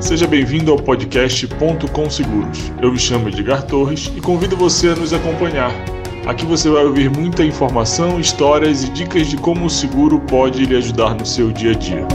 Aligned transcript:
Seja 0.00 0.28
bem-vindo 0.28 0.70
ao 0.70 0.78
podcast 0.78 1.44
Ponto 1.48 1.90
com 1.90 2.08
Seguros. 2.08 2.72
Eu 2.80 2.92
me 2.92 2.98
chamo 2.98 3.28
Edgar 3.28 3.64
Torres 3.64 4.10
e 4.16 4.20
convido 4.20 4.56
você 4.56 4.90
a 4.90 4.94
nos 4.94 5.12
acompanhar. 5.12 5.72
Aqui 6.24 6.46
você 6.46 6.70
vai 6.70 6.84
ouvir 6.84 7.10
muita 7.10 7.42
informação, 7.42 8.20
histórias 8.20 8.84
e 8.84 8.90
dicas 8.90 9.26
de 9.26 9.36
como 9.36 9.66
o 9.66 9.70
seguro 9.70 10.20
pode 10.20 10.64
lhe 10.64 10.76
ajudar 10.76 11.14
no 11.16 11.26
seu 11.26 11.50
dia 11.50 11.72
a 11.72 11.74
dia. 11.74 12.06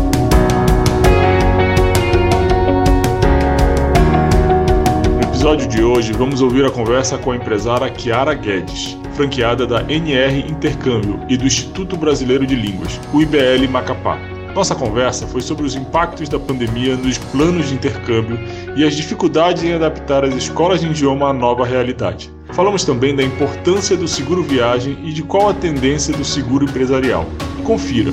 No 5.14 5.22
episódio 5.28 5.68
de 5.68 5.84
hoje, 5.84 6.14
vamos 6.14 6.42
ouvir 6.42 6.66
a 6.66 6.72
conversa 6.72 7.18
com 7.18 7.32
a 7.32 7.36
empresária 7.36 7.90
Kiara 7.90 8.34
Guedes, 8.34 8.98
franqueada 9.14 9.68
da 9.68 9.82
NR 9.92 10.40
Intercâmbio 10.50 11.20
e 11.28 11.36
do 11.36 11.46
Instituto 11.46 11.98
Brasileiro 11.98 12.48
de 12.48 12.56
Línguas, 12.56 12.98
o 13.12 13.22
IBL 13.22 13.68
Macapá. 13.70 14.33
Nossa 14.56 14.76
conversa 14.76 15.26
foi 15.26 15.42
sobre 15.42 15.66
os 15.66 15.74
impactos 15.74 16.30
da 16.30 16.40
pandemia 16.40 16.96
nos 16.96 17.18
planos 17.18 17.70
de 17.70 17.74
intercâmbio 17.74 18.38
e 18.76 18.86
as 18.86 18.96
dificuldades 18.96 19.64
em 19.64 19.74
adaptar 19.74 20.24
as 20.24 20.36
escolas 20.36 20.80
de 20.80 20.86
idioma 20.86 21.30
à 21.30 21.34
nova 21.34 21.66
realidade. 21.66 22.32
Falamos 22.52 22.86
também 22.86 23.16
da 23.16 23.24
importância 23.24 23.98
do 23.98 24.08
seguro 24.08 24.44
viagem 24.44 24.96
e 25.04 25.12
de 25.12 25.24
qual 25.24 25.50
a 25.50 25.56
tendência 25.56 26.16
do 26.16 26.24
seguro 26.24 26.66
empresarial. 26.66 27.26
Confira! 27.64 28.12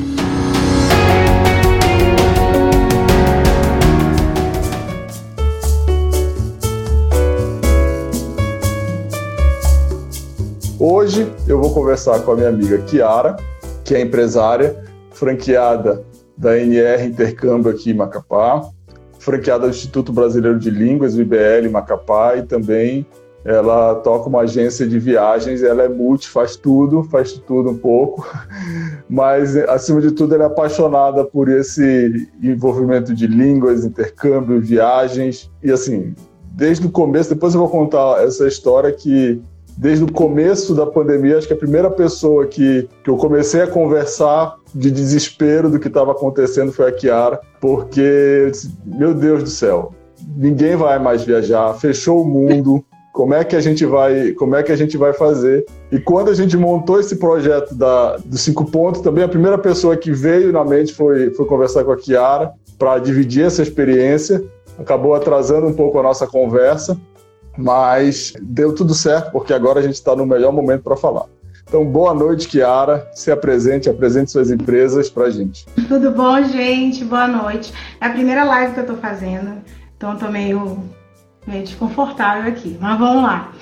Hoje 10.78 11.30
eu 11.46 11.60
vou 11.60 11.74
conversar 11.74 12.20
com 12.20 12.32
a 12.32 12.36
minha 12.36 12.48
amiga 12.48 12.78
Kiara, 12.78 13.36
que 13.84 13.94
é 13.94 14.00
empresária, 14.00 14.82
franqueada 15.10 16.08
da 16.40 16.58
NR 16.58 17.04
Intercâmbio 17.04 17.70
aqui 17.70 17.90
em 17.90 17.94
Macapá, 17.94 18.66
franqueada 19.18 19.66
do 19.66 19.70
Instituto 19.70 20.10
Brasileiro 20.10 20.58
de 20.58 20.70
Línguas, 20.70 21.14
o 21.14 21.20
IBL 21.20 21.68
Macapá, 21.70 22.36
e 22.36 22.42
também 22.42 23.06
ela 23.44 23.94
toca 23.96 24.28
uma 24.28 24.40
agência 24.40 24.86
de 24.86 24.98
viagens, 24.98 25.62
ela 25.62 25.82
é 25.82 25.88
multi, 25.88 26.28
faz 26.28 26.56
tudo, 26.56 27.04
faz 27.04 27.32
tudo 27.32 27.70
um 27.70 27.76
pouco, 27.76 28.26
mas 29.08 29.54
acima 29.56 30.00
de 30.00 30.12
tudo 30.12 30.34
ela 30.34 30.44
é 30.44 30.46
apaixonada 30.46 31.24
por 31.24 31.50
esse 31.50 32.28
envolvimento 32.42 33.14
de 33.14 33.26
línguas, 33.26 33.84
intercâmbio, 33.84 34.60
viagens, 34.60 35.50
e 35.62 35.70
assim, 35.70 36.14
desde 36.52 36.86
o 36.86 36.90
começo, 36.90 37.34
depois 37.34 37.54
eu 37.54 37.60
vou 37.60 37.68
contar 37.68 38.24
essa 38.24 38.48
história 38.48 38.90
que 38.92 39.42
desde 39.80 40.04
o 40.04 40.12
começo 40.12 40.74
da 40.74 40.84
pandemia, 40.84 41.38
acho 41.38 41.46
que 41.46 41.54
a 41.54 41.56
primeira 41.56 41.90
pessoa 41.90 42.46
que, 42.46 42.86
que 43.02 43.08
eu 43.08 43.16
comecei 43.16 43.62
a 43.62 43.66
conversar 43.66 44.56
de 44.74 44.90
desespero 44.90 45.70
do 45.70 45.80
que 45.80 45.88
estava 45.88 46.12
acontecendo 46.12 46.70
foi 46.70 46.88
a 46.88 46.92
Kiara, 46.92 47.40
porque, 47.58 48.52
meu 48.84 49.14
Deus 49.14 49.42
do 49.42 49.48
céu, 49.48 49.94
ninguém 50.36 50.76
vai 50.76 50.98
mais 50.98 51.24
viajar, 51.24 51.72
fechou 51.74 52.22
o 52.22 52.28
mundo. 52.28 52.84
Como 53.10 53.32
é 53.32 53.42
que 53.42 53.56
a 53.56 53.60
gente 53.60 53.84
vai, 53.84 54.30
como 54.34 54.54
é 54.54 54.62
que 54.62 54.70
a 54.70 54.76
gente 54.76 54.96
vai 54.96 55.12
fazer? 55.12 55.66
E 55.90 55.98
quando 55.98 56.30
a 56.30 56.34
gente 56.34 56.56
montou 56.56 57.00
esse 57.00 57.16
projeto 57.16 57.74
da, 57.74 58.16
dos 58.18 58.40
cinco 58.40 58.64
pontos, 58.70 59.00
também 59.00 59.24
a 59.24 59.28
primeira 59.28 59.58
pessoa 59.58 59.96
que 59.96 60.12
veio 60.12 60.52
na 60.52 60.64
mente 60.64 60.94
foi, 60.94 61.28
foi 61.34 61.44
conversar 61.44 61.82
com 61.82 61.90
a 61.90 61.96
Kiara 61.96 62.52
para 62.78 63.00
dividir 63.00 63.44
essa 63.44 63.62
experiência. 63.62 64.40
Acabou 64.78 65.12
atrasando 65.12 65.66
um 65.66 65.74
pouco 65.74 65.98
a 65.98 66.04
nossa 66.04 66.24
conversa, 66.24 66.96
mas 67.60 68.32
deu 68.40 68.74
tudo 68.74 68.94
certo, 68.94 69.30
porque 69.30 69.52
agora 69.52 69.80
a 69.80 69.82
gente 69.82 69.94
está 69.94 70.16
no 70.16 70.26
melhor 70.26 70.52
momento 70.52 70.82
para 70.82 70.96
falar. 70.96 71.26
Então, 71.70 71.84
boa 71.84 72.12
noite, 72.12 72.48
Kiara. 72.48 73.08
Se 73.14 73.30
apresente, 73.30 73.88
apresente 73.88 74.32
suas 74.32 74.50
empresas 74.50 75.08
para 75.08 75.26
a 75.26 75.30
gente. 75.30 75.64
Tudo 75.86 76.10
bom, 76.10 76.42
gente? 76.42 77.04
Boa 77.04 77.28
noite. 77.28 77.72
É 78.00 78.06
a 78.06 78.10
primeira 78.10 78.42
live 78.42 78.72
que 78.72 78.80
eu 78.80 78.84
estou 78.84 78.96
fazendo, 78.96 79.62
então 79.96 80.14
estou 80.14 80.32
meio, 80.32 80.78
meio 81.46 81.62
desconfortável 81.62 82.50
aqui, 82.50 82.76
mas 82.80 82.98
vamos 82.98 83.22
lá. 83.22 83.52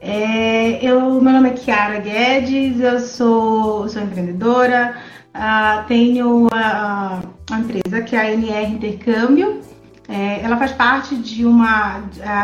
É, 0.00 0.78
eu, 0.84 1.20
meu 1.20 1.32
nome 1.32 1.48
é 1.48 1.52
Kiara 1.54 1.98
Guedes, 1.98 2.78
eu 2.78 3.00
sou, 3.00 3.88
sou 3.88 4.00
empreendedora, 4.00 4.94
uh, 5.34 5.84
tenho 5.88 6.46
a, 6.52 7.20
empresa 7.58 8.02
que 8.02 8.14
é 8.14 8.20
a 8.20 8.32
NR 8.32 8.74
Intercâmbio, 8.74 9.60
é, 10.08 10.40
ela 10.42 10.56
faz 10.56 10.72
parte 10.72 11.16
de 11.16 11.44
uma, 11.44 12.00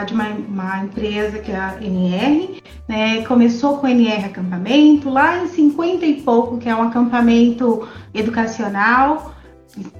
de 0.06 0.14
uma, 0.14 0.28
uma, 0.28 0.78
empresa 0.84 1.38
que 1.38 1.52
é 1.52 1.56
a 1.56 1.76
NR, 1.80 2.60
né? 2.88 3.24
começou 3.24 3.78
com 3.78 3.86
o 3.86 3.90
NR 3.90 4.24
Acampamento, 4.24 5.08
lá 5.08 5.38
em 5.38 5.46
50 5.46 6.04
e 6.04 6.22
pouco, 6.22 6.58
que 6.58 6.68
é 6.68 6.74
um 6.74 6.82
acampamento 6.82 7.88
educacional, 8.12 9.32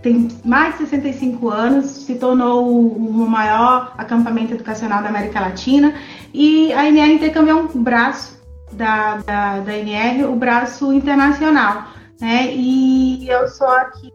tem 0.03 0.28
mais 0.45 0.77
de 0.77 0.87
65 0.87 1.49
anos, 1.49 1.87
se 1.87 2.17
tornou 2.17 2.69
o 2.69 3.28
maior 3.28 3.94
acampamento 3.97 4.53
educacional 4.53 5.03
da 5.03 5.09
América 5.09 5.41
Latina, 5.41 5.94
e 6.34 6.73
a 6.73 6.87
NR 6.89 7.15
Intercâmbio 7.15 7.50
é 7.50 7.55
um 7.55 7.83
braço 7.83 8.43
da, 8.73 9.19
da, 9.19 9.61
da 9.61 9.79
NR, 9.79 10.25
o 10.25 10.34
braço 10.34 10.93
internacional, 10.93 11.87
né? 12.21 12.53
e 12.53 13.29
eu 13.29 13.47
sou 13.49 13.69
aqui 13.69 14.12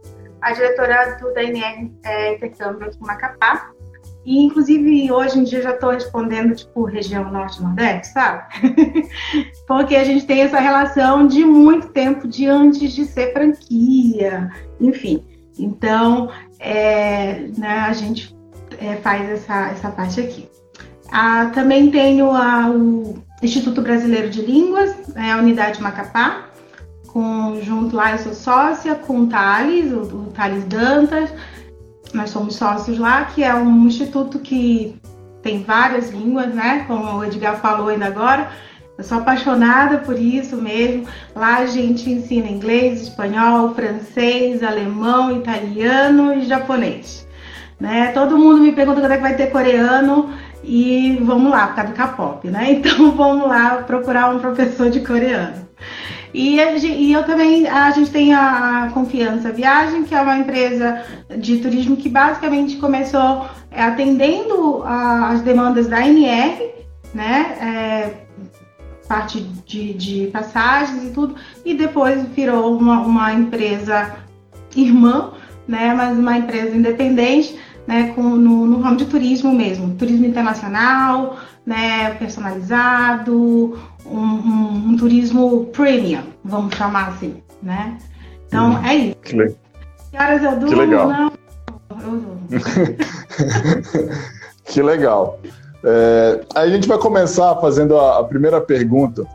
a 0.47 0.52
diretora 0.53 1.18
do 1.19 1.34
DNR 1.34 1.91
é, 2.03 2.35
Intercâmbio 2.35 2.88
aqui 2.88 2.97
em 3.02 3.06
Macapá. 3.06 3.72
E, 4.25 4.44
inclusive, 4.44 5.12
hoje 5.12 5.40
em 5.40 5.44
dia 5.44 5.62
já 5.62 5.72
estou 5.72 5.91
respondendo, 5.91 6.56
tipo, 6.56 6.84
região 6.84 7.31
norte-nordeste, 7.31 8.13
sabe? 8.13 8.44
Porque 9.68 9.96
a 9.96 10.03
gente 10.03 10.25
tem 10.25 10.41
essa 10.41 10.59
relação 10.59 11.28
de 11.28 11.46
muito 11.46 11.90
tempo, 11.90 12.28
de 12.28 12.46
antes 12.46 12.91
de 12.91 13.06
ser 13.06 13.31
franquia, 13.31 14.50
enfim. 14.81 15.25
Então, 15.58 16.30
é, 16.59 17.47
né, 17.58 17.85
a 17.88 17.94
gente 17.94 18.35
é, 18.79 18.96
faz 18.97 19.29
essa, 19.29 19.69
essa 19.69 19.91
parte 19.91 20.19
aqui. 20.19 20.50
Ah, 21.09 21.52
também 21.53 21.90
tenho 21.90 22.31
a, 22.31 22.69
o 22.69 23.24
Instituto 23.41 23.81
Brasileiro 23.81 24.29
de 24.29 24.41
Línguas, 24.41 24.94
é 25.16 25.31
a 25.31 25.38
unidade 25.38 25.81
Macapá, 25.81 26.47
com, 27.07 27.59
junto 27.62 27.95
lá 27.95 28.12
eu 28.12 28.19
sou 28.19 28.34
sócia 28.34 28.95
com 28.95 29.22
o 29.22 29.28
Thales, 29.28 29.91
o, 29.91 30.01
o 30.01 30.31
Thales 30.35 30.63
Dantas. 30.66 31.34
Nós 32.13 32.29
somos 32.29 32.56
sócios 32.56 32.97
lá, 32.97 33.25
que 33.25 33.44
é 33.44 33.53
um 33.53 33.88
instituto 33.88 34.40
que 34.40 34.95
tem 35.41 35.63
várias 35.63 36.12
línguas, 36.12 36.53
né? 36.53 36.85
Como 36.88 37.17
o 37.17 37.25
Edgar 37.25 37.59
falou 37.59 37.90
ainda 37.90 38.06
agora. 38.06 38.50
Eu 38.97 39.03
sou 39.03 39.19
apaixonada 39.19 40.00
por 40.00 40.17
isso 40.17 40.57
mesmo. 40.57 41.06
Lá 41.35 41.57
a 41.57 41.66
gente 41.67 42.09
ensina 42.09 42.47
inglês, 42.47 43.03
espanhol, 43.03 43.73
francês, 43.75 44.63
alemão, 44.63 45.38
italiano 45.38 46.34
e 46.34 46.46
japonês. 46.46 47.28
Né? 47.79 48.07
Todo 48.12 48.38
mundo 48.38 48.59
me 48.62 48.72
pergunta 48.72 49.00
quando 49.00 49.12
é 49.12 49.17
que 49.17 49.22
vai 49.22 49.35
ter 49.35 49.51
coreano 49.51 50.34
e 50.63 51.17
vamos 51.22 51.51
lá, 51.51 51.67
por 51.67 51.75
causa 51.75 51.91
do 51.91 51.96
K-pop, 51.96 52.47
né? 52.50 52.72
Então 52.81 53.12
vamos 53.12 53.47
lá 53.47 53.84
procurar 53.84 54.35
um 54.35 54.40
professor 54.40 54.90
de 54.90 55.01
coreano. 55.01 55.67
E, 56.33 56.57
e, 56.59 57.13
eu 57.13 57.23
também, 57.23 57.67
a 57.67 57.91
gente 57.91 58.11
tem 58.11 58.33
a 58.33 58.89
Confiança 58.93 59.51
Viagem, 59.51 60.03
que 60.03 60.13
é 60.13 60.21
uma 60.21 60.38
empresa 60.38 61.03
de 61.38 61.57
turismo 61.59 61.95
que 61.95 62.09
basicamente 62.09 62.77
começou 62.77 63.45
é, 63.71 63.83
atendendo 63.83 64.83
a, 64.83 65.29
as 65.29 65.41
demandas 65.41 65.87
da 65.87 66.05
NR, 66.05 66.71
né? 67.13 67.57
É, 67.61 68.27
parte 69.07 69.39
de, 69.66 69.93
de, 69.93 70.27
passagens 70.27 71.01
e 71.05 71.11
tudo, 71.11 71.35
e 71.63 71.73
depois 71.73 72.23
virou 72.35 72.77
uma, 72.77 72.99
uma 72.99 73.33
empresa 73.33 74.17
irmã, 74.75 75.31
né? 75.67 75.93
Mas 75.93 76.17
uma 76.17 76.37
empresa 76.37 76.75
independente, 76.75 77.57
né? 77.87 78.11
Com, 78.13 78.23
no, 78.23 78.66
no 78.66 78.81
ramo 78.81 78.97
de 78.97 79.05
turismo 79.05 79.53
mesmo, 79.53 79.95
turismo 79.95 80.25
internacional, 80.25 81.37
né? 81.67 82.13
Personalizado, 82.13 83.78
um, 84.05 84.17
um, 84.17 84.83
um, 84.88 84.97
turismo 84.97 85.66
premium, 85.66 86.23
vamos 86.41 86.73
chamar 86.73 87.09
assim, 87.09 87.43
né? 87.61 87.97
Então 88.47 88.72
hum, 88.72 88.85
é 88.85 88.96
isso. 88.96 89.17
Que, 89.17 89.35
le... 89.35 89.55
que 90.09 90.17
horas 90.17 90.41
eu 90.43 90.52
durmo? 90.52 90.67
Que 90.67 90.75
legal. 90.75 91.09
Não, 91.09 91.31
eu 91.91 91.97
durmo. 92.08 92.40
que 94.64 94.81
legal. 94.81 95.40
É, 95.84 96.41
a 96.55 96.67
gente 96.69 96.87
vai 96.87 96.97
começar 96.97 97.53
fazendo 97.58 97.97
a, 97.97 98.19
a, 98.19 98.23
primeira 98.23 98.61
pergunta, 98.61 99.25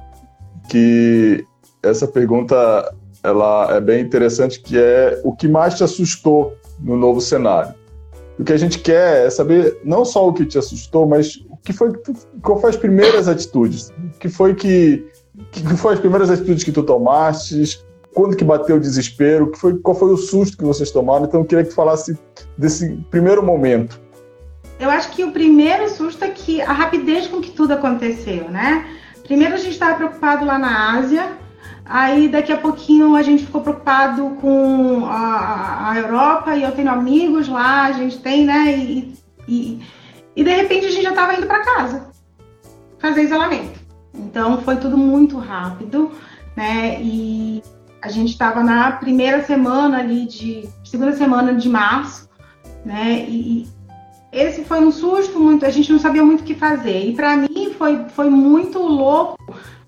que 0.70 1.44
essa 1.82 2.08
pergunta 2.08 2.56
ela 3.23 3.76
é 3.76 3.81
bem 3.81 4.00
interessante, 4.00 4.58
que 4.58 4.79
é 4.79 5.20
o 5.23 5.37
que 5.37 5.46
mais 5.46 5.75
te 5.75 5.84
assustou 5.84 6.56
no 6.81 6.96
novo 6.96 7.20
cenário? 7.20 7.75
O 8.38 8.44
que 8.44 8.55
a 8.55 8.56
gente 8.56 8.79
quer 8.79 9.26
é 9.26 9.31
saber 9.31 9.79
não 9.84 10.02
só 10.02 10.26
o 10.26 10.32
que 10.32 10.46
te 10.46 10.58
assustou, 10.58 11.06
mas 11.06 11.38
que 11.62 11.73
foi 11.73 11.93
qual 12.43 12.61
foi 12.61 12.70
as 12.70 12.76
primeiras 12.76 13.29
atitudes? 13.29 13.93
Que 14.19 14.29
foi 14.29 14.55
que 14.55 15.06
que 15.50 15.62
foi 15.76 15.94
as 15.94 16.00
primeiras 16.00 16.31
atitudes 16.31 16.64
que 16.64 16.73
tu 16.73 16.82
tomaste? 16.82 17.82
Quando 18.14 18.37
que 18.37 18.44
bateu 18.44 18.76
o 18.76 18.81
desespero? 18.81 19.50
Que 19.50 19.59
foi 19.59 19.79
qual 19.79 19.94
foi 19.94 20.12
o 20.12 20.17
susto 20.17 20.56
que 20.56 20.64
vocês 20.64 20.91
tomaram? 20.91 21.25
Então 21.25 21.41
eu 21.41 21.47
queria 21.47 21.64
que 21.64 21.70
tu 21.70 21.76
falasse 21.76 22.19
desse 22.59 22.97
primeiro 23.11 23.43
momento. 23.43 24.00
Eu 24.79 24.91
acho 24.91 25.11
que 25.12 25.25
o 25.25 25.31
primeiro 25.31 25.88
susto 25.88 26.25
é 26.25 26.31
que 26.31 26.61
a 26.61 26.73
rapidez 26.73 27.29
com 27.29 27.41
que 27.41 27.53
tudo 27.53 27.73
aconteceu, 27.73 28.50
né? 28.50 28.85
Primeiro 29.23 29.55
a 29.55 29.56
gente 29.56 29.73
estava 29.73 29.94
preocupado 29.94 30.44
lá 30.44 30.58
na 30.58 30.99
Ásia, 30.99 31.38
aí 31.85 32.29
daqui 32.29 32.53
a 32.53 32.56
pouquinho 32.56 33.15
a 33.15 33.23
gente 33.23 33.47
ficou 33.47 33.61
preocupado 33.61 34.31
com 34.41 35.06
a, 35.06 35.93
a 35.93 35.99
Europa 35.99 36.56
e 36.56 36.65
eu 36.65 36.73
tenho 36.73 36.91
amigos 36.91 37.49
lá, 37.49 37.85
a 37.85 37.93
gente 37.93 38.19
tem, 38.19 38.44
né? 38.44 38.76
E 38.76 39.15
E, 39.49 39.81
e 40.34 40.43
de 40.43 40.50
repente 40.50 40.87
a 40.87 40.90
gente 40.90 41.02
já 41.02 41.11
estava 41.11 41.34
indo 41.34 41.46
para 41.46 41.64
casa 41.64 42.11
fazer 42.99 43.25
isolamento. 43.25 43.81
Então 44.14 44.61
foi 44.62 44.76
tudo 44.76 44.96
muito 44.96 45.38
rápido, 45.38 46.12
né? 46.56 47.00
E 47.00 47.62
a 48.00 48.08
gente 48.08 48.31
estava 48.31 48.62
na 48.62 48.93
primeira 48.93 49.43
semana 49.44 49.99
ali 49.99 50.26
de 50.26 50.69
segunda 50.84 51.12
semana 51.14 51.55
de 51.55 51.69
março, 51.69 52.29
né? 52.84 53.25
E, 53.29 53.67
esse 54.32 54.64
foi 54.64 54.81
um 54.81 54.90
susto 54.90 55.38
muito, 55.38 55.67
a 55.67 55.70
gente 55.70 55.93
não 55.93 55.99
sabia 55.99 56.25
muito 56.25 56.40
o 56.40 56.44
que 56.44 56.55
fazer. 56.55 57.06
E 57.06 57.12
para 57.14 57.37
mim 57.37 57.75
foi, 57.76 58.06
foi 58.08 58.31
muito 58.31 58.79
louco 58.79 59.37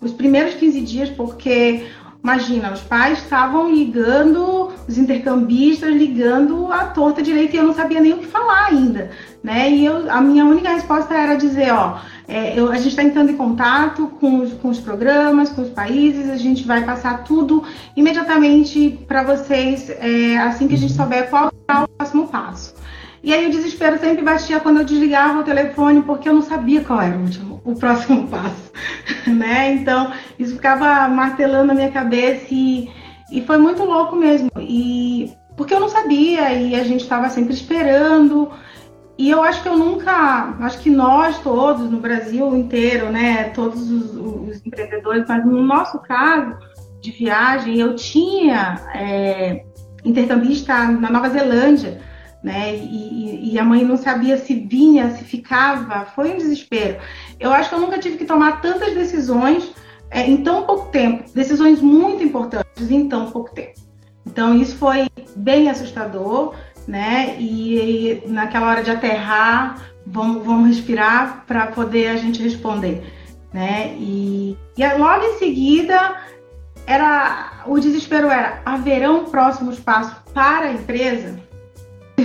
os 0.03 0.13
primeiros 0.13 0.55
15 0.55 0.81
dias, 0.83 1.09
porque 1.09 1.87
imagina, 2.25 2.73
os 2.73 2.81
pais 2.81 3.19
estavam 3.19 3.71
ligando, 3.71 4.73
os 4.89 4.97
intercambistas 4.97 5.95
ligando 5.95 6.73
a 6.73 6.87
torta 6.87 7.23
direita 7.23 7.55
e 7.55 7.59
eu 7.59 7.67
não 7.67 7.75
sabia 7.75 8.01
nem 8.01 8.15
o 8.15 8.19
que 8.19 8.27
falar 8.27 8.69
ainda, 8.69 9.11
né? 9.43 9.71
E 9.71 9.85
eu, 9.85 10.11
a 10.11 10.23
minha 10.23 10.47
única 10.47 10.71
resposta 10.71 11.13
era 11.13 11.35
dizer, 11.35 11.71
ó, 11.71 11.99
é, 12.27 12.59
eu, 12.59 12.73
a 12.73 12.77
gente 12.77 12.89
está 12.89 13.03
entrando 13.03 13.31
em 13.31 13.37
contato 13.37 14.07
com 14.19 14.41
os, 14.41 14.55
com 14.55 14.71
os 14.71 14.81
programas, 14.81 15.51
com 15.51 15.61
os 15.61 15.69
países, 15.69 16.31
a 16.31 16.37
gente 16.37 16.67
vai 16.67 16.83
passar 16.83 17.25
tudo 17.25 17.63
imediatamente 17.95 18.99
para 19.07 19.23
vocês 19.23 19.91
é, 19.91 20.39
assim 20.39 20.67
que 20.67 20.75
a 20.75 20.79
gente 20.79 20.95
souber 20.95 21.29
qual 21.29 21.53
é 21.69 21.75
o 21.75 21.89
próximo 21.89 22.29
passo. 22.29 22.75
E 23.25 23.33
aí 23.33 23.47
o 23.47 23.51
desespero 23.51 23.99
sempre 23.99 24.23
batia 24.23 24.61
quando 24.61 24.81
eu 24.81 24.85
desligava 24.85 25.41
o 25.41 25.45
telefone, 25.45 26.03
porque 26.03 26.29
eu 26.29 26.35
não 26.35 26.43
sabia 26.43 26.85
qual 26.85 27.01
era 27.01 27.17
o 27.17 27.23
último, 27.23 27.59
o 27.65 27.75
próximo 27.75 28.29
passo, 28.29 28.71
né? 29.27 29.73
Então, 29.73 30.13
isso 30.39 30.57
ficava 30.57 31.09
martelando 31.09 31.69
na 31.69 31.75
minha 31.75 31.91
cabeça 31.91 32.49
e, 32.51 32.91
e 33.33 33.41
foi 33.41 33.57
muito 33.57 33.83
louco 33.83 34.15
mesmo. 34.15 34.51
E 34.59 35.33
porque 35.57 35.73
eu 35.73 35.81
não 35.81 35.89
sabia 35.89 36.53
e 36.53 36.75
a 36.75 36.85
gente 36.85 37.01
estava 37.01 37.31
sempre 37.31 37.55
esperando. 37.55 38.51
E 39.17 39.31
eu 39.31 39.43
acho 39.43 39.63
que 39.63 39.71
eu 39.71 39.79
nunca, 39.79 40.55
acho 40.61 40.81
que 40.81 40.91
nós 40.91 41.39
todos 41.39 41.91
no 41.91 42.01
Brasil 42.01 42.55
inteiro, 42.55 43.11
né, 43.11 43.45
todos 43.55 43.91
os, 43.91 44.17
os 44.17 44.67
empreendedores, 44.67 45.25
mas 45.27 45.47
no 45.47 45.63
nosso 45.63 45.99
caso 46.01 46.59
de 47.01 47.11
viagem, 47.11 47.79
eu 47.79 47.97
tinha 47.97 48.75
é, 48.95 49.65
intercambista 50.05 50.89
na 50.89 51.11
Nova 51.11 51.31
Zelândia 51.31 52.03
né? 52.45 52.77
E, 52.77 53.55
e, 53.55 53.59
a 53.59 53.65
mãe 53.65 53.83
não 53.83 53.97
sabia 53.97 54.37
se 54.37 54.55
vinha, 54.55 55.09
se 55.17 55.25
ficava, 55.25 56.05
foi 56.15 56.35
um 56.35 56.37
desespero. 56.37 56.99
Eu 57.41 57.51
acho 57.51 57.71
que 57.71 57.75
eu 57.75 57.81
nunca 57.81 57.99
tive 57.99 58.19
que 58.19 58.27
tomar 58.27 58.61
tantas 58.61 58.93
decisões 58.93 59.73
é, 60.11 60.29
em 60.29 60.37
tão 60.43 60.65
pouco 60.65 60.91
tempo, 60.91 61.25
decisões 61.35 61.81
muito 61.81 62.23
importantes 62.23 62.91
em 62.91 63.09
tão 63.09 63.31
pouco 63.31 63.55
tempo. 63.55 63.81
Então 64.27 64.55
isso 64.55 64.77
foi 64.77 65.09
bem 65.35 65.71
assustador, 65.71 66.55
né? 66.87 67.35
E, 67.39 67.79
e 67.79 68.23
naquela 68.27 68.69
hora 68.69 68.83
de 68.83 68.91
aterrar, 68.91 69.83
vamos, 70.07 70.45
vamos 70.45 70.69
respirar 70.69 71.45
para 71.47 71.69
poder 71.69 72.09
a 72.09 72.17
gente 72.17 72.43
responder, 72.43 73.11
né? 73.55 73.97
E, 73.99 74.55
e 74.77 74.87
logo 74.99 75.25
em 75.25 75.39
seguida 75.39 76.21
era 76.87 77.63
o 77.65 77.81
desespero 77.81 78.29
era 78.29 78.61
haverão 78.67 79.25
próximos 79.25 79.81
passos 79.81 80.15
para 80.35 80.67
a 80.67 80.73
empresa 80.75 81.43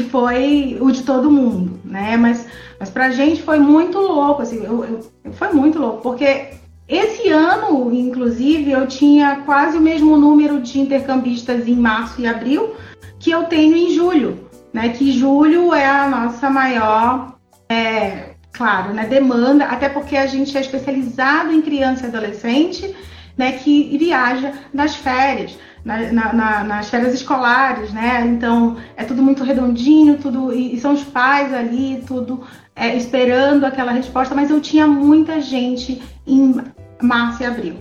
foi 0.04 0.78
o 0.80 0.92
de 0.92 1.04
todo 1.04 1.31
mundo, 1.31 1.80
né? 1.84 2.18
Mas, 2.18 2.46
mas 2.80 2.90
pra 2.90 3.12
gente 3.12 3.42
foi 3.42 3.60
muito 3.60 3.98
louco, 3.98 4.42
assim, 4.42 4.63
eu, 4.63 4.84
eu, 4.86 5.34
foi 5.34 5.51
muito 5.51 5.80
louco, 5.80 6.01
porque 6.01 6.48
esse 6.88 7.30
ano, 7.30 7.94
inclusive, 7.94 8.72
eu 8.72 8.88
tinha 8.88 9.42
quase 9.46 9.78
o 9.78 9.81
mesmo 9.81 10.18
número 10.18 10.60
de 10.60 10.80
intercambistas 10.80 11.68
em 11.68 11.75
março 11.75 12.19
e 12.19 12.25
abril 12.25 12.74
que 13.19 13.30
eu 13.30 13.44
tenho 13.44 13.75
em 13.75 13.92
julho, 13.92 14.40
né? 14.74 14.90
Que 14.90 15.12
julho 15.12 15.74
é 15.74 15.86
a 15.86 16.10
nossa 16.10 16.50
maior, 16.50 17.36
é, 17.69 18.31
claro, 18.52 18.94
né, 18.94 19.06
demanda, 19.06 19.66
até 19.66 19.88
porque 19.88 20.18
a 20.18 20.25
gente 20.25 20.57
é 20.57 20.62
especializado 20.62 21.52
em 21.52 21.62
criança 21.62 22.06
e 22.06 22.10
adolescente, 22.10 22.95
né? 23.38 23.52
Que 23.52 23.95
viaja 23.98 24.54
nas 24.74 24.95
férias 24.95 25.57
na, 25.84 26.34
na, 26.34 26.64
nas 26.64 26.90
férias 26.90 27.14
escolares, 27.14 27.92
né? 27.92 28.26
Então 28.26 28.78
é 28.96 29.04
tudo 29.04 29.22
muito 29.22 29.44
redondinho, 29.44 30.18
tudo 30.18 30.54
e, 30.54 30.76
e 30.76 30.80
são 30.80 30.94
os 30.94 31.04
pais 31.04 31.54
ali, 31.54 32.04
tudo 32.06 32.44
é, 32.76 32.96
esperando 32.96 33.66
aquela 33.66 33.92
resposta. 33.92 34.36
Mas 34.36 34.50
eu 34.50 34.62
tinha 34.62 34.88
muita 34.88 35.42
gente 35.42 36.02
em 36.28 36.56
março 37.02 37.44
e 37.44 37.46
abril, 37.46 37.76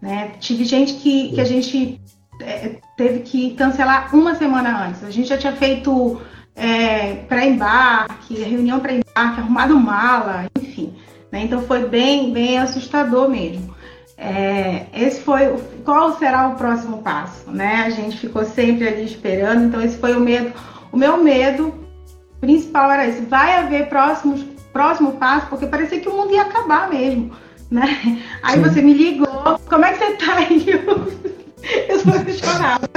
né? 0.00 0.32
Tive 0.40 0.64
gente 0.64 0.94
que, 0.94 1.32
que 1.32 1.40
a 1.40 1.44
gente 1.44 2.00
é, 2.40 2.76
teve 2.96 3.20
que 3.20 3.54
cancelar 3.54 4.14
uma 4.14 4.34
semana 4.34 4.86
antes. 4.86 5.04
A 5.04 5.10
gente 5.10 5.28
já 5.28 5.38
tinha 5.38 5.52
feito 5.52 6.20
é, 6.54 7.14
pré-embarque, 7.28 8.34
reunião 8.34 8.80
pré-embarque, 8.80 9.40
arrumado 9.40 9.78
mala, 9.78 10.46
enfim. 10.58 10.94
Né? 11.30 11.42
Então 11.44 11.62
foi 11.62 11.88
bem, 11.88 12.32
bem 12.32 12.58
assustador 12.58 13.28
mesmo. 13.28 13.73
É, 14.16 14.86
esse 14.94 15.20
foi 15.20 15.48
o, 15.48 15.58
qual 15.84 16.16
será 16.18 16.48
o 16.48 16.54
próximo 16.54 17.02
passo, 17.02 17.50
né? 17.50 17.84
A 17.86 17.90
gente 17.90 18.18
ficou 18.18 18.44
sempre 18.44 18.86
ali 18.86 19.04
esperando, 19.04 19.64
então 19.64 19.82
esse 19.82 19.96
foi 19.98 20.14
o 20.14 20.20
medo. 20.20 20.52
O 20.92 20.96
meu 20.96 21.22
medo 21.22 21.74
principal 22.40 22.90
era 22.90 23.06
esse: 23.06 23.22
vai 23.22 23.56
haver 23.56 23.88
próximos, 23.88 24.42
próximo 24.72 25.12
passo, 25.12 25.48
porque 25.48 25.66
parecia 25.66 26.00
que 26.00 26.08
o 26.08 26.16
mundo 26.16 26.32
ia 26.32 26.42
acabar 26.42 26.88
mesmo, 26.88 27.32
né? 27.70 28.22
Aí 28.42 28.56
Sim. 28.56 28.62
você 28.62 28.82
me 28.82 28.94
ligou, 28.94 29.58
como 29.68 29.84
é 29.84 29.92
que 29.92 29.98
você 29.98 30.12
tá 30.12 30.34
aí? 30.36 30.64
Eu, 30.68 31.12
eu 31.88 31.98
só 31.98 32.46
chorava. 32.52 32.88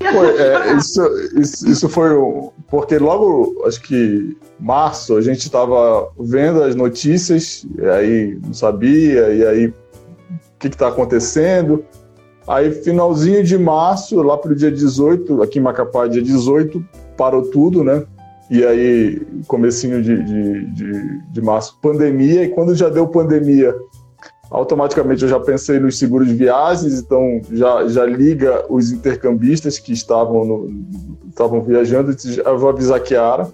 É, 0.00 0.72
isso, 0.76 1.02
isso, 1.36 1.68
isso, 1.68 1.88
foi 1.88 2.10
porque 2.68 2.98
logo, 2.98 3.62
acho 3.66 3.80
que 3.82 4.36
março, 4.58 5.16
a 5.16 5.22
gente 5.22 5.40
estava 5.40 6.08
vendo 6.18 6.62
as 6.62 6.74
notícias, 6.74 7.66
e 7.78 7.84
aí 7.84 8.38
não 8.44 8.52
sabia, 8.52 9.32
e 9.32 9.46
aí 9.46 9.66
o 9.68 9.74
que 10.58 10.68
está 10.68 10.88
acontecendo. 10.88 11.84
Aí, 12.46 12.72
finalzinho 12.72 13.44
de 13.44 13.56
março, 13.56 14.20
lá 14.22 14.36
para 14.36 14.52
o 14.52 14.56
dia 14.56 14.70
18, 14.70 15.42
aqui 15.42 15.58
em 15.58 15.62
Macapá, 15.62 16.06
dia 16.06 16.22
18, 16.22 16.84
parou 17.16 17.42
tudo, 17.42 17.84
né? 17.84 18.04
E 18.50 18.64
aí, 18.64 19.24
comecinho 19.46 20.02
de, 20.02 20.22
de, 20.24 20.66
de, 20.72 21.22
de 21.30 21.40
março, 21.40 21.78
pandemia, 21.80 22.42
e 22.42 22.48
quando 22.48 22.74
já 22.74 22.88
deu 22.88 23.06
pandemia, 23.06 23.74
automaticamente 24.50 25.22
eu 25.22 25.28
já 25.28 25.38
pensei 25.38 25.78
nos 25.78 25.98
seguros 25.98 26.26
de 26.26 26.34
viagens, 26.34 26.98
então 26.98 27.40
já, 27.52 27.86
já 27.86 28.04
liga 28.04 28.64
os 28.68 28.90
intercambistas 28.90 29.78
que 29.78 29.92
estavam, 29.92 30.44
no, 30.44 30.70
estavam 31.28 31.62
viajando, 31.62 32.14
eu 32.44 32.58
vou 32.58 32.70
avisar 32.70 32.96
a 32.96 33.00
Kiara. 33.00 33.48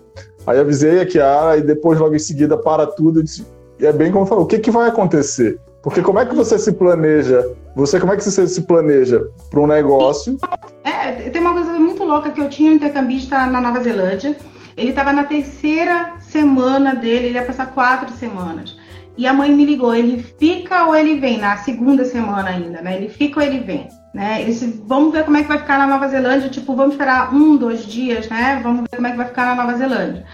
Aí 0.47 0.59
avisei 0.59 1.01
a 1.01 1.07
Kiara 1.07 1.59
e 1.59 1.63
depois 1.63 1.99
logo 1.99 2.15
em 2.15 2.19
seguida 2.19 2.57
para 2.57 2.87
tudo. 2.87 3.23
Disse, 3.23 3.47
e 3.79 3.85
é 3.85 3.93
bem 3.93 4.11
como 4.11 4.25
eu 4.25 4.29
falo, 4.29 4.43
o 4.43 4.47
que, 4.47 4.59
que 4.59 4.71
vai 4.71 4.89
acontecer? 4.89 5.61
Porque 5.83 6.01
como 6.03 6.19
é 6.19 6.25
que 6.25 6.35
você 6.35 6.59
se 6.59 6.73
planeja? 6.73 7.47
Você 7.77 8.01
como 8.01 8.13
é 8.13 8.17
que 8.17 8.25
você 8.25 8.47
se 8.49 8.63
planeja 8.63 9.29
para 9.51 9.61
um 9.61 9.67
negócio? 9.67 10.39
É, 10.83 11.13
tem 11.31 11.41
uma 11.41 11.53
coisa 11.53 11.73
muito 11.73 12.03
louca 12.03 12.31
que 12.31 12.41
eu 12.41 12.49
tinha 12.49 12.73
um 12.73 12.75
intercambista 12.75 13.47
na 13.47 13.61
Nova 13.61 13.81
Zelândia. 13.81 14.37
Ele 14.77 14.91
estava 14.91 15.13
na 15.13 15.25
terceira 15.25 16.15
semana 16.21 16.95
dele, 16.95 17.27
ele 17.27 17.35
ia 17.35 17.45
passar 17.45 17.73
quatro 17.73 18.13
semanas. 18.15 18.77
E 19.17 19.27
a 19.27 19.33
mãe 19.33 19.51
me 19.51 19.65
ligou, 19.65 19.95
ele 19.95 20.23
fica 20.23 20.85
ou 20.85 20.95
ele 20.95 21.19
vem? 21.19 21.39
Na 21.39 21.57
segunda 21.57 22.05
semana 22.05 22.51
ainda, 22.51 22.83
né? 22.83 22.97
Ele 22.97 23.09
fica 23.09 23.41
ou 23.41 23.47
ele 23.47 23.61
vem? 23.61 23.89
Né? 24.13 24.45
Disse, 24.45 24.83
vamos 24.87 25.13
ver 25.13 25.25
como 25.25 25.37
é 25.37 25.43
que 25.43 25.49
vai 25.49 25.59
ficar 25.59 25.79
na 25.79 25.87
Nova 25.87 26.09
Zelândia, 26.09 26.49
tipo, 26.49 26.75
vamos 26.75 26.93
esperar 26.93 27.35
um, 27.35 27.57
dois 27.57 27.85
dias, 27.87 28.29
né? 28.29 28.61
Vamos 28.63 28.83
ver 28.83 28.97
como 28.97 29.07
é 29.07 29.11
que 29.11 29.17
vai 29.17 29.27
ficar 29.27 29.47
na 29.47 29.63
Nova 29.63 29.77
Zelândia. 29.77 30.25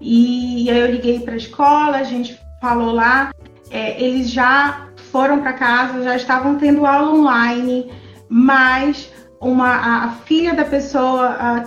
E, 0.00 0.64
e 0.64 0.70
aí 0.70 0.80
eu 0.80 0.90
liguei 0.90 1.20
para 1.20 1.34
a 1.34 1.36
escola, 1.36 1.98
a 1.98 2.04
gente 2.04 2.38
falou 2.60 2.92
lá, 2.92 3.30
é, 3.70 4.00
eles 4.02 4.30
já 4.30 4.86
foram 5.10 5.40
para 5.40 5.52
casa, 5.52 6.02
já 6.02 6.16
estavam 6.16 6.56
tendo 6.56 6.84
aula 6.86 7.12
online, 7.12 7.90
mas 8.28 9.12
uma, 9.40 9.68
a, 9.68 10.04
a 10.04 10.08
filha 10.10 10.54
da 10.54 10.64
pessoa 10.64 11.36
a, 11.38 11.64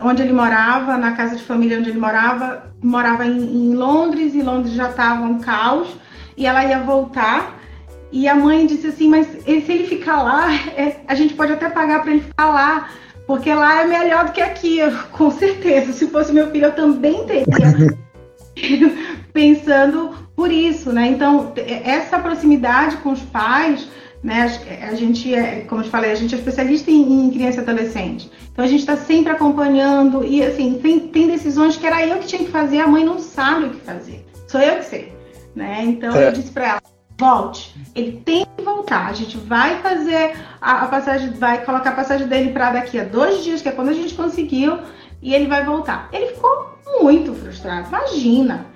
onde 0.00 0.22
ele 0.22 0.32
morava, 0.32 0.96
na 0.96 1.12
casa 1.12 1.36
de 1.36 1.42
família 1.42 1.78
onde 1.78 1.90
ele 1.90 1.98
morava, 1.98 2.70
morava 2.82 3.26
em, 3.26 3.70
em 3.70 3.74
Londres, 3.74 4.34
e 4.34 4.42
Londres 4.42 4.74
já 4.74 4.90
estava 4.90 5.22
um 5.22 5.38
caos 5.38 5.88
e 6.36 6.46
ela 6.46 6.64
ia 6.64 6.80
voltar. 6.80 7.56
E 8.12 8.28
a 8.28 8.34
mãe 8.34 8.66
disse 8.66 8.86
assim: 8.86 9.08
Mas 9.08 9.26
se 9.26 9.40
ele 9.46 9.86
ficar 9.86 10.22
lá, 10.22 10.52
é, 10.54 10.96
a 11.06 11.14
gente 11.14 11.34
pode 11.34 11.52
até 11.52 11.68
pagar 11.68 12.02
para 12.02 12.12
ele 12.12 12.20
ficar 12.22 12.48
lá, 12.48 12.90
porque 13.26 13.52
lá 13.52 13.82
é 13.82 13.86
melhor 13.86 14.26
do 14.26 14.32
que 14.32 14.40
aqui. 14.40 14.78
Com 15.12 15.30
certeza, 15.30 15.92
se 15.92 16.06
fosse 16.08 16.32
meu 16.32 16.50
filho, 16.50 16.66
eu 16.66 16.72
também 16.72 17.24
teria. 17.26 17.46
Pensando 19.32 20.14
por 20.34 20.50
isso, 20.50 20.92
né? 20.92 21.08
Então, 21.08 21.52
essa 21.56 22.18
proximidade 22.18 22.96
com 22.98 23.10
os 23.10 23.20
pais, 23.20 23.86
né? 24.22 24.50
A 24.82 24.94
gente, 24.94 25.34
é, 25.34 25.60
como 25.68 25.82
eu 25.82 25.84
te 25.84 25.90
falei, 25.90 26.10
a 26.10 26.14
gente 26.14 26.34
é 26.34 26.38
especialista 26.38 26.90
em, 26.90 27.26
em 27.26 27.30
criança 27.30 27.58
e 27.58 27.60
adolescente. 27.60 28.30
Então, 28.50 28.64
a 28.64 28.68
gente 28.68 28.80
está 28.80 28.96
sempre 28.96 29.32
acompanhando. 29.32 30.24
E, 30.24 30.42
assim, 30.42 30.78
tem, 30.82 31.00
tem 31.00 31.26
decisões 31.26 31.76
que 31.76 31.86
era 31.86 32.06
eu 32.06 32.18
que 32.18 32.26
tinha 32.26 32.44
que 32.44 32.50
fazer, 32.50 32.80
a 32.80 32.86
mãe 32.86 33.04
não 33.04 33.18
sabe 33.18 33.66
o 33.66 33.70
que 33.70 33.80
fazer. 33.80 34.24
Sou 34.46 34.60
eu 34.60 34.76
que 34.76 34.86
sei 34.86 35.15
né? 35.56 35.82
Então 35.84 36.14
é. 36.14 36.28
eu 36.28 36.32
disse 36.32 36.52
para 36.52 36.68
ela, 36.68 36.82
volte. 37.18 37.74
Ele 37.94 38.20
tem 38.24 38.46
que 38.56 38.62
voltar. 38.62 39.06
A 39.06 39.12
gente 39.14 39.38
vai 39.38 39.80
fazer 39.80 40.36
a, 40.60 40.82
a 40.82 40.86
passagem, 40.86 41.30
vai 41.30 41.64
colocar 41.64 41.90
a 41.90 41.94
passagem 41.94 42.28
dele 42.28 42.52
para 42.52 42.72
daqui 42.72 43.00
a 43.00 43.04
dois 43.04 43.42
dias, 43.42 43.62
que 43.62 43.68
é 43.70 43.72
quando 43.72 43.88
a 43.88 43.94
gente 43.94 44.14
conseguiu, 44.14 44.78
e 45.22 45.34
ele 45.34 45.46
vai 45.46 45.64
voltar. 45.64 46.08
Ele 46.12 46.26
ficou 46.26 46.76
muito 47.00 47.32
frustrado. 47.34 47.88
Imagina, 47.88 48.66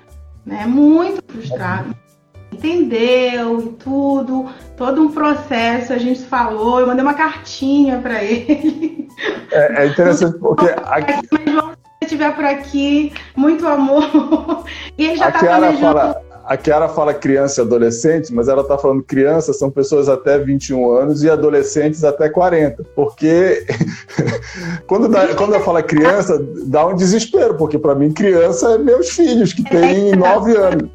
né? 0.43 0.65
Muito 0.65 1.23
frustrado. 1.31 1.95
Entendeu 2.51 3.61
e 3.61 3.69
tudo, 3.73 4.49
todo 4.75 5.01
um 5.01 5.11
processo. 5.11 5.93
A 5.93 5.97
gente 5.97 6.23
falou, 6.23 6.79
eu 6.79 6.87
mandei 6.87 7.03
uma 7.03 7.13
cartinha 7.13 7.99
para 7.99 8.23
ele. 8.23 9.07
É, 9.51 9.83
é, 9.83 9.87
interessante 9.87 10.37
porque 10.39 10.65
aqui... 10.83 11.27
Se 12.01 12.05
estiver 12.05 12.35
por 12.35 12.43
aqui, 12.43 13.13
muito 13.35 13.67
amor. 13.67 14.65
E 14.97 15.05
ele 15.05 15.15
já 15.15 15.29
está 15.29 15.39
planejando. 15.39 15.97
Fala 15.97 16.30
a 16.45 16.57
Kiara 16.57 16.89
fala 16.89 17.13
criança 17.13 17.61
e 17.61 17.63
adolescente, 17.63 18.33
mas 18.33 18.47
ela 18.47 18.61
está 18.61 18.77
falando 18.77 19.03
criança 19.03 19.53
são 19.53 19.69
pessoas 19.69 20.09
até 20.09 20.37
21 20.37 20.91
anos 20.91 21.23
e 21.23 21.29
adolescentes 21.29 22.03
até 22.03 22.29
40. 22.29 22.83
Porque 22.95 23.65
quando, 24.87 25.07
dá, 25.07 25.33
quando 25.35 25.53
eu 25.53 25.61
falo 25.61 25.81
criança, 25.83 26.41
dá 26.65 26.85
um 26.85 26.95
desespero, 26.95 27.55
porque 27.55 27.77
para 27.77 27.95
mim 27.95 28.11
criança 28.11 28.73
é 28.73 28.77
meus 28.77 29.09
filhos, 29.09 29.53
que 29.53 29.63
têm 29.63 30.15
9 30.15 30.57
anos. 30.57 30.89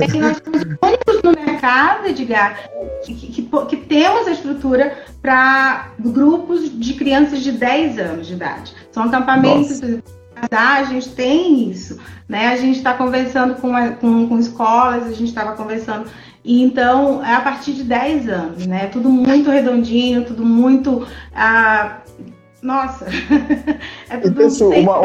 É 0.00 0.06
que 0.06 0.18
nós 0.18 0.40
temos 0.40 0.62
únicos 0.62 1.22
no 1.22 1.30
mercado, 1.32 2.08
Edgar, 2.08 2.58
que, 3.02 3.14
que, 3.14 3.42
que 3.42 3.76
temos 3.76 4.26
a 4.26 4.32
estrutura 4.32 4.96
para 5.20 5.92
grupos 5.98 6.70
de 6.78 6.94
crianças 6.94 7.40
de 7.40 7.52
10 7.52 7.98
anos 7.98 8.26
de 8.26 8.34
idade. 8.34 8.74
São 8.92 9.04
acampamentos. 9.04 9.80
Nossa 9.80 10.17
a 10.50 10.84
gente 10.84 11.10
tem 11.10 11.70
isso, 11.70 11.98
né? 12.28 12.48
A 12.48 12.56
gente 12.56 12.78
está 12.78 12.94
conversando 12.94 13.54
com, 13.56 13.72
com, 13.94 14.28
com, 14.28 14.38
escolas, 14.38 15.04
a 15.04 15.10
gente 15.10 15.28
estava 15.28 15.52
conversando. 15.52 16.06
E 16.44 16.62
então, 16.62 17.24
é 17.24 17.34
a 17.34 17.40
partir 17.40 17.72
de 17.72 17.84
10 17.84 18.28
anos, 18.28 18.66
né? 18.66 18.86
Tudo 18.86 19.08
muito 19.08 19.50
redondinho, 19.50 20.24
tudo 20.24 20.44
muito. 20.44 21.06
Ah, 21.34 21.98
nossa! 22.62 23.06
é 24.08 24.16
tudo 24.18 24.42
Isso, 24.42 24.68
uma, 24.68 25.00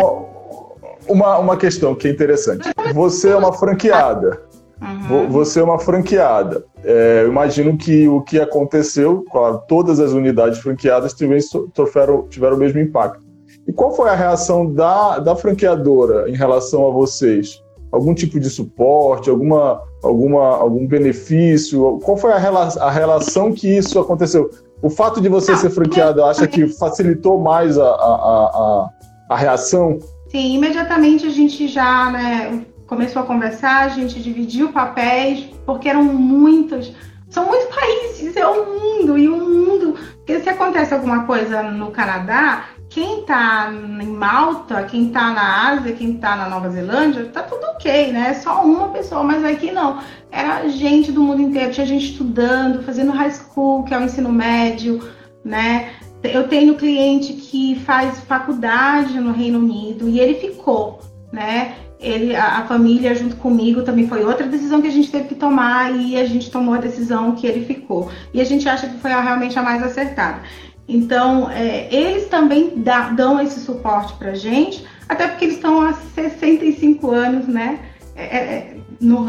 uma, 1.07 1.37
uma 1.37 1.57
questão 1.57 1.95
que 1.95 2.07
é 2.07 2.11
interessante. 2.11 2.69
Você 2.93 3.29
é 3.29 3.35
uma 3.35 3.53
franqueada. 3.53 4.41
Uhum. 4.81 5.29
Você 5.29 5.59
é 5.59 5.63
uma 5.63 5.79
franqueada. 5.79 6.65
É, 6.83 7.21
eu 7.23 7.29
imagino 7.29 7.77
que 7.77 8.07
o 8.07 8.21
que 8.21 8.39
aconteceu, 8.39 9.25
claro, 9.31 9.61
todas 9.67 9.99
as 9.99 10.11
unidades 10.11 10.59
franqueadas 10.59 11.13
tiveram, 11.13 12.27
tiveram 12.29 12.55
o 12.57 12.59
mesmo 12.59 12.79
impacto. 12.79 13.22
E 13.67 13.71
qual 13.71 13.95
foi 13.95 14.09
a 14.09 14.15
reação 14.15 14.71
da, 14.71 15.19
da 15.19 15.35
franqueadora 15.35 16.29
em 16.29 16.35
relação 16.35 16.87
a 16.87 16.91
vocês? 16.91 17.61
Algum 17.91 18.13
tipo 18.13 18.39
de 18.39 18.49
suporte, 18.49 19.29
alguma, 19.29 19.81
alguma, 20.03 20.57
algum 20.57 20.87
benefício? 20.87 21.99
Qual 22.03 22.17
foi 22.17 22.33
a, 22.33 22.37
rela 22.37 22.67
a 22.79 22.91
relação 22.91 23.53
que 23.53 23.67
isso 23.67 23.99
aconteceu? 23.99 24.49
O 24.81 24.89
fato 24.89 25.21
de 25.21 25.29
você 25.29 25.55
ser 25.55 25.69
franqueado, 25.69 26.23
acha 26.23 26.45
que 26.45 26.67
facilitou 26.67 27.39
mais 27.39 27.77
a, 27.77 27.85
a, 27.85 27.89
a, 27.89 28.89
a 29.29 29.37
reação? 29.37 29.99
Sim, 30.27 30.55
imediatamente 30.55 31.25
a 31.25 31.29
gente 31.29 31.67
já 31.67 32.11
né, 32.11 32.65
começou 32.87 33.21
a 33.21 33.25
conversar, 33.25 33.85
a 33.85 33.89
gente 33.89 34.21
dividiu 34.21 34.73
papéis, 34.73 35.47
porque 35.65 35.87
eram 35.87 36.03
muitos, 36.03 36.91
são 37.29 37.45
muitos 37.45 37.73
países, 37.73 38.35
é 38.35 38.45
o 38.45 38.65
mundo, 38.65 39.17
e 39.17 39.29
o 39.29 39.37
mundo. 39.37 39.95
Porque 40.17 40.39
se 40.39 40.49
acontece 40.49 40.93
alguma 40.93 41.25
coisa 41.25 41.63
no 41.63 41.91
Canadá, 41.91 42.65
quem 42.93 43.21
está 43.21 43.71
em 43.73 44.05
Malta, 44.05 44.83
quem 44.83 45.07
está 45.07 45.31
na 45.33 45.71
Ásia, 45.71 45.93
quem 45.93 46.13
está 46.13 46.35
na 46.35 46.47
Nova 46.47 46.69
Zelândia, 46.69 47.25
tá 47.25 47.41
tudo 47.41 47.65
ok, 47.75 48.11
né? 48.11 48.29
É 48.29 48.33
só 48.35 48.63
uma 48.63 48.89
pessoa, 48.89 49.23
mas 49.23 49.43
aqui 49.43 49.71
não. 49.71 49.99
Era 50.31 50.67
gente 50.69 51.11
do 51.11 51.23
mundo 51.23 51.41
inteiro, 51.41 51.71
tinha 51.71 51.87
gente 51.87 52.11
estudando, 52.11 52.83
fazendo 52.83 53.11
high 53.11 53.31
school, 53.31 53.83
que 53.83 53.95
é 53.95 53.97
o 53.97 54.03
ensino 54.03 54.31
médio, 54.31 55.01
né? 55.43 55.89
Eu 56.23 56.47
tenho 56.47 56.75
cliente 56.75 57.33
que 57.33 57.79
faz 57.79 58.19
faculdade 58.19 59.19
no 59.19 59.31
Reino 59.31 59.57
Unido 59.57 60.07
e 60.07 60.19
ele 60.19 60.35
ficou, 60.35 60.99
né? 61.31 61.73
Ele, 61.99 62.35
a, 62.35 62.59
a 62.59 62.65
família 62.67 63.15
junto 63.15 63.37
comigo 63.37 63.81
também 63.81 64.07
foi 64.07 64.23
outra 64.23 64.45
decisão 64.45 64.83
que 64.83 64.87
a 64.87 64.91
gente 64.91 65.09
teve 65.09 65.29
que 65.29 65.35
tomar 65.35 65.91
e 65.95 66.15
a 66.15 66.25
gente 66.25 66.51
tomou 66.51 66.75
a 66.75 66.79
decisão 66.79 67.31
que 67.31 67.47
ele 67.47 67.65
ficou. 67.65 68.11
E 68.31 68.39
a 68.39 68.43
gente 68.43 68.69
acha 68.69 68.87
que 68.87 68.99
foi 68.99 69.11
a, 69.11 69.19
realmente 69.19 69.57
a 69.57 69.63
mais 69.63 69.81
acertada. 69.81 70.41
Então, 70.87 71.49
é, 71.49 71.87
eles 71.93 72.27
também 72.27 72.73
dá, 72.77 73.09
dão 73.09 73.39
esse 73.39 73.59
suporte 73.61 74.13
para 74.13 74.33
gente, 74.33 74.85
até 75.07 75.27
porque 75.27 75.45
eles 75.45 75.55
estão 75.55 75.81
há 75.81 75.93
65 75.93 77.09
anos, 77.09 77.47
né? 77.47 77.79
É, 78.15 78.23
é, 78.23 78.43
é 78.43 78.77
no, 78.99 79.25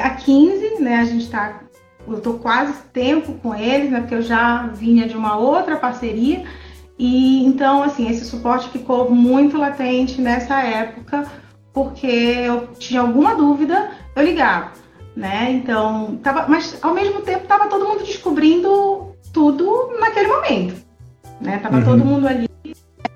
há 0.00 0.10
15, 0.10 0.82
né? 0.82 0.96
A 0.96 1.04
gente 1.04 1.24
está. 1.24 1.60
Eu 2.06 2.18
estou 2.18 2.34
quase 2.38 2.74
tempo 2.92 3.34
com 3.34 3.54
eles, 3.54 3.90
né? 3.90 4.00
Porque 4.00 4.14
eu 4.14 4.22
já 4.22 4.66
vinha 4.68 5.08
de 5.08 5.16
uma 5.16 5.36
outra 5.36 5.76
parceria. 5.76 6.44
E 6.98 7.44
então, 7.44 7.82
assim, 7.82 8.08
esse 8.08 8.24
suporte 8.24 8.70
ficou 8.70 9.10
muito 9.10 9.58
latente 9.58 10.20
nessa 10.20 10.60
época, 10.62 11.24
porque 11.72 12.06
eu 12.06 12.68
tinha 12.78 13.00
alguma 13.00 13.34
dúvida, 13.34 13.90
eu 14.14 14.24
ligava, 14.24 14.72
né? 15.14 15.50
Então, 15.50 16.18
tava, 16.22 16.46
mas 16.48 16.78
ao 16.82 16.94
mesmo 16.94 17.20
tempo 17.20 17.42
estava 17.42 17.68
todo 17.68 17.86
mundo 17.86 18.02
descobrindo 18.04 19.14
tudo 19.32 19.90
naquele 20.00 20.28
momento. 20.28 20.85
Né? 21.40 21.58
Tava 21.58 21.78
uhum. 21.78 21.84
todo 21.84 22.04
mundo 22.04 22.26
ali 22.26 22.48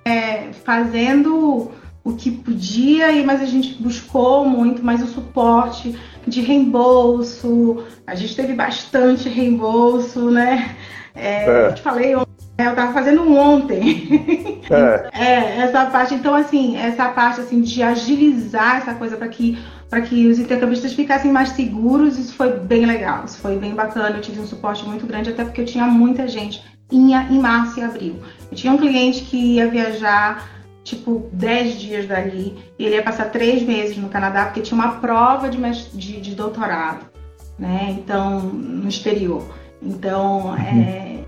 é, 0.04 0.52
fazendo 0.64 1.70
o 2.02 2.14
que 2.14 2.30
podia, 2.30 3.08
mas 3.24 3.42
a 3.42 3.46
gente 3.46 3.74
buscou 3.80 4.44
muito 4.44 4.82
mais 4.82 5.02
o 5.02 5.06
suporte 5.06 5.98
de 6.26 6.40
reembolso. 6.40 7.84
A 8.06 8.14
gente 8.14 8.34
teve 8.34 8.54
bastante 8.54 9.28
reembolso, 9.28 10.30
né? 10.30 10.76
É, 11.14 11.44
é. 11.44 11.66
Eu 11.68 11.74
te 11.74 11.82
falei 11.82 12.14
ontem, 12.14 12.32
né? 12.58 12.66
eu 12.66 12.70
estava 12.70 12.92
fazendo 12.92 13.30
ontem. 13.32 14.60
É. 14.70 15.10
é. 15.12 15.58
essa 15.62 15.86
parte, 15.86 16.14
então 16.14 16.32
assim, 16.32 16.76
essa 16.76 17.08
parte 17.08 17.40
assim 17.40 17.60
de 17.60 17.82
agilizar 17.82 18.76
essa 18.76 18.94
coisa 18.94 19.16
para 19.16 19.26
que 19.26 19.58
para 19.88 20.00
que 20.02 20.28
os 20.28 20.38
intercambistas 20.38 20.92
ficassem 20.92 21.32
mais 21.32 21.48
seguros, 21.48 22.16
isso 22.16 22.36
foi 22.36 22.52
bem 22.52 22.86
legal, 22.86 23.24
isso 23.24 23.38
foi 23.38 23.56
bem 23.56 23.74
bacana. 23.74 24.16
Eu 24.16 24.20
tive 24.20 24.38
um 24.38 24.46
suporte 24.46 24.86
muito 24.86 25.04
grande, 25.04 25.30
até 25.30 25.44
porque 25.44 25.62
eu 25.62 25.64
tinha 25.64 25.84
muita 25.86 26.28
gente 26.28 26.62
ia 26.90 27.22
em 27.24 27.38
março 27.38 27.78
e 27.78 27.82
abril. 27.82 28.16
Eu 28.50 28.56
tinha 28.56 28.72
um 28.72 28.78
cliente 28.78 29.22
que 29.22 29.36
ia 29.36 29.68
viajar 29.68 30.48
tipo 30.82 31.28
10 31.32 31.78
dias 31.78 32.06
dali 32.06 32.56
e 32.78 32.84
ele 32.84 32.96
ia 32.96 33.02
passar 33.02 33.30
três 33.30 33.62
meses 33.62 33.96
no 33.96 34.08
Canadá 34.08 34.46
porque 34.46 34.60
tinha 34.60 34.78
uma 34.78 34.96
prova 34.96 35.48
de, 35.48 35.58
de, 35.92 36.20
de 36.20 36.34
doutorado, 36.34 37.06
né? 37.58 37.96
Então, 37.98 38.40
no 38.40 38.88
exterior. 38.88 39.44
Então, 39.82 40.56
é, 40.56 41.24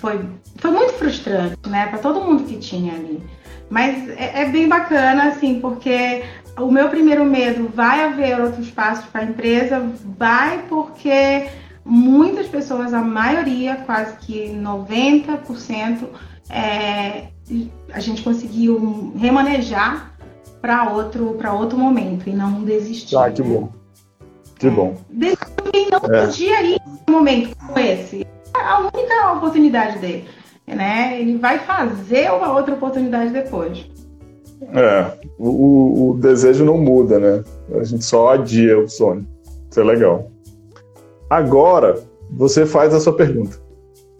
foi, 0.00 0.20
foi 0.56 0.70
muito 0.70 0.94
frustrante, 0.94 1.56
né? 1.68 1.86
Para 1.86 1.98
todo 1.98 2.20
mundo 2.20 2.44
que 2.44 2.56
tinha 2.56 2.94
ali. 2.94 3.22
Mas 3.68 4.08
é, 4.10 4.42
é, 4.42 4.48
bem 4.48 4.68
bacana, 4.68 5.24
assim, 5.24 5.60
porque 5.60 6.22
o 6.58 6.70
meu 6.70 6.88
primeiro 6.88 7.24
medo 7.24 7.70
vai 7.74 8.04
haver 8.04 8.40
outros 8.40 8.70
passos 8.70 9.04
para 9.06 9.22
a 9.22 9.24
empresa, 9.24 9.84
vai 10.18 10.64
porque 10.68 11.48
muitas 11.86 12.48
pessoas, 12.48 12.92
a 12.92 13.00
maioria, 13.00 13.76
quase 13.86 14.16
que 14.18 14.48
90%, 14.50 16.08
é, 16.50 17.28
a 17.92 18.00
gente 18.00 18.22
conseguiu 18.22 19.12
remanejar 19.16 20.12
para 20.60 20.90
outro, 20.90 21.38
outro 21.54 21.78
momento 21.78 22.28
e 22.28 22.32
não 22.32 22.64
desistir. 22.64 23.16
Ah, 23.16 23.30
que 23.30 23.42
né? 23.42 23.48
bom. 23.48 23.68
Que 24.58 24.66
é. 24.66 24.70
bom. 24.70 24.96
Quem 25.72 25.88
não 25.88 25.98
é. 25.98 26.26
podia 26.26 26.62
ir 26.62 26.74
em 26.74 27.10
um 27.10 27.12
momento 27.12 27.56
como 27.56 27.78
esse. 27.78 28.26
É 28.56 28.60
a 28.60 28.78
única 28.80 29.32
oportunidade 29.32 29.98
dele. 30.00 30.28
Né? 30.66 31.20
Ele 31.20 31.38
vai 31.38 31.60
fazer 31.60 32.32
uma 32.32 32.52
outra 32.52 32.74
oportunidade 32.74 33.30
depois. 33.30 33.88
É, 34.72 35.12
o, 35.38 36.10
o 36.10 36.18
desejo 36.18 36.64
não 36.64 36.78
muda, 36.78 37.18
né? 37.18 37.44
A 37.78 37.84
gente 37.84 38.04
só 38.04 38.30
adia 38.32 38.76
o 38.78 38.88
sonho. 38.88 39.26
Isso 39.70 39.80
é 39.80 39.84
legal. 39.84 40.30
Agora, 41.28 42.02
você 42.30 42.64
faz 42.64 42.94
a 42.94 43.00
sua 43.00 43.16
pergunta. 43.16 43.60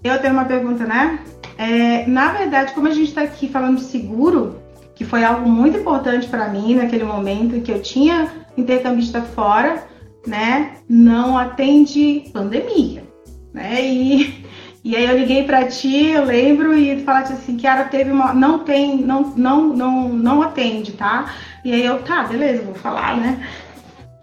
Eu 0.03 0.19
tenho 0.21 0.33
uma 0.33 0.45
pergunta, 0.45 0.85
né? 0.85 1.21
É, 1.59 2.07
na 2.07 2.33
verdade, 2.33 2.73
como 2.75 2.89
a 2.89 2.93
gente 2.93 3.09
está 3.09 3.23
aqui 3.23 3.49
falando 3.49 3.77
de 3.77 3.85
seguro, 3.85 4.57
que 4.95 5.05
foi 5.05 5.25
algo 5.25 5.49
muito 5.49 5.79
importante 5.79 6.27
para 6.29 6.49
mim 6.49 6.75
naquele 6.75 7.05
momento 7.05 7.61
que 7.61 7.71
eu 7.71 7.81
tinha 7.81 8.31
intercambista 8.57 9.23
fora, 9.23 9.85
né? 10.27 10.79
Não 10.89 11.37
atende 11.39 12.25
pandemia, 12.33 13.05
né? 13.53 13.81
E, 13.83 14.45
e 14.85 14.97
aí 14.97 15.07
eu 15.07 15.19
liguei 15.19 15.45
para 15.45 15.67
ti, 15.67 16.07
eu 16.07 16.25
lembro, 16.25 16.77
e 16.77 17.03
falaste 17.03 17.33
assim, 17.33 17.59
ela 17.63 17.85
teve 17.85 18.11
uma. 18.11 18.33
Não 18.33 18.61
tem, 18.61 18.97
não, 18.99 19.35
não, 19.37 19.69
não, 19.69 20.09
não 20.09 20.43
atende, 20.43 20.93
tá? 20.93 21.33
E 21.65 21.73
aí 21.73 21.85
eu, 21.85 22.03
tá, 22.03 22.25
beleza, 22.25 22.63
vou 22.63 22.75
falar, 22.75 23.17
né? 23.17 23.47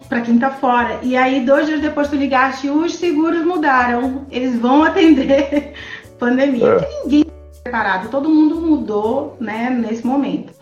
Para 0.08 0.20
quem 0.20 0.38
tá 0.38 0.50
fora. 0.50 0.98
E 1.02 1.16
aí, 1.16 1.44
dois 1.44 1.66
dias 1.66 1.80
depois 1.80 2.08
tu 2.08 2.16
ligaste, 2.16 2.68
os 2.68 2.94
seguros 2.96 3.44
mudaram. 3.44 4.26
Eles 4.30 4.58
vão 4.58 4.82
atender 4.82 5.72
pandemia. 6.18 6.66
É. 6.66 6.78
Que 6.80 7.04
ninguém 7.04 7.24
tá 7.24 7.32
preparado, 7.62 8.10
todo 8.10 8.28
mundo 8.28 8.60
mudou, 8.60 9.36
né, 9.40 9.70
nesse 9.70 10.06
momento. 10.06 10.52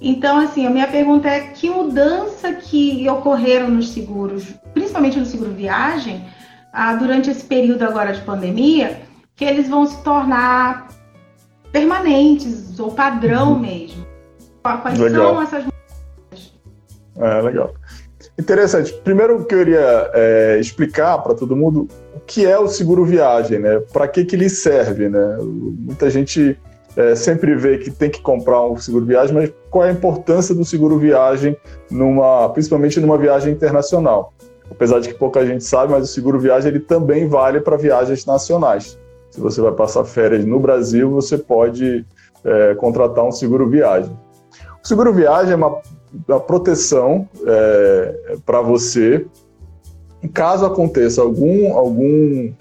Então, 0.00 0.38
assim, 0.38 0.66
a 0.66 0.70
minha 0.70 0.86
pergunta 0.86 1.28
é 1.28 1.40
que 1.40 1.68
mudança 1.68 2.52
que 2.54 3.06
ocorreram 3.08 3.68
nos 3.68 3.90
seguros, 3.90 4.46
principalmente 4.72 5.18
no 5.18 5.26
seguro 5.26 5.50
viagem, 5.52 6.24
ah, 6.72 6.94
durante 6.94 7.30
esse 7.30 7.44
período 7.44 7.82
agora 7.82 8.12
de 8.12 8.22
pandemia, 8.22 9.02
que 9.36 9.44
eles 9.44 9.68
vão 9.68 9.84
se 9.86 10.02
tornar 10.02 10.88
permanentes 11.70 12.78
ou 12.80 12.92
padrão 12.92 13.52
uhum. 13.52 13.58
mesmo. 13.58 14.06
Quais 14.62 14.98
Legal. 14.98 15.34
são 15.34 15.42
essas 15.42 15.64
É, 17.16 17.42
legal. 17.42 17.74
Interessante. 18.40 18.94
Primeiro 19.04 19.44
que 19.44 19.54
eu 19.54 19.58
queria 19.58 20.10
é, 20.14 20.58
explicar 20.58 21.18
para 21.18 21.34
todo 21.34 21.54
mundo 21.54 21.86
o 22.16 22.20
que 22.20 22.46
é 22.46 22.58
o 22.58 22.66
seguro 22.68 23.04
viagem, 23.04 23.58
né? 23.58 23.80
Para 23.92 24.08
que, 24.08 24.24
que 24.24 24.34
ele 24.34 24.48
serve, 24.48 25.10
né? 25.10 25.36
Muita 25.42 26.08
gente 26.08 26.58
é, 26.96 27.14
sempre 27.14 27.54
vê 27.54 27.76
que 27.76 27.90
tem 27.90 28.08
que 28.08 28.22
comprar 28.22 28.64
um 28.64 28.78
seguro 28.78 29.04
viagem, 29.04 29.34
mas 29.34 29.52
qual 29.68 29.84
é 29.84 29.90
a 29.90 29.92
importância 29.92 30.54
do 30.54 30.64
seguro 30.64 30.98
viagem, 30.98 31.54
numa, 31.90 32.48
principalmente 32.48 32.98
numa 32.98 33.18
viagem 33.18 33.52
internacional? 33.52 34.32
Apesar 34.70 35.00
de 35.00 35.08
que 35.08 35.14
pouca 35.14 35.44
gente 35.44 35.62
sabe, 35.62 35.92
mas 35.92 36.04
o 36.04 36.12
seguro 36.12 36.40
viagem 36.40 36.70
ele 36.70 36.80
também 36.80 37.28
vale 37.28 37.60
para 37.60 37.76
viagens 37.76 38.24
nacionais. 38.24 38.98
Se 39.30 39.38
você 39.38 39.60
vai 39.60 39.72
passar 39.72 40.02
férias 40.04 40.46
no 40.46 40.58
Brasil, 40.58 41.10
você 41.10 41.36
pode 41.36 42.06
é, 42.42 42.74
contratar 42.76 43.22
um 43.22 43.32
seguro 43.32 43.68
viagem. 43.68 44.16
O 44.82 44.88
seguro 44.88 45.12
viagem 45.12 45.52
é 45.52 45.56
uma, 45.56 45.78
uma 46.28 46.40
proteção 46.40 47.28
é, 47.46 48.36
para 48.44 48.60
você, 48.60 49.26
caso 50.32 50.66
aconteça 50.66 51.22
algum, 51.22 51.72
algum 51.72 52.52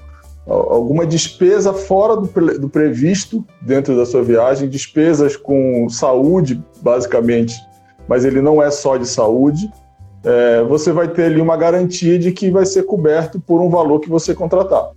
alguma 0.49 1.05
despesa 1.05 1.73
fora 1.73 2.15
do, 2.15 2.27
do, 2.59 2.67
previsto 2.67 3.45
dentro 3.61 3.95
da 3.95 4.03
sua 4.03 4.23
viagem, 4.23 4.67
despesas 4.67 5.35
com 5.37 5.87
saúde, 5.89 6.59
basicamente, 6.81 7.55
mas 8.07 8.25
ele 8.25 8.41
não 8.41 8.61
é 8.61 8.71
só 8.71 8.97
de 8.97 9.07
saúde, 9.07 9.71
é, 10.23 10.63
você 10.63 10.91
vai 10.91 11.07
ter 11.07 11.25
ali 11.25 11.39
uma 11.39 11.55
garantia 11.55 12.17
de 12.17 12.31
que 12.31 12.49
vai 12.49 12.65
ser 12.65 12.83
coberto 12.83 13.39
por 13.39 13.61
um 13.61 13.69
valor 13.69 13.99
que 13.99 14.09
você 14.09 14.33
contratar. 14.33 14.89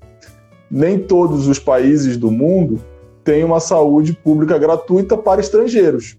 Nem 0.70 0.98
todos 0.98 1.46
os 1.46 1.58
países 1.58 2.16
do 2.16 2.30
mundo 2.30 2.80
têm 3.22 3.44
uma 3.44 3.60
saúde 3.60 4.14
pública 4.14 4.58
gratuita 4.58 5.16
para 5.16 5.40
estrangeiros. 5.40 6.16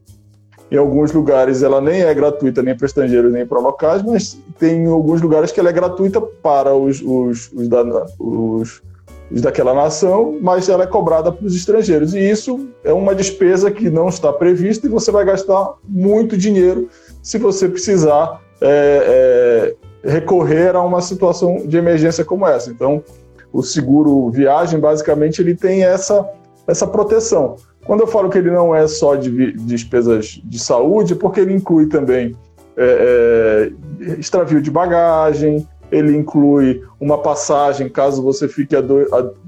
Em 0.74 0.78
alguns 0.78 1.12
lugares 1.12 1.62
ela 1.62 1.80
nem 1.80 2.02
é 2.02 2.12
gratuita 2.16 2.64
nem 2.64 2.76
para 2.76 2.88
estrangeiros 2.88 3.32
nem 3.32 3.46
para 3.46 3.60
locais, 3.60 4.02
mas 4.02 4.40
tem 4.58 4.88
alguns 4.88 5.22
lugares 5.22 5.52
que 5.52 5.60
ela 5.60 5.70
é 5.70 5.72
gratuita 5.72 6.20
para 6.20 6.74
os, 6.74 7.00
os, 7.00 7.52
os, 7.54 7.68
da, 7.68 7.84
os 8.20 8.82
daquela 9.30 9.76
nação, 9.76 10.40
mas 10.42 10.70
ela 10.70 10.86
é 10.86 10.88
cobrada 10.88 11.32
para 11.32 11.46
os 11.46 11.56
estrangeiros. 11.56 12.16
E 12.16 12.20
isso 12.20 12.70
é 12.84 12.92
uma 12.92 13.14
despesa 13.14 13.70
que 13.70 13.88
não 13.88 14.10
está 14.10 14.34
prevista 14.34 14.88
e 14.88 14.90
você 14.90 15.12
vai 15.12 15.24
gastar 15.24 15.76
muito 15.88 16.36
dinheiro 16.36 16.90
se 17.22 17.38
você 17.38 17.70
precisar 17.70 18.42
é, 18.60 19.76
é, 20.04 20.10
recorrer 20.10 20.76
a 20.76 20.82
uma 20.82 21.04
situação 21.04 21.68
de 21.68 21.78
emergência 21.78 22.26
como 22.26 22.48
essa. 22.48 22.72
Então, 22.72 23.04
o 23.52 23.62
seguro 23.62 24.32
viagem, 24.32 24.80
basicamente, 24.80 25.40
ele 25.40 25.54
tem 25.54 25.84
essa, 25.84 26.28
essa 26.68 26.88
proteção. 26.88 27.58
Quando 27.86 28.02
eu 28.02 28.08
falo 28.08 28.30
que 28.30 28.38
ele 28.38 28.52
não 28.52 28.74
é 28.74 28.88
só 28.88 29.16
de 29.16 29.54
despesas 29.54 30.42
de 30.44 30.60
saúde, 30.60 31.14
é 31.14 31.16
porque 31.16 31.40
ele 31.40 31.54
inclui 31.54 31.88
também 31.88 32.36
é, 32.78 33.70
é 34.02 34.20
extravio 34.20 34.62
de 34.62 34.72
bagagem, 34.72 35.68
ele 35.92 36.18
inclui 36.18 36.82
uma 37.00 37.20
passagem 37.20 37.88
caso 37.88 38.24
você 38.24 38.48
fique 38.48 38.76
ado 38.76 39.02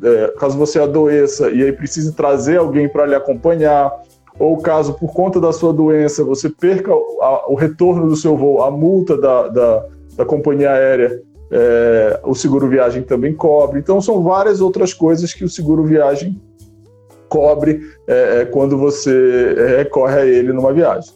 é, 0.03 0.33
caso 0.37 0.57
você 0.57 0.79
adoeça 0.79 1.49
e 1.49 1.63
aí 1.63 1.71
precise 1.71 2.13
trazer 2.13 2.57
alguém 2.57 2.87
para 2.87 3.05
lhe 3.05 3.15
acompanhar, 3.15 3.91
ou 4.37 4.57
caso 4.57 4.93
por 4.93 5.13
conta 5.13 5.39
da 5.39 5.51
sua 5.51 5.73
doença 5.73 6.23
você 6.23 6.49
perca 6.49 6.91
a, 6.91 7.45
o 7.47 7.55
retorno 7.55 8.07
do 8.07 8.15
seu 8.15 8.37
voo, 8.37 8.61
a 8.61 8.69
multa 8.69 9.17
da, 9.17 9.47
da, 9.47 9.85
da 10.17 10.25
companhia 10.25 10.71
aérea, 10.71 11.19
é, 11.49 12.19
o 12.23 12.35
seguro 12.35 12.67
viagem 12.67 13.01
também 13.01 13.33
cobre. 13.33 13.79
Então 13.79 13.99
são 14.01 14.21
várias 14.21 14.61
outras 14.61 14.93
coisas 14.93 15.33
que 15.33 15.43
o 15.43 15.49
seguro 15.49 15.83
viagem 15.83 16.39
cobre 17.35 17.81
é, 18.07 18.41
é 18.41 18.45
quando 18.45 18.77
você 18.77 19.75
recorre 19.77 20.21
a 20.21 20.25
ele 20.25 20.53
numa 20.53 20.71
viagem. 20.71 21.11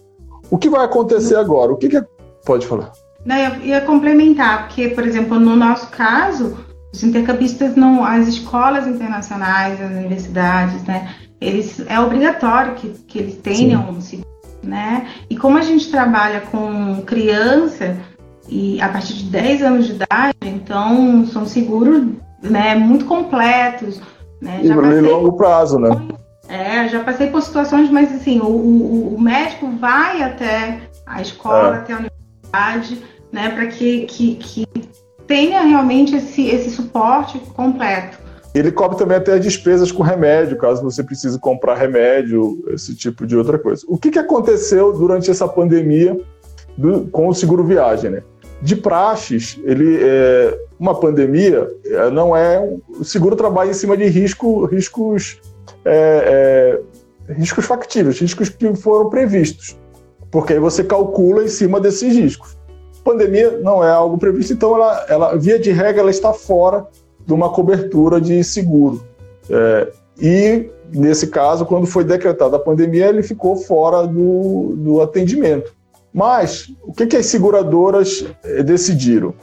O 0.51 0.58
que 0.58 0.69
vai 0.69 0.84
acontecer 0.84 1.36
agora? 1.36 1.71
O 1.71 1.77
que, 1.77 1.88
que 1.88 1.97
é... 1.97 2.05
pode 2.45 2.67
falar? 2.67 2.91
Não, 3.25 3.38
eu 3.38 3.62
ia 3.62 3.82
complementar, 3.82 4.67
porque, 4.67 4.89
por 4.89 5.05
exemplo, 5.05 5.39
no 5.39 5.55
nosso 5.55 5.88
caso, 5.88 6.58
os 6.93 7.03
intercambistas 7.03 7.75
não, 7.75 8.03
as 8.03 8.27
escolas 8.27 8.86
internacionais, 8.86 9.79
as 9.82 9.91
universidades, 9.91 10.84
né, 10.84 11.10
eles 11.39 11.82
é 11.88 11.99
obrigatório 11.99 12.75
que, 12.75 12.89
que 13.08 13.19
eles 13.19 13.36
tenham 13.38 13.89
um 13.89 14.01
seguro, 14.01 14.27
né? 14.62 15.08
E 15.29 15.38
como 15.38 15.58
a 15.58 15.62
gente 15.62 15.89
trabalha 15.89 16.41
com 16.41 17.01
criança 17.05 17.95
e 18.47 18.82
a 18.82 18.89
partir 18.89 19.13
de 19.13 19.23
10 19.25 19.63
anos 19.63 19.88
de 19.88 19.93
idade, 19.93 20.36
então 20.43 21.25
são 21.27 21.45
seguros, 21.45 22.08
né, 22.41 22.75
muito 22.75 23.05
completos, 23.05 24.01
né? 24.41 24.62
Já 24.63 24.75
e 24.75 25.02
longo 25.02 25.34
prazo, 25.34 25.80
né? 25.80 25.89
É, 26.47 26.88
já 26.88 27.04
passei 27.04 27.28
por 27.28 27.41
situações, 27.41 27.89
mas 27.91 28.12
assim, 28.13 28.39
o, 28.39 28.47
o, 28.47 29.15
o 29.15 29.21
médico 29.21 29.69
vai 29.80 30.23
até 30.23 30.80
a 31.06 31.21
escola, 31.21 31.75
é. 31.75 31.80
até 31.80 31.93
a 31.93 31.97
universidade 31.97 33.04
né, 33.32 33.49
para 33.49 33.67
que, 33.67 34.06
que, 34.06 34.36
que 34.36 34.67
tenha 35.28 35.62
realmente 35.62 36.15
esse, 36.15 36.47
esse 36.47 36.71
suporte 36.71 37.38
completo. 37.54 38.17
Ele 38.54 38.71
cobre 38.71 38.97
também 38.97 39.17
até 39.17 39.34
as 39.34 39.41
despesas 39.41 39.91
com 39.91 40.02
remédio, 40.02 40.58
caso 40.58 40.82
você 40.82 41.04
precise 41.04 41.39
comprar 41.39 41.75
remédio, 41.75 42.63
esse 42.69 42.95
tipo 42.95 43.28
de 43.28 43.38
outra 43.38 43.60
coisa. 43.60 43.86
O 43.88 43.97
que, 43.97 44.10
que 44.10 44.17
aconteceu 44.17 44.91
durante 44.91 45.30
essa 45.30 45.47
pandemia 45.47 46.19
do, 46.75 47.08
com 47.10 47.28
o 47.28 47.34
seguro 47.34 47.63
viagem? 47.63 48.10
Né? 48.10 48.23
De 48.62 48.76
praxes, 48.76 49.58
ele 49.63 50.00
é, 50.02 50.60
uma 50.78 51.00
pandemia 51.00 51.67
é, 51.86 52.10
não 52.10 52.36
é 52.36 52.60
o 52.89 53.04
seguro 53.04 53.36
trabalha 53.36 53.69
em 53.69 53.74
cima 53.74 53.95
de 53.95 54.06
risco, 54.06 54.65
riscos 54.65 55.39
é, 55.86 56.80
é, 57.28 57.34
riscos 57.34 57.65
factíveis, 57.65 58.19
riscos 58.19 58.50
que 58.50 58.76
foram 58.76 59.10
previstos 59.10 59.78
porque 60.32 60.54
aí 60.54 60.60
você 60.60 60.84
calcula 60.84 61.43
em 61.43 61.48
cima 61.48 61.80
desses 61.80 62.15
riscos. 62.15 62.58
Pandemia 63.04 63.60
não 63.60 63.84
é 63.84 63.89
algo 63.89 64.17
previsto, 64.17 64.54
então 64.54 64.76
ela, 64.76 65.06
ela 65.10 65.36
via 65.36 65.58
de 65.58 65.72
regra, 65.72 66.02
ela 66.02 66.12
está 66.12 66.34
fora 66.34 66.86
de 67.26 67.34
uma 67.34 67.50
cobertura 67.50 68.19
de 68.19 68.43
seguro. 68.43 69.04
É, 69.50 69.91
e, 70.22 70.69
nesse 70.93 71.28
caso, 71.28 71.65
quando 71.65 71.88
foi 71.88 72.04
decretada 72.04 72.58
a 72.58 72.60
pandemia, 72.60 73.08
ele 73.08 73.24
ficou 73.24 73.56
fora 73.56 74.06
do, 74.06 74.76
do 74.76 75.02
atendimento. 75.02 75.74
Mas, 76.13 76.72
o 76.84 76.91
que, 76.91 77.06
que 77.06 77.17
as 77.17 77.28
seguradoras 77.28 78.26
eh, 78.43 78.63
decidiram? 78.63 79.34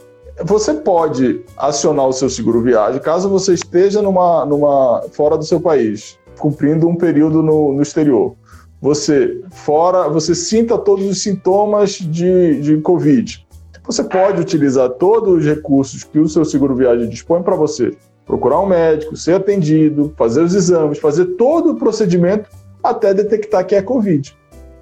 Você 0.45 0.75
pode 0.75 1.43
acionar 1.57 2.07
o 2.07 2.13
seu 2.13 2.29
seguro 2.29 2.61
viagem 2.61 3.01
caso 3.01 3.29
você 3.29 3.55
esteja 3.55 4.03
numa, 4.03 4.45
numa, 4.45 5.03
fora 5.13 5.39
do 5.39 5.45
seu 5.45 5.61
país, 5.61 6.19
cumprindo 6.39 6.87
um 6.87 6.97
período 6.97 7.43
no, 7.43 7.73
no 7.73 7.83
exterior 7.83 8.37
você 8.81 9.41
fora, 9.51 10.09
você 10.09 10.35
sinta 10.35 10.77
todos 10.79 11.07
os 11.07 11.23
sintomas 11.23 11.93
de, 11.93 12.61
de 12.61 12.77
Covid. 12.79 13.47
Você 13.85 14.05
pode 14.05 14.41
utilizar 14.41 14.91
todos 14.91 15.39
os 15.39 15.45
recursos 15.45 16.05
que 16.05 16.19
o 16.19 16.29
seu 16.29 16.45
seguro 16.45 16.75
viagem 16.75 17.09
dispõe 17.09 17.43
para 17.43 17.55
você. 17.55 17.93
Procurar 18.25 18.61
um 18.61 18.67
médico, 18.67 19.17
ser 19.17 19.37
atendido, 19.37 20.13
fazer 20.17 20.43
os 20.43 20.55
exames, 20.55 20.99
fazer 20.99 21.25
todo 21.37 21.73
o 21.73 21.77
procedimento 21.77 22.51
até 22.83 23.15
detectar 23.15 23.65
que 23.65 23.75
é 23.75 23.83
Covid. 23.83 24.37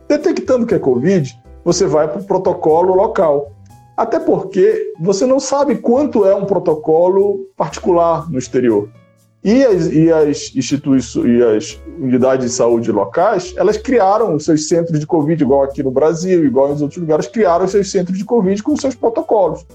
Detectando 0.09 0.66
que 0.66 0.75
é 0.75 0.79
Covid, 0.79 1.35
você 1.64 1.87
vai 1.87 2.07
para 2.07 2.20
o 2.20 2.24
protocolo 2.24 2.94
local. 2.94 3.50
Até 3.96 4.18
porque 4.18 4.92
você 5.00 5.24
não 5.24 5.38
sabe 5.38 5.77
quanto 5.77 6.24
é 6.24 6.35
um 6.35 6.44
protocolo 6.44 7.46
particular 7.57 8.31
no 8.31 8.38
exterior. 8.38 8.88
E 9.42 9.62
as, 9.62 9.87
e 9.92 10.11
as 10.11 10.53
instituições 10.57 11.27
e 11.27 11.42
as 11.42 11.81
unidades 11.98 12.46
de 12.46 12.53
saúde 12.53 12.90
locais, 12.90 13.55
elas 13.57 13.77
criaram 13.77 14.35
os 14.35 14.46
seus 14.46 14.68
centros 14.68 14.98
de 14.98 15.07
Covid, 15.07 15.42
igual 15.42 15.62
aqui 15.62 15.83
no 15.83 15.90
Brasil, 15.90 16.44
igual 16.44 16.68
em 16.68 16.83
outros 16.83 16.96
lugares, 16.96 17.27
criaram 17.27 17.66
os 17.66 17.70
seus 17.70 17.90
centros 17.90 18.16
de 18.16 18.24
Covid 18.24 18.62
com 18.62 18.74
seus 18.77 18.94
protocolos. 18.94 19.66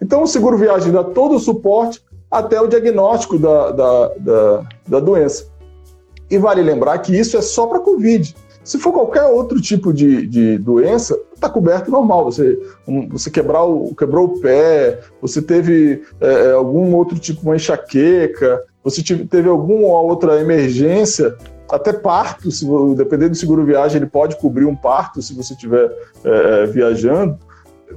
Então, 0.00 0.22
o 0.22 0.26
seguro 0.28 0.56
viagem 0.56 0.92
dá 0.92 1.02
todo 1.02 1.34
o 1.34 1.40
suporte 1.40 2.00
até 2.30 2.60
o 2.60 2.68
diagnóstico 2.68 3.36
da, 3.36 3.72
da, 3.72 4.08
da, 4.16 4.68
da 4.86 5.00
doença. 5.00 5.46
E 6.30 6.38
vale 6.38 6.62
lembrar 6.62 6.96
que 6.98 7.14
isso 7.14 7.36
é 7.36 7.42
só 7.42 7.66
para 7.66 7.80
Covid. 7.80 8.34
Se 8.70 8.78
for 8.78 8.92
qualquer 8.92 9.24
outro 9.24 9.60
tipo 9.60 9.92
de, 9.92 10.28
de 10.28 10.56
doença, 10.56 11.18
está 11.34 11.50
coberto 11.50 11.90
normal. 11.90 12.26
Você, 12.26 12.56
um, 12.86 13.08
você 13.08 13.28
quebrar 13.28 13.64
o, 13.64 13.92
quebrou 13.96 14.26
o 14.26 14.40
pé, 14.40 15.00
você 15.20 15.42
teve 15.42 16.04
é, 16.20 16.52
algum 16.52 16.94
outro 16.94 17.18
tipo, 17.18 17.42
uma 17.42 17.56
enxaqueca, 17.56 18.62
você 18.84 19.02
teve 19.02 19.48
alguma 19.48 20.00
outra 20.00 20.40
emergência, 20.40 21.34
até 21.68 21.92
parto, 21.92 22.48
se, 22.52 22.64
dependendo 22.94 23.30
do 23.30 23.36
seguro 23.36 23.64
viagem, 23.64 23.96
ele 23.96 24.06
pode 24.06 24.36
cobrir 24.36 24.66
um 24.66 24.76
parto 24.76 25.20
se 25.20 25.34
você 25.34 25.52
estiver 25.52 25.90
é, 26.24 26.62
é, 26.62 26.66
viajando, 26.66 27.36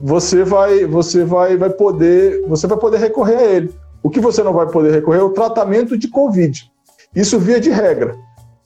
você 0.02 0.44
vai, 0.44 0.86
você 0.86 1.24
vai, 1.24 1.56
vai 1.56 1.70
poder, 1.70 2.44
você 2.48 2.66
vai 2.66 2.80
poder 2.80 2.98
recorrer 2.98 3.36
a 3.36 3.44
ele. 3.44 3.76
O 4.02 4.10
que 4.10 4.20
você 4.20 4.42
não 4.42 4.54
vai 4.54 4.66
poder 4.66 4.92
recorrer 4.92 5.20
é 5.20 5.24
o 5.24 5.34
tratamento 5.34 5.96
de 5.96 6.08
Covid. 6.08 6.68
Isso 7.16 7.38
via 7.38 7.60
de 7.60 7.70
regra. 7.70 8.18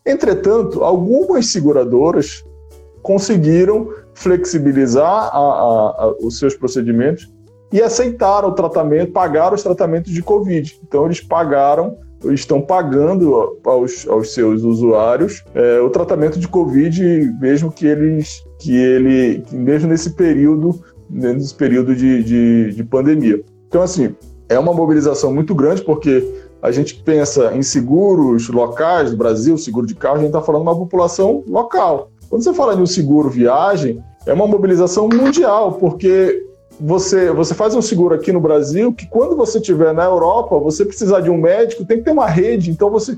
Entretanto, 0.08 0.84
algumas 0.84 1.48
seguradoras 1.48 2.44
conseguiram 3.02 3.90
flexibilizar 4.14 5.06
a, 5.06 5.38
a, 5.38 6.06
a, 6.06 6.16
os 6.22 6.40
seus 6.40 6.56
procedimentos 6.56 7.32
e 7.72 7.82
aceitaram 7.82 8.50
o 8.50 8.54
tratamento, 8.54 9.12
pagaram 9.12 9.56
os 9.56 9.64
tratamentos 9.64 10.12
de 10.12 10.24
Covid. 10.24 10.80
Então, 10.88 11.06
eles 11.06 11.22
pagaram 11.22 11.98
estão 12.32 12.60
pagando 12.60 13.60
aos, 13.64 14.08
aos 14.08 14.34
seus 14.34 14.64
usuários 14.64 15.44
é, 15.54 15.80
o 15.80 15.90
tratamento 15.90 16.40
de 16.40 16.48
Covid, 16.48 17.32
mesmo 17.40 17.72
que 17.72 17.86
eles 17.86 18.44
que 18.60 18.76
ele, 18.76 19.44
mesmo 19.52 19.88
nesse 19.88 20.10
período 20.16 20.82
nesse 21.10 21.54
período 21.54 21.96
de, 21.96 22.24
de, 22.24 22.74
de 22.74 22.84
pandemia. 22.84 23.42
Então, 23.68 23.82
assim, 23.82 24.16
é 24.50 24.58
uma 24.58 24.74
mobilização 24.74 25.34
muito 25.34 25.54
grande, 25.56 25.82
porque 25.82 26.47
a 26.68 26.72
gente 26.72 26.96
pensa 26.96 27.54
em 27.56 27.64
seguros 27.64 28.50
locais 28.50 29.12
do 29.12 29.18
Brasil, 29.18 29.58
seguro 29.58 29.88
de 29.88 29.96
carro, 29.96 30.16
a 30.16 30.20
gente 30.20 30.28
está 30.28 30.42
falando 30.42 30.64
de 30.64 30.68
uma 30.68 30.76
população 30.76 31.44
local. 31.48 32.10
Quando 32.30 32.44
você 32.44 32.54
fala 32.54 32.76
de 32.76 32.82
um 32.82 32.86
seguro 32.86 33.30
viagem, 33.30 34.04
é 34.26 34.34
uma 34.34 34.46
mobilização 34.46 35.08
mundial, 35.08 35.74
porque 35.74 36.46
você, 36.80 37.32
você 37.32 37.54
faz 37.54 37.74
um 37.74 37.82
seguro 37.82 38.14
aqui 38.14 38.34
no 38.34 38.42
Brasil 38.42 38.94
que 38.94 39.08
quando 39.08 39.36
você 39.36 39.60
estiver 39.60 39.94
na 39.94 40.04
Europa, 40.04 40.60
você 40.60 40.84
precisar 40.84 41.22
de 41.22 41.30
um 41.30 41.38
médico, 41.38 41.86
tem 41.86 42.00
que 42.00 42.04
ter 42.04 42.12
uma 42.12 42.28
rede. 42.28 42.70
Então, 42.70 42.90
você, 42.90 43.18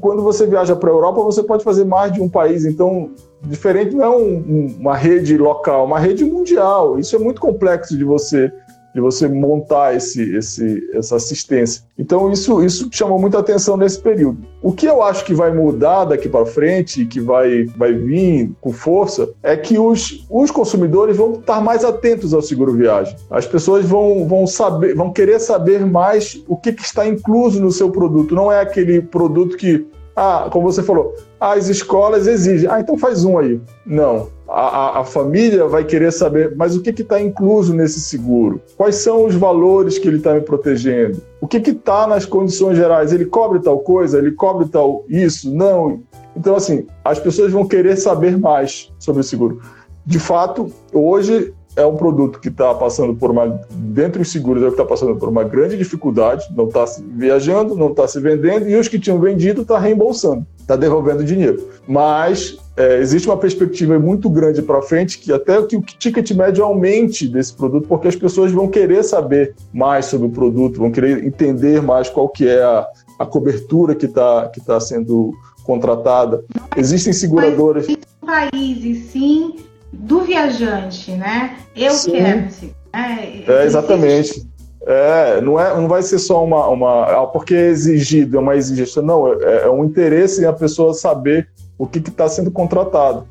quando 0.00 0.22
você 0.22 0.46
viaja 0.46 0.74
para 0.74 0.88
a 0.88 0.92
Europa, 0.92 1.22
você 1.22 1.42
pode 1.42 1.62
fazer 1.62 1.84
mais 1.84 2.12
de 2.12 2.20
um 2.22 2.30
país. 2.30 2.64
Então, 2.64 3.10
diferente 3.42 3.94
não 3.94 4.04
é 4.04 4.08
um, 4.08 4.74
uma 4.80 4.96
rede 4.96 5.36
local, 5.36 5.82
é 5.82 5.86
uma 5.86 6.00
rede 6.00 6.24
mundial. 6.24 6.98
Isso 6.98 7.14
é 7.14 7.18
muito 7.18 7.42
complexo 7.42 7.96
de 7.96 8.04
você 8.04 8.50
de 8.94 9.00
você 9.00 9.26
montar 9.26 9.96
esse, 9.96 10.36
esse, 10.36 10.88
essa 10.94 11.16
assistência. 11.16 11.82
Então 11.98 12.30
isso, 12.30 12.62
isso 12.62 12.88
chamou 12.92 13.18
muita 13.18 13.40
atenção 13.40 13.76
nesse 13.76 14.00
período. 14.00 14.38
O 14.62 14.72
que 14.72 14.86
eu 14.86 15.02
acho 15.02 15.24
que 15.24 15.34
vai 15.34 15.52
mudar 15.52 16.04
daqui 16.04 16.28
para 16.28 16.46
frente 16.46 17.02
e 17.02 17.06
que 17.06 17.20
vai, 17.20 17.64
vai 17.76 17.92
vir 17.92 18.52
com 18.60 18.72
força 18.72 19.28
é 19.42 19.56
que 19.56 19.78
os, 19.78 20.24
os 20.30 20.50
consumidores 20.50 21.16
vão 21.16 21.32
estar 21.34 21.60
mais 21.60 21.84
atentos 21.84 22.32
ao 22.32 22.40
seguro 22.40 22.72
viagem. 22.72 23.16
As 23.28 23.46
pessoas 23.46 23.84
vão, 23.84 24.28
vão 24.28 24.46
saber, 24.46 24.94
vão 24.94 25.12
querer 25.12 25.40
saber 25.40 25.84
mais 25.84 26.42
o 26.46 26.56
que, 26.56 26.72
que 26.72 26.82
está 26.82 27.06
incluso 27.06 27.60
no 27.60 27.72
seu 27.72 27.90
produto. 27.90 28.34
Não 28.34 28.50
é 28.50 28.60
aquele 28.60 29.02
produto 29.02 29.56
que 29.56 29.84
ah, 30.16 30.48
como 30.48 30.70
você 30.70 30.80
falou, 30.80 31.12
as 31.40 31.68
escolas 31.68 32.28
exigem. 32.28 32.70
Ah, 32.70 32.78
então 32.78 32.96
faz 32.96 33.24
um 33.24 33.36
aí. 33.36 33.60
Não 33.84 34.28
a, 34.54 35.00
a, 35.00 35.04
família 35.04 35.66
vai 35.66 35.84
querer 35.84 36.12
saber, 36.12 36.54
mas 36.56 36.76
o 36.76 36.80
que 36.80 36.90
está 36.90 37.20
incluso 37.20 37.74
nesse 37.74 38.00
seguro? 38.00 38.60
Quais 38.76 38.96
são 38.96 39.26
os 39.26 39.34
valores 39.34 39.98
que 39.98 40.06
ele 40.06 40.18
está 40.18 40.34
me 40.34 40.40
protegendo? 40.40 41.20
O 41.40 41.48
que 41.48 41.58
está 41.58 42.06
nas 42.06 42.24
condições 42.24 42.76
gerais? 42.76 43.12
Ele 43.12 43.26
cobre 43.26 43.58
tal 43.60 43.80
coisa? 43.80 44.18
Ele 44.18 44.32
cobre 44.32 44.68
tal 44.68 45.04
isso? 45.08 45.52
Não. 45.52 46.00
Então, 46.36 46.54
assim, 46.54 46.86
as 47.04 47.18
pessoas 47.18 47.52
vão 47.52 47.66
querer 47.66 47.96
saber 47.96 48.38
mais 48.38 48.92
sobre 48.98 49.20
o 49.20 49.24
seguro. 49.24 49.60
De 50.06 50.18
fato, 50.18 50.70
hoje 50.92 51.52
é 51.76 51.84
um 51.84 51.96
produto 51.96 52.38
que 52.38 52.48
está 52.48 52.72
passando 52.74 53.14
por 53.14 53.30
uma, 53.30 53.60
dentre 53.70 54.22
os 54.22 54.30
seguros, 54.30 54.62
é 54.62 54.66
o 54.66 54.68
que 54.68 54.74
está 54.74 54.84
passando 54.84 55.16
por 55.16 55.28
uma 55.28 55.42
grande 55.42 55.76
dificuldade, 55.76 56.46
não 56.54 56.68
está 56.68 56.84
viajando, 57.14 57.74
não 57.74 57.90
está 57.90 58.06
se 58.06 58.20
vendendo, 58.20 58.68
e 58.68 58.76
os 58.76 58.86
que 58.86 58.98
tinham 58.98 59.18
vendido 59.18 59.62
está 59.62 59.78
reembolsando, 59.78 60.46
está 60.64 60.76
devolvendo 60.76 61.22
dinheiro. 61.22 61.68
Mas 61.86 62.56
é, 62.76 62.98
existe 62.98 63.28
uma 63.28 63.36
perspectiva 63.36 63.98
muito 63.98 64.28
grande 64.28 64.62
para 64.62 64.82
frente 64.82 65.18
que 65.18 65.32
até 65.32 65.62
que 65.62 65.76
o 65.76 65.82
ticket 65.82 66.30
médio 66.32 66.64
aumente 66.64 67.28
desse 67.28 67.54
produto, 67.54 67.86
porque 67.86 68.08
as 68.08 68.16
pessoas 68.16 68.50
vão 68.50 68.66
querer 68.66 69.04
saber 69.04 69.54
mais 69.72 70.06
sobre 70.06 70.26
o 70.26 70.30
produto, 70.30 70.80
vão 70.80 70.90
querer 70.90 71.24
entender 71.24 71.80
mais 71.80 72.08
qual 72.08 72.28
que 72.28 72.48
é 72.48 72.62
a, 72.62 72.86
a 73.18 73.26
cobertura 73.26 73.94
que 73.94 74.06
está 74.06 74.48
que 74.48 74.60
tá 74.60 74.80
sendo 74.80 75.32
contratada. 75.62 76.42
Existem 76.76 77.12
seguradoras. 77.12 77.86
Mas 77.86 78.50
país, 78.50 78.84
e 78.84 78.94
sim 78.94 79.56
do 79.92 80.22
viajante, 80.22 81.12
né? 81.12 81.56
Eu 81.76 81.92
sim. 81.92 82.12
quero. 82.12 82.40
Né? 82.40 82.48
É, 82.92 83.64
exatamente. 83.64 84.46
É, 84.86 85.40
não, 85.40 85.58
é, 85.58 85.74
não 85.74 85.88
vai 85.88 86.02
ser 86.02 86.18
só 86.18 86.44
uma, 86.44 86.68
uma. 86.68 87.04
Ah, 87.04 87.26
porque 87.26 87.54
é 87.54 87.68
exigido, 87.68 88.36
é 88.36 88.40
uma 88.40 88.54
exigência. 88.54 89.00
Não, 89.00 89.32
é, 89.32 89.64
é 89.64 89.70
um 89.70 89.84
interesse 89.84 90.42
em 90.42 90.44
a 90.44 90.52
pessoa 90.52 90.92
saber 90.92 91.48
o 91.78 91.86
que 91.86 91.98
está 91.98 92.28
sendo 92.28 92.50
contratado. 92.50 93.26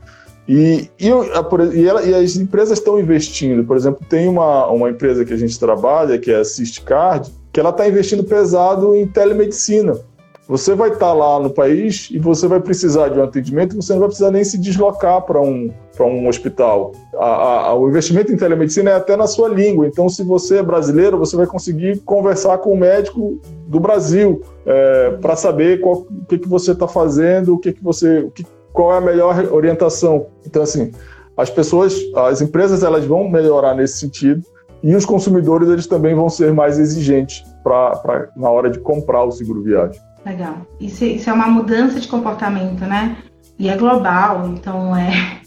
E, 0.48 0.90
e, 1.00 1.08
e, 1.08 1.88
ela, 1.88 2.04
e, 2.04 2.14
as 2.14 2.36
empresas 2.36 2.80
estão 2.80 3.00
investindo. 3.00 3.64
Por 3.64 3.78
exemplo, 3.78 4.06
tem 4.10 4.28
uma, 4.28 4.68
uma 4.68 4.90
empresa 4.90 5.24
que 5.24 5.34
a 5.34 5.38
gente 5.38 5.58
trabalha, 5.60 6.18
que 6.18 6.32
é 6.32 6.38
a 6.38 6.42
Assistcard, 6.42 7.32
que 7.52 7.60
ela 7.60 7.70
está 7.70 7.88
investindo 7.88 8.24
pesado 8.24 8.96
em 8.96 9.08
telemedicina. 9.08 9.96
Você 10.48 10.76
vai 10.76 10.90
estar 10.90 11.08
tá 11.08 11.14
lá 11.14 11.40
no 11.40 11.50
país 11.50 12.10
e 12.12 12.20
você 12.20 12.48
vai 12.48 12.60
precisar 12.60 13.08
de 13.08 13.18
um 13.18 13.24
atendimento, 13.24 13.78
você 13.78 13.94
não 13.94 14.02
vai 14.02 14.10
precisar 14.10 14.30
nem 14.30 14.44
se 14.44 14.58
deslocar 14.58 15.22
para 15.22 15.40
um, 15.40 15.72
um 16.02 16.28
hospital. 16.28 16.92
A, 17.16 17.70
a, 17.70 17.76
o 17.76 17.88
investimento 17.88 18.32
em 18.32 18.36
telemedicina 18.36 18.92
é 18.92 18.96
até 18.96 19.16
na 19.16 19.26
sua 19.26 19.48
língua. 19.48 19.88
Então, 19.88 20.10
se 20.10 20.22
você 20.22 20.58
é 20.58 20.64
brasileiro, 20.64 21.18
você 21.18 21.38
vai 21.38 21.48
conseguir 21.48 22.00
conversar 22.00 22.58
com 22.58 22.74
o 22.74 22.78
médico 22.78 23.40
do 23.68 23.80
Brasil 23.80 24.42
é, 24.66 25.12
para 25.22 25.38
saber 25.38 25.80
qual, 25.80 26.06
o 26.10 26.26
que, 26.28 26.38
que 26.38 26.48
você 26.48 26.74
está 26.74 26.90
fazendo, 26.90 27.56
o 27.56 27.58
que, 27.58 27.72
que 27.72 27.84
você, 27.84 28.20
o 28.20 28.30
que, 28.30 28.46
qual 28.74 28.94
é 28.94 28.98
a 28.98 29.02
melhor 29.02 29.46
orientação. 29.50 30.26
Então, 30.46 30.62
assim, 30.62 30.92
as 31.38 31.50
pessoas, 31.50 31.96
as 32.16 32.42
empresas, 32.42 32.84
elas 32.84 33.06
vão 33.06 33.30
melhorar 33.30 33.76
nesse 33.76 33.98
sentido 33.98 34.44
e 34.84 34.94
os 34.94 35.06
consumidores 35.06 35.70
eles 35.70 35.88
também 35.88 36.14
vão 36.14 36.30
ser 36.30 36.52
mais 36.52 36.78
exigentes 36.78 37.46
pra 37.64 38.30
na 38.36 38.50
hora 38.50 38.70
de 38.70 38.80
comprar 38.80 39.24
o 39.24 39.32
seguro 39.32 39.64
viagem. 39.64 40.00
Legal. 40.26 40.66
Isso, 40.80 41.04
isso 41.04 41.30
é 41.30 41.34
uma 41.34 41.48
mudança 41.48 42.00
de 42.00 42.08
comportamento, 42.08 42.82
né? 42.82 43.18
E 43.60 43.70
é 43.70 43.78
global, 43.78 44.50
então 44.50 44.96
é. 44.96 45.12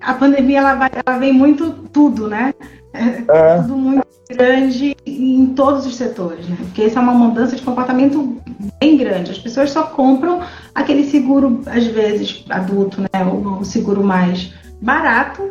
A 0.00 0.14
pandemia 0.14 0.58
ela, 0.58 0.74
vai, 0.74 0.90
ela 1.04 1.18
vem 1.18 1.32
muito 1.32 1.72
tudo, 1.92 2.28
né? 2.28 2.54
É, 2.92 3.24
é. 3.28 3.58
Tudo 3.58 3.76
muito 3.76 4.06
grande 4.30 4.96
em 5.06 5.46
todos 5.54 5.86
os 5.86 5.96
setores, 5.96 6.48
né? 6.48 6.56
Porque 6.58 6.84
isso 6.84 6.98
é 6.98 7.02
uma 7.02 7.12
mudança 7.12 7.54
de 7.54 7.62
comportamento 7.62 8.36
bem 8.80 8.96
grande. 8.96 9.30
As 9.30 9.38
pessoas 9.38 9.70
só 9.70 9.84
compram 9.84 10.40
aquele 10.74 11.04
seguro, 11.04 11.60
às 11.66 11.86
vezes, 11.86 12.44
adulto, 12.48 13.00
né? 13.00 13.24
O, 13.24 13.60
o 13.60 13.64
seguro 13.64 14.02
mais 14.02 14.52
barato, 14.80 15.50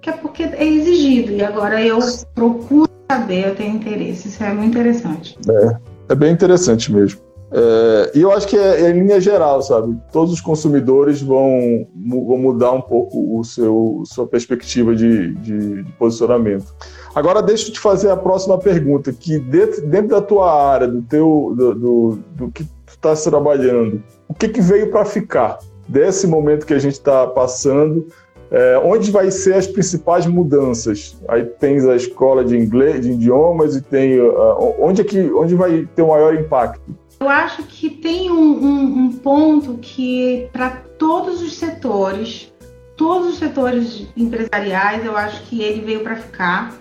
que 0.00 0.08
é 0.08 0.12
porque 0.12 0.44
é 0.44 0.64
exigido. 0.64 1.32
E 1.32 1.44
agora 1.44 1.82
eu 1.82 1.98
procuro 2.34 2.90
saber, 3.10 3.48
eu 3.48 3.54
tenho 3.54 3.76
interesse. 3.76 4.28
Isso 4.28 4.42
é 4.42 4.52
muito 4.52 4.70
interessante. 4.70 5.36
É, 5.48 6.12
é 6.12 6.14
bem 6.14 6.32
interessante 6.32 6.92
mesmo. 6.92 7.29
É, 7.52 8.12
e 8.14 8.22
eu 8.22 8.30
acho 8.30 8.46
que 8.46 8.56
é, 8.56 8.82
é, 8.82 8.90
em 8.90 9.00
linha 9.00 9.20
geral, 9.20 9.60
sabe? 9.60 9.96
Todos 10.12 10.32
os 10.32 10.40
consumidores 10.40 11.20
vão, 11.20 11.86
vão 11.96 12.38
mudar 12.38 12.70
um 12.72 12.80
pouco 12.80 13.38
o 13.38 13.44
seu 13.44 14.02
sua 14.06 14.26
perspectiva 14.26 14.94
de, 14.94 15.34
de, 15.34 15.82
de, 15.82 15.92
posicionamento. 15.92 16.72
Agora 17.12 17.42
deixa 17.42 17.68
eu 17.68 17.72
te 17.72 17.80
fazer 17.80 18.10
a 18.10 18.16
próxima 18.16 18.56
pergunta, 18.56 19.12
que 19.12 19.38
dentro, 19.38 19.84
dentro 19.86 20.08
da 20.08 20.22
tua 20.22 20.52
área, 20.52 20.86
do 20.86 21.02
teu 21.02 21.52
do, 21.56 21.74
do, 21.74 22.18
do 22.36 22.50
que 22.52 22.62
tu 22.64 22.70
está 22.88 23.14
trabalhando, 23.16 24.00
o 24.28 24.34
que, 24.34 24.48
que 24.48 24.60
veio 24.60 24.90
para 24.90 25.04
ficar 25.04 25.58
desse 25.88 26.28
momento 26.28 26.64
que 26.64 26.74
a 26.74 26.78
gente 26.78 26.94
está 26.94 27.26
passando? 27.26 28.06
É, 28.52 28.80
onde 28.84 29.12
vai 29.12 29.30
ser 29.30 29.54
as 29.54 29.66
principais 29.66 30.26
mudanças? 30.26 31.20
Aí 31.28 31.44
tens 31.44 31.84
a 31.84 31.94
escola 31.96 32.44
de 32.44 32.56
inglês, 32.56 33.00
de 33.00 33.12
idiomas 33.12 33.76
e 33.76 33.80
tem 33.80 34.20
uh, 34.20 34.74
onde 34.78 35.02
é 35.02 35.04
que 35.04 35.30
onde 35.32 35.54
vai 35.54 35.88
ter 35.94 36.02
o 36.02 36.08
maior 36.08 36.34
impacto? 36.34 36.92
Eu 37.20 37.28
acho 37.28 37.64
que 37.64 37.90
tem 37.90 38.30
um, 38.30 38.64
um, 38.64 38.98
um 38.98 39.12
ponto 39.12 39.76
que, 39.76 40.48
para 40.54 40.70
todos 40.70 41.42
os 41.42 41.54
setores, 41.54 42.50
todos 42.96 43.34
os 43.34 43.38
setores 43.38 44.06
empresariais, 44.16 45.04
eu 45.04 45.14
acho 45.14 45.42
que 45.42 45.60
ele 45.60 45.82
veio 45.82 46.02
para 46.02 46.16
ficar. 46.16 46.74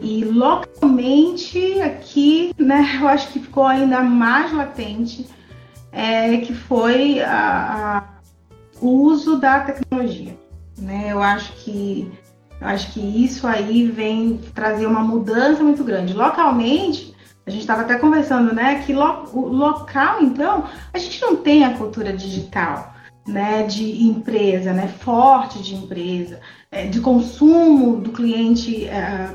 E 0.00 0.24
localmente 0.24 1.78
aqui, 1.82 2.54
né, 2.58 2.96
eu 3.00 3.06
acho 3.06 3.30
que 3.32 3.38
ficou 3.38 3.66
ainda 3.66 4.00
mais 4.00 4.50
latente, 4.50 5.28
é, 5.92 6.38
que 6.38 6.54
foi 6.54 7.18
o 8.80 8.88
uso 8.88 9.38
da 9.38 9.60
tecnologia. 9.60 10.38
Né? 10.78 11.08
Eu 11.10 11.22
acho 11.22 11.52
que 11.52 12.10
eu 12.58 12.66
acho 12.68 12.92
que 12.94 13.00
isso 13.00 13.46
aí 13.46 13.86
vem 13.86 14.40
trazer 14.54 14.86
uma 14.86 15.00
mudança 15.00 15.62
muito 15.62 15.84
grande. 15.84 16.14
Localmente, 16.14 17.14
a 17.46 17.50
gente 17.50 17.60
estava 17.60 17.82
até 17.82 17.96
conversando, 17.96 18.52
né? 18.52 18.82
Que 18.84 18.92
lo, 18.92 19.24
o 19.32 19.48
local, 19.48 20.20
então, 20.20 20.64
a 20.92 20.98
gente 20.98 21.22
não 21.22 21.36
tem 21.36 21.64
a 21.64 21.74
cultura 21.74 22.12
digital, 22.12 22.92
né? 23.26 23.62
De 23.62 24.02
empresa, 24.04 24.72
né? 24.72 24.88
Forte 24.88 25.62
de 25.62 25.76
empresa, 25.76 26.40
é, 26.72 26.86
de 26.86 27.00
consumo 27.00 27.98
do 27.98 28.10
cliente 28.10 28.86
é, 28.86 29.30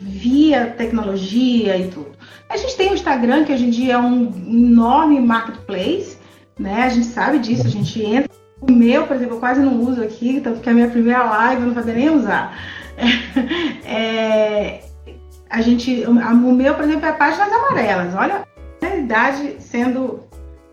via 0.00 0.68
tecnologia 0.68 1.76
e 1.76 1.88
tudo. 1.88 2.12
A 2.48 2.56
gente 2.56 2.74
tem 2.74 2.90
o 2.90 2.94
Instagram, 2.94 3.44
que 3.44 3.52
hoje 3.52 3.66
em 3.66 3.70
dia 3.70 3.94
é 3.94 3.98
um 3.98 4.32
enorme 4.48 5.20
marketplace, 5.20 6.16
né? 6.58 6.84
A 6.84 6.88
gente 6.88 7.06
sabe 7.06 7.38
disso, 7.38 7.66
a 7.66 7.70
gente 7.70 8.02
entra. 8.02 8.30
O 8.62 8.72
meu, 8.72 9.06
por 9.06 9.16
exemplo, 9.16 9.36
eu 9.36 9.40
quase 9.40 9.60
não 9.60 9.80
uso 9.80 10.02
aqui, 10.02 10.40
tanto 10.40 10.60
que 10.60 10.68
é 10.68 10.72
a 10.72 10.74
minha 10.74 10.88
primeira 10.88 11.24
live 11.24 11.62
eu 11.62 11.66
não 11.66 11.74
vou 11.74 11.84
nem 11.84 12.08
usar. 12.08 12.56
É, 13.84 14.84
a 15.52 15.60
gente, 15.60 16.04
o 16.06 16.52
meu, 16.52 16.74
por 16.74 16.84
exemplo, 16.84 17.06
é 17.06 17.12
páginas 17.12 17.52
amarelas. 17.52 18.14
Olha 18.14 18.42
a 18.80 18.86
realidade 18.86 19.56
sendo 19.60 20.20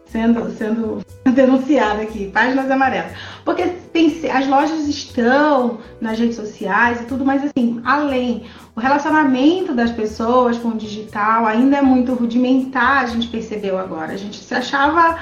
sendo 0.05 0.49
sendo 0.57 1.05
denunciada 1.35 2.01
aqui, 2.01 2.31
páginas 2.31 2.71
amarelas. 2.71 3.11
Porque 3.43 3.65
tem, 3.91 4.07
as 4.31 4.47
lojas 4.47 4.87
estão 4.87 5.79
nas 5.99 6.17
redes 6.17 6.37
sociais 6.37 7.01
e 7.01 7.03
tudo, 7.03 7.25
mas 7.25 7.43
assim, 7.43 7.81
além, 7.83 8.45
o 8.73 8.79
relacionamento 8.79 9.75
das 9.75 9.91
pessoas 9.91 10.57
com 10.57 10.69
o 10.69 10.77
digital 10.77 11.45
ainda 11.45 11.77
é 11.77 11.81
muito 11.81 12.13
rudimentar, 12.13 13.03
a 13.03 13.07
gente 13.07 13.27
percebeu 13.27 13.77
agora. 13.77 14.13
A 14.13 14.17
gente 14.17 14.37
se 14.37 14.55
achava 14.55 15.19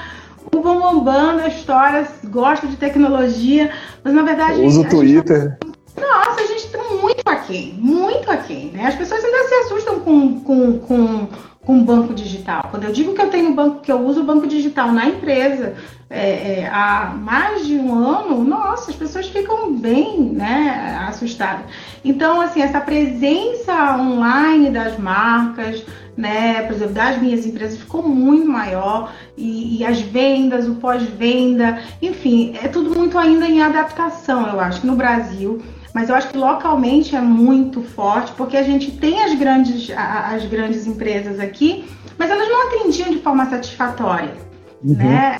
o 0.54 0.60
bombom 0.60 1.36
da 1.36 1.48
história, 1.48 2.06
gosta 2.26 2.68
de 2.68 2.76
tecnologia, 2.76 3.72
mas 4.04 4.14
na 4.14 4.22
verdade. 4.22 4.60
Usa 4.60 4.82
o 4.82 4.88
Twitter. 4.88 5.58
Gente, 5.62 5.77
nossa, 6.00 6.40
a 6.40 6.46
gente 6.46 6.68
tá 6.68 6.78
muito 7.00 7.22
aquém, 7.26 7.74
muito 7.74 8.30
aquém. 8.30 8.70
Né? 8.70 8.86
As 8.86 8.94
pessoas 8.94 9.24
ainda 9.24 9.48
se 9.48 9.54
assustam 9.54 10.00
com, 10.00 10.40
com, 10.40 10.78
com, 10.78 11.28
com 11.60 11.84
banco 11.84 12.14
digital. 12.14 12.68
Quando 12.70 12.84
eu 12.84 12.92
digo 12.92 13.14
que 13.14 13.22
eu 13.22 13.30
tenho 13.30 13.54
banco, 13.54 13.80
que 13.80 13.92
eu 13.92 14.00
uso 14.00 14.20
o 14.20 14.24
banco 14.24 14.46
digital 14.46 14.92
na 14.92 15.06
empresa 15.06 15.74
é, 16.10 16.60
é, 16.60 16.68
há 16.72 17.12
mais 17.14 17.66
de 17.66 17.74
um 17.74 17.94
ano, 17.94 18.42
nossa, 18.42 18.90
as 18.90 18.96
pessoas 18.96 19.28
ficam 19.28 19.74
bem 19.74 20.20
né, 20.20 21.06
assustadas. 21.08 21.66
Então, 22.02 22.40
assim, 22.40 22.62
essa 22.62 22.80
presença 22.80 23.96
online 23.98 24.70
das 24.70 24.98
marcas, 24.98 25.84
né, 26.16 26.62
por 26.62 26.74
exemplo, 26.74 26.94
das 26.94 27.20
minhas 27.20 27.44
empresas 27.44 27.78
ficou 27.78 28.02
muito 28.02 28.48
maior 28.48 29.12
e, 29.36 29.78
e 29.78 29.84
as 29.84 30.00
vendas, 30.00 30.66
o 30.66 30.76
pós-venda, 30.76 31.78
enfim, 32.00 32.56
é 32.62 32.68
tudo 32.68 32.98
muito 32.98 33.18
ainda 33.18 33.46
em 33.46 33.60
adaptação, 33.60 34.48
eu 34.48 34.58
acho, 34.58 34.86
no 34.86 34.96
Brasil 34.96 35.60
mas 35.98 36.08
eu 36.08 36.14
acho 36.14 36.28
que 36.28 36.38
localmente 36.38 37.16
é 37.16 37.20
muito 37.20 37.82
forte, 37.82 38.30
porque 38.36 38.56
a 38.56 38.62
gente 38.62 38.92
tem 38.92 39.20
as 39.24 39.36
grandes, 39.36 39.90
as 39.90 40.44
grandes 40.44 40.86
empresas 40.86 41.40
aqui, 41.40 41.90
mas 42.16 42.30
elas 42.30 42.48
não 42.48 42.68
atendiam 42.68 43.10
de 43.10 43.18
forma 43.18 43.44
satisfatória, 43.46 44.32
uhum. 44.80 44.94
né? 44.94 45.38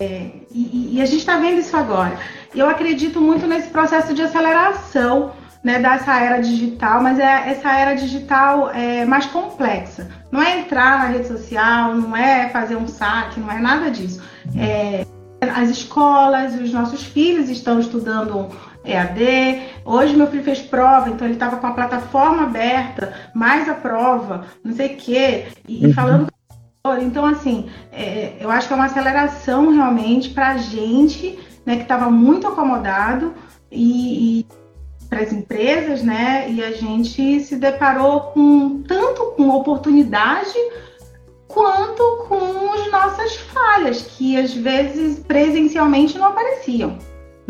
É, 0.00 0.30
e, 0.50 0.96
e, 0.96 1.00
a 1.00 1.04
gente 1.04 1.20
está 1.20 1.36
vendo 1.36 1.60
isso 1.60 1.76
agora. 1.76 2.18
E 2.52 2.58
eu 2.58 2.68
acredito 2.68 3.20
muito 3.20 3.46
nesse 3.46 3.68
processo 3.68 4.12
de 4.12 4.20
aceleração 4.20 5.30
né, 5.62 5.78
dessa 5.78 6.18
era 6.18 6.40
digital, 6.40 7.00
mas 7.00 7.20
é 7.20 7.48
essa 7.48 7.70
era 7.72 7.94
digital 7.94 8.72
é, 8.72 9.04
mais 9.04 9.26
complexa. 9.26 10.10
Não 10.32 10.42
é 10.42 10.58
entrar 10.58 10.98
na 10.98 11.04
rede 11.04 11.28
social, 11.28 11.94
não 11.94 12.16
é 12.16 12.48
fazer 12.48 12.74
um 12.74 12.88
saque, 12.88 13.38
não 13.38 13.52
é 13.52 13.60
nada 13.60 13.92
disso. 13.92 14.20
É, 14.56 15.06
as 15.40 15.68
escolas, 15.68 16.54
os 16.54 16.72
nossos 16.72 17.04
filhos 17.04 17.48
estão 17.48 17.78
estudando 17.78 18.48
EAD. 18.84 19.62
Hoje 19.84 20.16
meu 20.16 20.26
filho 20.26 20.42
fez 20.42 20.60
prova, 20.60 21.08
então 21.08 21.26
ele 21.26 21.34
estava 21.34 21.56
com 21.56 21.66
a 21.66 21.72
plataforma 21.72 22.44
aberta, 22.44 23.14
mais 23.34 23.68
a 23.68 23.74
prova, 23.74 24.46
não 24.64 24.74
sei 24.74 24.94
o 24.94 24.96
quê, 24.96 25.46
e, 25.68 25.86
uhum. 25.86 25.94
falando 25.94 26.28
então, 27.02 27.26
assim, 27.26 27.68
é, 27.92 28.36
eu 28.40 28.50
acho 28.50 28.66
que 28.66 28.72
é 28.72 28.76
uma 28.76 28.86
aceleração 28.86 29.70
realmente 29.70 30.30
para 30.30 30.52
a 30.52 30.56
gente, 30.56 31.38
né, 31.66 31.76
que 31.76 31.82
estava 31.82 32.08
muito 32.10 32.46
acomodado, 32.46 33.34
e, 33.70 34.40
e 34.40 34.46
para 35.06 35.20
as 35.20 35.30
empresas, 35.30 36.02
né, 36.02 36.50
e 36.50 36.64
a 36.64 36.72
gente 36.72 37.40
se 37.40 37.56
deparou 37.56 38.32
com 38.32 38.82
tanto 38.82 39.32
com 39.36 39.50
oportunidade 39.50 40.56
quanto 41.46 42.24
com 42.26 42.72
as 42.72 42.90
nossas 42.90 43.36
falhas, 43.36 44.00
que 44.02 44.38
às 44.38 44.54
vezes 44.54 45.18
presencialmente 45.18 46.16
não 46.16 46.28
apareciam 46.28 46.96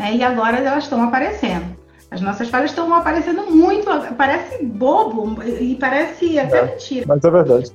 né? 0.01 0.17
E 0.17 0.25
agora 0.25 0.57
elas 0.57 0.85
estão 0.85 1.03
aparecendo. 1.03 1.77
As 2.11 2.23
nossas 2.23 2.49
falhas 2.49 2.71
estão 2.71 2.93
aparecendo 2.95 3.51
muito, 3.51 3.87
parece 4.17 4.65
bobo 4.65 5.41
e 5.45 5.77
parece 5.79 6.39
até 6.39 6.59
é, 6.59 6.65
mentira. 6.65 7.05
Mas 7.07 7.23
é 7.23 7.31
verdade. 7.31 7.71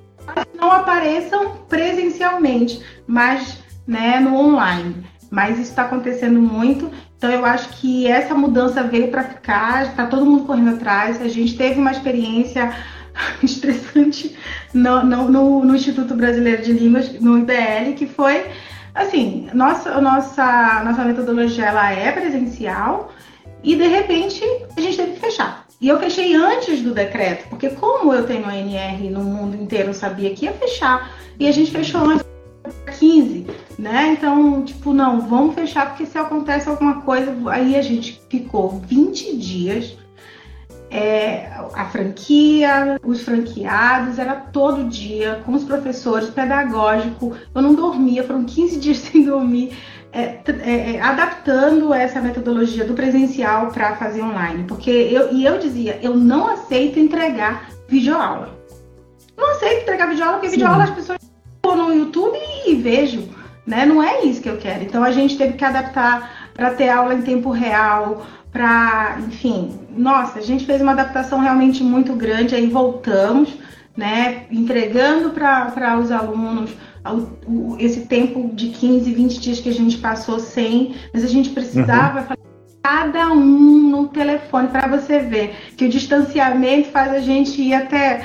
Não 0.59 0.71
apareçam 0.71 1.51
presencialmente, 1.69 2.81
mas 3.05 3.63
né, 3.87 4.19
no 4.19 4.35
online. 4.35 5.05
Mas 5.29 5.59
isso 5.59 5.69
está 5.69 5.83
acontecendo 5.83 6.41
muito. 6.41 6.89
Então 7.15 7.29
eu 7.29 7.45
acho 7.45 7.69
que 7.77 8.07
essa 8.07 8.33
mudança 8.33 8.81
veio 8.83 9.09
para 9.09 9.23
ficar, 9.23 9.85
está 9.85 10.07
todo 10.07 10.25
mundo 10.25 10.45
correndo 10.45 10.75
atrás. 10.75 11.21
A 11.21 11.27
gente 11.27 11.55
teve 11.55 11.79
uma 11.79 11.91
experiência 11.91 12.75
estressante 13.43 14.35
no, 14.73 15.05
no, 15.05 15.29
no, 15.29 15.63
no 15.63 15.75
Instituto 15.75 16.15
Brasileiro 16.15 16.63
de 16.63 16.73
Línguas, 16.73 17.13
no 17.21 17.37
IBL, 17.37 17.93
que 17.95 18.07
foi 18.07 18.45
assim, 18.95 19.49
nossa, 19.53 19.99
nossa, 19.99 20.83
nossa 20.83 21.03
metodologia 21.03 21.65
ela 21.65 21.91
é 21.91 22.11
presencial 22.11 23.11
e 23.61 23.75
de 23.75 23.87
repente 23.87 24.41
a 24.75 24.81
gente 24.81 24.97
teve 24.97 25.11
que 25.11 25.19
fechar. 25.19 25.65
E 25.81 25.89
eu 25.89 25.99
fechei 25.99 26.33
antes 26.33 26.81
do 26.81 26.93
decreto, 26.93 27.49
porque 27.49 27.69
como 27.69 28.13
eu 28.13 28.25
tenho 28.25 28.45
a 28.47 28.53
no 29.11 29.23
mundo 29.23 29.61
inteiro, 29.61 29.89
eu 29.89 29.93
sabia 29.93 30.33
que 30.33 30.45
ia 30.45 30.53
fechar. 30.53 31.11
E 31.37 31.47
a 31.47 31.51
gente 31.51 31.69
fechou 31.69 32.01
antes 32.09 32.25
15, 32.97 33.45
né? 33.77 34.13
Então, 34.17 34.63
tipo, 34.63 34.93
não, 34.93 35.27
vamos 35.27 35.53
fechar 35.53 35.89
porque 35.89 36.05
se 36.05 36.17
acontece 36.17 36.69
alguma 36.69 37.01
coisa, 37.01 37.35
aí 37.51 37.75
a 37.75 37.81
gente 37.81 38.21
ficou 38.29 38.79
20 38.79 39.35
dias 39.35 39.97
é, 40.95 41.51
a 41.73 41.85
franquia, 41.85 42.97
os 43.03 43.21
franqueados, 43.21 44.17
era 44.17 44.33
todo 44.33 44.85
dia 44.85 45.41
com 45.45 45.51
os 45.51 45.65
professores, 45.65 46.29
pedagógico. 46.29 47.35
Eu 47.53 47.61
não 47.61 47.75
dormia, 47.75 48.23
foram 48.23 48.45
15 48.45 48.79
dias 48.79 48.99
sem 48.99 49.25
dormir, 49.25 49.77
é, 50.13 50.39
é, 50.47 50.95
é, 50.95 51.01
adaptando 51.01 51.93
essa 51.93 52.21
metodologia 52.21 52.85
do 52.85 52.93
presencial 52.93 53.67
para 53.67 53.97
fazer 53.97 54.21
online. 54.21 54.63
Porque 54.63 54.89
eu, 54.89 55.33
e 55.33 55.45
eu 55.45 55.59
dizia, 55.59 55.99
eu 56.01 56.15
não 56.15 56.47
aceito 56.47 56.97
entregar 56.97 57.69
videoaula. 57.89 58.57
Não 59.37 59.51
aceito 59.51 59.81
entregar 59.81 60.07
videoaula, 60.07 60.37
porque 60.37 60.49
Sim. 60.49 60.55
videoaula 60.55 60.85
as 60.85 60.91
pessoas 60.91 61.19
vão 61.61 61.75
no 61.75 61.93
YouTube 61.93 62.37
e 62.65 62.75
vejo. 62.75 63.27
Né? 63.67 63.85
Não 63.85 64.01
é 64.01 64.23
isso 64.23 64.41
que 64.41 64.47
eu 64.47 64.57
quero. 64.57 64.83
Então 64.83 65.03
a 65.03 65.11
gente 65.11 65.37
teve 65.37 65.53
que 65.53 65.65
adaptar 65.65 66.49
para 66.53 66.73
ter 66.73 66.87
aula 66.87 67.13
em 67.13 67.21
tempo 67.21 67.49
real, 67.49 68.25
para, 68.55 69.17
enfim, 69.27 69.77
nossa, 69.97 70.39
a 70.39 70.41
gente 70.41 70.65
fez 70.65 70.81
uma 70.81 70.93
adaptação 70.93 71.41
realmente 71.41 71.83
muito 71.83 72.13
grande, 72.13 72.55
aí 72.55 72.67
voltamos, 72.67 73.53
né, 73.97 74.45
entregando 74.49 75.31
para 75.31 75.99
os 75.99 76.09
alunos 76.09 76.71
o, 77.05 77.51
o, 77.51 77.77
esse 77.77 78.05
tempo 78.05 78.49
de 78.53 78.69
15, 78.69 79.13
20 79.13 79.39
dias 79.41 79.59
que 79.59 79.67
a 79.67 79.73
gente 79.73 79.97
passou 79.97 80.39
sem, 80.39 80.95
mas 81.13 81.25
a 81.25 81.27
gente 81.27 81.49
precisava 81.49 82.21
uhum. 82.21 82.35
cada 82.81 83.27
um 83.33 83.89
no 83.89 84.07
telefone 84.07 84.69
para 84.69 84.87
você 84.87 85.19
ver 85.19 85.53
que 85.75 85.83
o 85.83 85.89
distanciamento 85.89 86.91
faz 86.91 87.11
a 87.11 87.19
gente 87.19 87.61
ir 87.61 87.73
até 87.73 88.23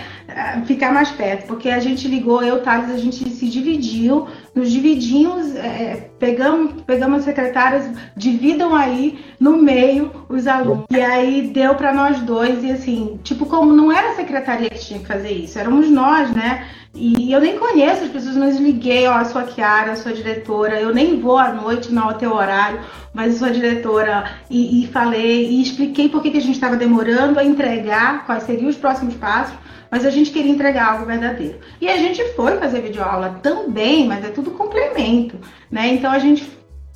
ficar 0.66 0.93
mais 0.93 1.11
perto, 1.11 1.47
porque 1.47 1.69
a 1.69 1.81
gente 1.81 2.07
ligou, 2.09 2.43
eu, 2.43 2.62
Thales, 2.62 2.90
a 2.90 2.99
gente 2.99 3.29
se 3.29 3.49
dividiu 3.49 4.27
nos 4.55 4.71
dividimos, 4.71 5.55
é, 5.55 6.11
pegamos, 6.19 6.83
pegamos 6.83 7.21
as 7.21 7.25
secretárias, 7.25 7.88
dividam 8.16 8.75
aí 8.75 9.19
no 9.38 9.57
meio 9.57 10.11
os 10.29 10.47
alunos. 10.47 10.87
E 10.90 11.01
aí 11.01 11.51
deu 11.53 11.75
para 11.75 11.93
nós 11.93 12.21
dois, 12.21 12.62
e 12.64 12.73
assim, 12.73 13.19
tipo, 13.23 13.47
como 13.47 13.73
não 13.73 13.93
era 13.93 14.11
a 14.11 14.16
secretaria 14.16 14.71
que 14.71 14.79
tinha 14.79 15.01
que 15.01 15.07
fazer 15.07 15.33
isso, 15.33 15.59
éramos 15.59 15.88
nós, 15.90 16.31
né? 16.33 16.66
E 16.93 17.31
eu 17.31 17.40
nem 17.40 17.57
conheço 17.57 18.03
as 18.03 18.11
pessoas, 18.11 18.37
mas 18.37 18.59
liguei, 18.59 19.07
ó, 19.07 19.14
a 19.14 19.25
sua 19.25 19.45
Kiara, 19.45 19.93
a 19.93 19.97
sua 19.97 20.12
diretora, 20.12 20.81
eu 20.81 20.93
nem 20.93 21.21
vou 21.21 21.38
à 21.38 21.53
noite 21.53 21.93
no 21.93 22.12
teu 22.14 22.35
horário, 22.35 22.81
mas 23.14 23.37
a 23.37 23.38
sua 23.38 23.51
diretora, 23.51 24.25
e, 24.51 24.83
e 24.83 24.87
falei, 24.88 25.49
e 25.49 25.62
expliquei 25.62 26.09
por 26.09 26.21
que, 26.21 26.33
que 26.33 26.38
a 26.38 26.43
gente 26.43 26.55
estava 26.55 26.77
demorando 26.77 27.38
a 27.38 27.45
entregar, 27.45 28.27
quais 28.27 28.43
seriam 28.43 28.69
os 28.69 28.77
próximos 28.77 29.14
passos 29.14 29.55
mas 29.90 30.07
a 30.07 30.11
gente 30.11 30.31
queria 30.31 30.53
entregar 30.53 30.92
algo 30.92 31.07
verdadeiro. 31.07 31.59
E 31.81 31.88
a 31.88 31.96
gente 31.96 32.22
foi 32.35 32.57
fazer 32.59 32.81
videoaula 32.81 33.40
também, 33.42 34.07
mas 34.07 34.24
é 34.24 34.29
tudo 34.29 34.53
complemento, 34.53 35.37
né? 35.70 35.88
Então 35.88 36.11
a 36.12 36.18
gente 36.18 36.48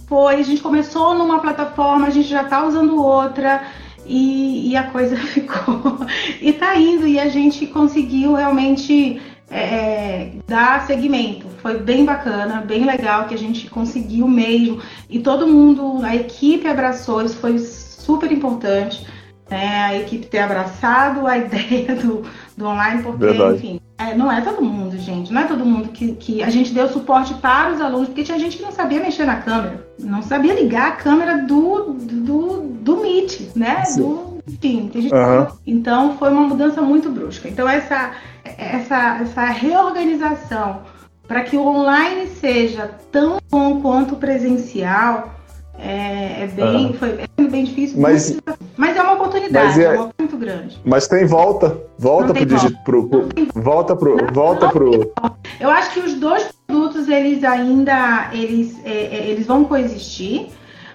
foi, 0.06 0.36
a 0.36 0.42
gente 0.42 0.62
começou 0.62 1.14
numa 1.14 1.40
plataforma, 1.40 2.06
a 2.06 2.10
gente 2.10 2.28
já 2.28 2.42
está 2.42 2.64
usando 2.64 3.02
outra. 3.02 3.62
E, 4.06 4.70
e, 4.70 4.76
a 4.76 4.82
coisa 4.84 5.16
ficou. 5.28 5.96
e 6.40 6.52
tá 6.52 6.76
indo, 6.76 7.06
e 7.06 7.18
a 7.18 7.28
gente 7.28 7.66
conseguiu 7.66 8.34
realmente 8.34 9.18
é, 9.50 9.58
é, 9.58 10.32
dar 10.46 10.86
seguimento. 10.86 11.46
Foi 11.62 11.78
bem 11.78 12.04
bacana, 12.04 12.60
bem 12.60 12.84
legal 12.84 13.26
que 13.26 13.34
a 13.34 13.38
gente 13.38 13.70
conseguiu 13.70 14.28
mesmo. 14.28 14.80
E 15.08 15.20
todo 15.20 15.46
mundo, 15.46 16.04
a 16.04 16.14
equipe 16.14 16.66
abraçou, 16.66 17.22
isso 17.22 17.36
foi 17.36 17.58
super 17.58 18.30
importante. 18.30 19.06
Né? 19.50 19.84
A 19.84 19.96
equipe 19.96 20.26
ter 20.26 20.40
abraçado 20.40 21.26
a 21.26 21.36
ideia 21.38 21.94
do, 21.94 22.24
do 22.56 22.66
online, 22.66 23.02
porque, 23.02 23.18
Verdade. 23.18 23.56
enfim, 23.56 23.80
é, 23.98 24.14
não 24.14 24.30
é 24.30 24.40
todo 24.40 24.62
mundo, 24.62 24.96
gente. 24.98 25.32
Não 25.32 25.40
é 25.40 25.44
todo 25.44 25.64
mundo 25.64 25.88
que, 25.88 26.12
que 26.12 26.42
a 26.42 26.50
gente 26.50 26.72
deu 26.72 26.88
suporte 26.88 27.34
para 27.34 27.72
os 27.72 27.80
alunos, 27.80 28.08
porque 28.08 28.24
tinha 28.24 28.38
gente 28.38 28.56
que 28.56 28.62
não 28.62 28.72
sabia 28.72 29.00
mexer 29.00 29.24
na 29.24 29.36
câmera, 29.36 29.86
não 29.98 30.22
sabia 30.22 30.54
ligar 30.54 30.88
a 30.88 30.92
câmera 30.92 31.38
do, 31.38 31.94
do, 31.94 32.60
do 32.80 32.96
Meet, 32.98 33.54
né? 33.56 33.84
Sim. 33.84 34.00
Do, 34.02 34.34
enfim, 34.46 34.90
uhum. 34.94 35.46
então 35.66 36.18
foi 36.18 36.30
uma 36.30 36.42
mudança 36.42 36.82
muito 36.82 37.10
brusca. 37.10 37.48
Então 37.48 37.68
essa, 37.68 38.12
essa, 38.44 39.18
essa 39.22 39.44
reorganização 39.46 40.80
para 41.26 41.42
que 41.42 41.56
o 41.56 41.66
online 41.66 42.26
seja 42.26 42.90
tão 43.10 43.38
bom 43.50 43.80
quanto 43.80 44.14
o 44.14 44.18
presencial 44.18 45.34
é, 45.78 46.42
é 46.42 46.46
bem, 46.46 46.92
foi 46.94 47.20
é 47.36 47.42
bem 47.42 47.64
difícil, 47.64 48.00
mas, 48.00 48.36
mas 48.76 48.96
é 48.96 49.02
uma 49.02 49.14
oportunidade, 49.14 49.80
é, 49.80 49.84
é 49.84 49.90
uma 49.92 50.10
muito 50.18 50.36
grande. 50.36 50.80
Mas 50.84 51.08
tem 51.08 51.26
volta, 51.26 51.78
volta 51.98 52.32
pro, 52.32 52.46
digito, 52.46 52.78
pro, 52.84 53.08
pro, 53.08 53.28
volta 53.54 53.96
pro, 53.96 54.16
não, 54.16 54.32
volta 54.32 54.66
não 54.66 54.72
pro. 54.72 55.12
Eu 55.60 55.70
acho 55.70 55.92
que 55.92 56.00
os 56.00 56.14
dois 56.14 56.50
produtos 56.66 57.08
eles 57.08 57.42
ainda 57.44 58.30
eles, 58.32 58.78
é, 58.84 58.90
é, 58.90 59.30
eles 59.30 59.46
vão 59.46 59.64
coexistir, 59.64 60.48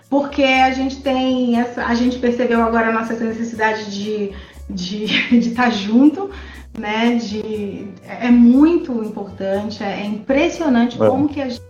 porque 0.10 0.44
a 0.44 0.72
gente 0.72 1.02
tem 1.02 1.60
essa, 1.60 1.86
a 1.86 1.94
gente 1.94 2.18
percebeu 2.18 2.62
agora 2.62 2.90
a 2.90 2.92
nossa 2.92 3.14
necessidade 3.14 3.92
de 3.92 4.34
de 4.70 5.06
estar 5.38 5.64
tá 5.64 5.70
junto, 5.70 6.30
né? 6.78 7.16
De 7.16 7.88
é 8.06 8.30
muito 8.30 9.04
importante, 9.04 9.84
é 9.84 10.06
impressionante 10.06 11.02
é. 11.02 11.08
como 11.08 11.28
que 11.28 11.42
a 11.42 11.50
gente 11.50 11.64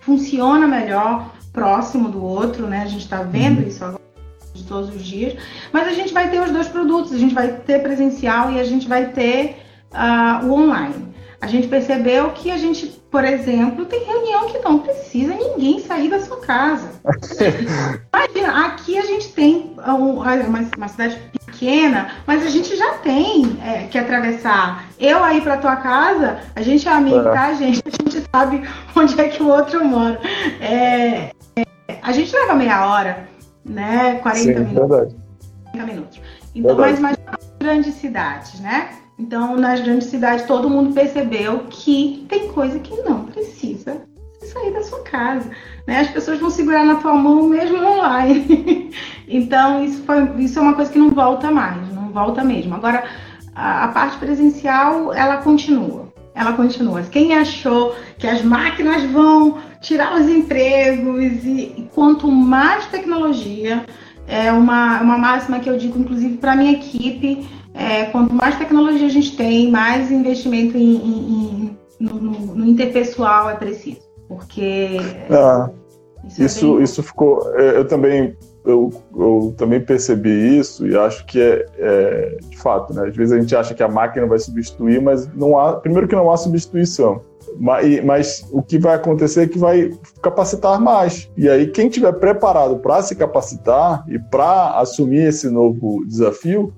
funciona 0.00 0.66
melhor 0.66 1.35
próximo 1.56 2.10
do 2.10 2.22
outro, 2.22 2.66
né? 2.66 2.82
A 2.82 2.86
gente 2.86 3.04
está 3.04 3.22
vendo 3.22 3.62
uhum. 3.62 3.68
isso 3.68 3.82
agora. 3.82 4.02
de 4.52 4.62
todos 4.64 4.94
os 4.94 5.02
dias. 5.02 5.34
Mas 5.72 5.88
a 5.88 5.92
gente 5.92 6.12
vai 6.12 6.30
ter 6.30 6.38
os 6.40 6.50
dois 6.50 6.68
produtos, 6.68 7.12
a 7.12 7.18
gente 7.18 7.34
vai 7.34 7.48
ter 7.48 7.82
presencial 7.82 8.52
e 8.52 8.60
a 8.60 8.64
gente 8.64 8.86
vai 8.86 9.06
ter 9.06 9.56
uh, 9.90 10.46
o 10.46 10.52
online. 10.52 11.16
A 11.40 11.46
gente 11.46 11.66
percebeu 11.68 12.30
que 12.30 12.50
a 12.50 12.58
gente, 12.58 12.86
por 13.10 13.24
exemplo, 13.24 13.84
tem 13.86 14.04
reunião 14.04 14.46
que 14.46 14.58
não 14.58 14.78
precisa 14.78 15.34
ninguém 15.34 15.80
sair 15.80 16.08
da 16.08 16.20
sua 16.20 16.40
casa. 16.40 16.90
Imagina, 18.12 18.66
aqui 18.66 18.98
a 18.98 19.02
gente 19.02 19.32
tem 19.32 19.74
uma, 19.76 20.34
uma 20.76 20.88
cidade 20.88 21.18
pequena, 21.46 22.10
mas 22.26 22.44
a 22.44 22.48
gente 22.50 22.74
já 22.76 22.94
tem 22.98 23.58
é, 23.64 23.84
que 23.84 23.98
atravessar. 23.98 24.86
Eu 24.98 25.22
aí 25.22 25.40
para 25.40 25.58
tua 25.58 25.76
casa, 25.76 26.38
a 26.54 26.62
gente 26.62 26.88
é 26.88 26.92
amigo, 26.92 27.28
é. 27.28 27.32
tá, 27.32 27.52
gente? 27.54 27.82
A 27.86 27.90
gente 27.90 28.26
sabe 28.34 28.62
onde 28.94 29.20
é 29.20 29.28
que 29.28 29.42
o 29.42 29.48
outro 29.48 29.84
mora. 29.84 30.18
É, 30.60 31.30
a 32.02 32.12
gente 32.12 32.34
leva 32.34 32.54
meia 32.54 32.86
hora, 32.86 33.28
né? 33.64 34.16
40 34.16 34.38
Sim, 34.38 34.54
minutos. 34.54 34.88
Verdade. 34.88 35.16
40 35.72 35.92
minutos. 35.92 36.20
Então, 36.54 36.76
verdade. 36.76 37.00
mas 37.00 37.16
mais 37.18 37.36
grandes 37.58 37.94
cidades, 37.94 38.60
né? 38.60 38.90
Então, 39.18 39.56
nas 39.56 39.80
grandes 39.80 40.08
cidades, 40.08 40.46
todo 40.46 40.68
mundo 40.68 40.92
percebeu 40.92 41.64
que 41.70 42.26
tem 42.28 42.48
coisa 42.48 42.78
que 42.78 42.94
não 43.02 43.24
precisa 43.24 44.02
sair 44.42 44.72
da 44.72 44.82
sua 44.82 45.02
casa. 45.02 45.50
Né? 45.86 46.00
As 46.00 46.10
pessoas 46.10 46.38
vão 46.38 46.50
segurar 46.50 46.84
na 46.84 46.96
tua 46.96 47.14
mão 47.14 47.48
mesmo 47.48 47.78
online. 47.78 48.90
então, 49.26 49.82
isso, 49.84 50.02
foi, 50.04 50.22
isso 50.42 50.58
é 50.58 50.62
uma 50.62 50.74
coisa 50.74 50.92
que 50.92 50.98
não 50.98 51.10
volta 51.10 51.50
mais, 51.50 51.92
não 51.94 52.10
volta 52.10 52.44
mesmo. 52.44 52.74
Agora, 52.74 53.04
a, 53.54 53.84
a 53.84 53.88
parte 53.88 54.18
presencial, 54.18 55.12
ela 55.14 55.38
continua. 55.38 56.05
Ela 56.36 56.52
continua. 56.52 57.02
Quem 57.02 57.34
achou 57.34 57.96
que 58.18 58.26
as 58.26 58.42
máquinas 58.42 59.02
vão 59.10 59.56
tirar 59.80 60.20
os 60.20 60.28
empregos 60.28 61.44
e, 61.44 61.74
e 61.78 61.90
quanto 61.94 62.30
mais 62.30 62.86
tecnologia, 62.86 63.86
é 64.28 64.52
uma, 64.52 65.00
uma 65.00 65.16
máxima 65.16 65.60
que 65.60 65.70
eu 65.70 65.78
digo, 65.78 65.98
inclusive, 65.98 66.36
para 66.36 66.52
a 66.52 66.56
minha 66.56 66.72
equipe, 66.72 67.48
é, 67.72 68.06
quanto 68.06 68.34
mais 68.34 68.56
tecnologia 68.58 69.06
a 69.06 69.10
gente 69.10 69.36
tem, 69.36 69.70
mais 69.70 70.10
investimento 70.10 70.76
em, 70.76 70.96
em, 70.96 71.18
em 71.18 71.78
no, 72.00 72.14
no, 72.14 72.32
no, 72.54 72.66
interpessoal 72.66 73.50
é 73.50 73.54
preciso. 73.54 74.00
Porque. 74.28 74.96
Ah, 75.30 75.70
isso, 76.26 76.42
isso, 76.42 76.66
é 76.66 76.74
bem... 76.74 76.82
isso, 76.82 77.02
ficou. 77.02 77.54
É, 77.56 77.78
eu 77.78 77.86
também. 77.86 78.36
Eu, 78.66 78.92
eu, 79.16 79.54
também 79.56 79.80
percebi 79.80 80.58
isso 80.58 80.86
e 80.86 80.96
acho 80.96 81.24
que 81.24 81.40
é, 81.40 81.64
é, 81.78 82.36
de 82.50 82.58
fato, 82.58 82.92
né? 82.92 83.06
Às 83.06 83.16
vezes 83.16 83.32
a 83.32 83.40
gente 83.40 83.54
acha 83.54 83.74
que 83.74 83.82
a 83.82 83.88
máquina 83.88 84.26
vai 84.26 84.38
substituir, 84.40 85.00
mas 85.00 85.32
não 85.34 85.56
há. 85.56 85.74
Primeiro 85.74 86.08
que 86.08 86.16
não 86.16 86.30
há 86.30 86.36
substituição. 86.36 87.22
Mas, 87.58 88.04
mas, 88.04 88.48
o 88.50 88.60
que 88.60 88.78
vai 88.78 88.96
acontecer 88.96 89.42
é 89.42 89.46
que 89.46 89.58
vai 89.58 89.90
capacitar 90.20 90.80
mais. 90.80 91.30
E 91.36 91.48
aí, 91.48 91.68
quem 91.68 91.88
tiver 91.88 92.12
preparado 92.14 92.76
para 92.78 93.00
se 93.02 93.14
capacitar 93.14 94.04
e 94.08 94.18
para 94.18 94.78
assumir 94.78 95.28
esse 95.28 95.48
novo 95.48 96.04
desafio, 96.06 96.72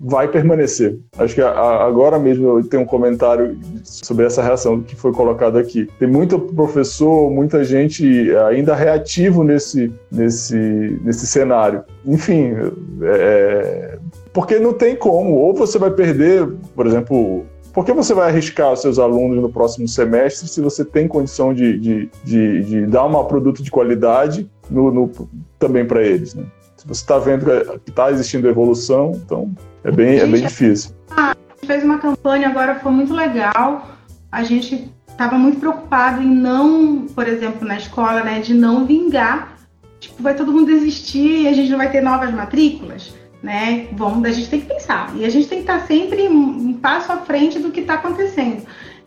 vai 0.00 0.28
permanecer. 0.28 0.98
Acho 1.18 1.34
que 1.34 1.40
agora 1.40 2.18
mesmo 2.18 2.58
eu 2.58 2.64
tenho 2.64 2.82
um 2.82 2.86
comentário 2.86 3.58
sobre 3.82 4.26
essa 4.26 4.42
reação 4.42 4.80
que 4.80 4.94
foi 4.94 5.12
colocado 5.12 5.58
aqui. 5.58 5.88
Tem 5.98 6.08
muito 6.08 6.38
professor, 6.38 7.30
muita 7.30 7.64
gente 7.64 8.30
ainda 8.48 8.74
reativo 8.74 9.42
nesse, 9.42 9.92
nesse, 10.10 10.56
nesse 11.02 11.26
cenário. 11.26 11.82
Enfim, 12.06 12.54
é, 13.02 13.98
porque 14.32 14.58
não 14.58 14.72
tem 14.72 14.94
como. 14.94 15.34
Ou 15.34 15.54
você 15.54 15.78
vai 15.78 15.90
perder, 15.90 16.46
por 16.74 16.86
exemplo, 16.86 17.44
por 17.72 17.84
que 17.84 17.92
você 17.92 18.14
vai 18.14 18.28
arriscar 18.28 18.72
os 18.72 18.80
seus 18.80 18.98
alunos 18.98 19.40
no 19.40 19.48
próximo 19.50 19.86
semestre 19.88 20.48
se 20.48 20.60
você 20.60 20.84
tem 20.84 21.06
condição 21.06 21.52
de, 21.52 21.78
de, 21.78 22.10
de, 22.24 22.64
de 22.64 22.86
dar 22.86 23.04
um 23.04 23.24
produto 23.24 23.62
de 23.62 23.70
qualidade 23.70 24.50
no, 24.70 24.90
no 24.90 25.10
também 25.58 25.84
para 25.84 26.02
eles? 26.02 26.34
Né? 26.34 26.44
Se 26.76 26.86
você 26.86 27.02
está 27.02 27.18
vendo 27.18 27.44
que 27.84 27.90
está 27.90 28.10
existindo 28.10 28.48
evolução, 28.48 29.12
então 29.24 29.52
é 29.84 29.90
bem, 29.90 30.18
é 30.18 30.26
bem 30.26 30.42
difícil. 30.42 30.94
A 31.10 31.34
gente 31.34 31.66
fez 31.66 31.84
uma 31.84 31.98
campanha 31.98 32.48
agora, 32.48 32.76
foi 32.76 32.92
muito 32.92 33.12
legal. 33.12 33.88
A 34.30 34.42
gente 34.42 34.90
estava 35.08 35.36
muito 35.36 35.58
preocupado 35.58 36.22
em 36.22 36.30
não, 36.30 37.06
por 37.14 37.26
exemplo, 37.26 37.66
na 37.66 37.76
escola, 37.76 38.22
né, 38.22 38.40
de 38.40 38.54
não 38.54 38.86
vingar. 38.86 39.56
Tipo, 39.98 40.22
vai 40.22 40.34
todo 40.34 40.52
mundo 40.52 40.66
desistir 40.66 41.42
e 41.42 41.48
a 41.48 41.52
gente 41.52 41.70
não 41.70 41.78
vai 41.78 41.90
ter 41.90 42.00
novas 42.00 42.32
matrículas, 42.32 43.12
né? 43.42 43.88
Bom, 43.92 44.22
a 44.24 44.30
gente 44.30 44.48
tem 44.48 44.60
que 44.60 44.66
pensar. 44.66 45.12
E 45.16 45.24
a 45.24 45.28
gente 45.28 45.48
tem 45.48 45.58
que 45.58 45.70
estar 45.70 45.86
sempre 45.86 46.28
um 46.28 46.74
passo 46.74 47.10
à 47.10 47.16
frente 47.16 47.58
do 47.58 47.72
que 47.72 47.80
está 47.80 47.94
acontecendo. 47.94 48.62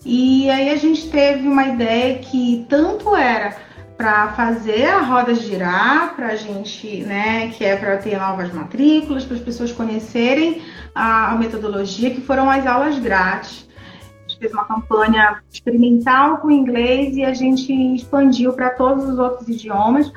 E 0.06 0.50
aí 0.50 0.70
a 0.70 0.76
gente 0.76 1.10
teve 1.10 1.48
uma 1.48 1.68
ideia 1.68 2.18
que 2.20 2.66
tanto 2.68 3.16
era 3.16 3.56
para 4.02 4.30
fazer 4.30 4.86
a 4.86 5.02
roda 5.02 5.36
girar, 5.36 6.16
para 6.16 6.30
a 6.30 6.36
gente, 6.36 7.04
né, 7.04 7.50
que 7.50 7.64
é 7.64 7.76
para 7.76 7.98
ter 7.98 8.18
novas 8.18 8.52
matrículas, 8.52 9.24
para 9.24 9.38
as 9.38 9.44
pessoas 9.44 9.72
conhecerem 9.72 10.64
a, 10.96 11.34
a, 11.34 11.36
metodologia, 11.36 12.10
que 12.10 12.20
foram 12.20 12.50
as 12.50 12.66
aulas 12.66 12.98
grátis. 12.98 13.70
A 14.26 14.28
gente 14.28 14.40
fez 14.40 14.54
uma 14.54 14.66
campanha 14.66 15.44
experimental 15.52 16.38
com 16.38 16.50
inglês 16.50 17.16
e 17.16 17.24
a 17.24 17.32
gente 17.36 17.72
expandiu 17.94 18.54
para 18.54 18.72
todos 18.72 19.08
os 19.08 19.20
outros 19.20 19.48
idiomas. 19.48 20.12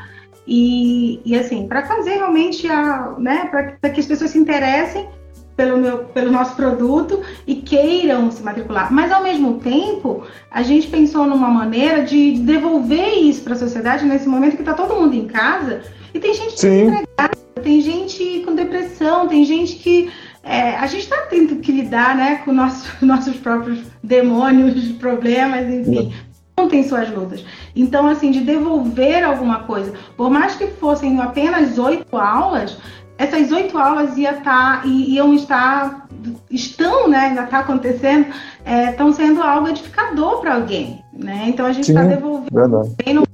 E, 0.47 1.21
e 1.23 1.37
assim, 1.37 1.69
para 1.69 1.85
fazer 1.85 2.15
realmente 2.15 2.67
a, 2.67 3.15
né, 3.19 3.51
para 3.51 3.91
que 3.91 4.01
as 4.01 4.07
pessoas 4.07 4.31
se 4.31 4.39
interessem 4.39 5.11
pelo, 5.57 5.79
meu, 5.79 5.99
pelo 5.99 6.31
nosso 6.31 6.55
produto 6.57 7.23
e 7.47 7.57
queiram 7.57 8.31
se 8.31 8.43
matricular. 8.43 8.93
Mas, 8.93 9.13
ao 9.13 9.23
mesmo 9.23 9.59
tempo, 9.59 10.25
a 10.51 10.63
gente 10.63 10.89
pensou 10.89 11.27
numa 11.27 11.49
maneira 11.49 12.03
de 12.03 12.39
devolver 12.39 13.15
isso 13.19 13.43
para 13.43 13.55
a 13.55 13.59
sociedade 13.59 14.05
nesse 14.05 14.29
momento 14.29 14.57
que 14.57 14.63
está 14.63 14.75
todo 14.75 15.01
mundo 15.01 15.15
em 15.15 15.27
casa 15.27 15.83
e 16.13 16.21
tem 16.21 16.33
gente 16.33 16.55
desempregada, 16.55 17.37
tem 17.63 17.81
gente 17.81 18.43
com 18.45 18.55
depressão, 18.55 19.27
tem 19.29 19.45
gente 19.45 19.77
que. 19.77 20.11
É, 20.47 20.77
a 20.77 20.87
gente 20.87 21.05
está 21.05 21.23
tendo 21.23 21.57
que 21.57 21.73
lidar 21.73 22.15
né, 22.15 22.43
com 22.45 22.53
nossos, 22.53 22.87
nossos 23.01 23.37
próprios 23.37 23.81
demônios, 24.03 24.93
problemas, 24.93 25.67
enfim. 25.67 26.13
Não 26.57 26.69
tem 26.69 26.87
suas 26.87 27.11
lutas. 27.11 27.45
Então, 27.75 28.07
assim, 28.07 28.31
de 28.31 28.41
devolver 28.41 29.25
alguma 29.25 29.65
coisa, 29.65 29.93
por 30.17 30.31
mais 30.31 30.55
que 30.55 30.69
fossem 30.69 31.21
apenas 31.21 31.79
oito 31.79 32.17
aulas, 32.17 32.79
essas 33.17 33.53
oito 33.53 33.79
aulas 33.79 34.17
ia 34.17 34.33
estar, 34.33 34.83
tá, 34.83 34.87
iam 34.87 35.35
estar, 35.35 36.09
estão, 36.51 37.09
né, 37.09 37.19
ainda 37.19 37.45
está 37.45 37.61
acontecendo, 37.61 38.27
estão 38.91 39.09
é, 39.09 39.13
sendo 39.13 39.43
algo 39.43 39.69
edificador 39.69 40.41
para 40.41 40.55
alguém, 40.55 41.03
né? 41.13 41.45
Então 41.49 41.67
a 41.67 41.73
gente 41.73 41.89
está 41.89 42.03
devolvendo 42.03 42.95
bem 43.05 43.15
no 43.15 43.25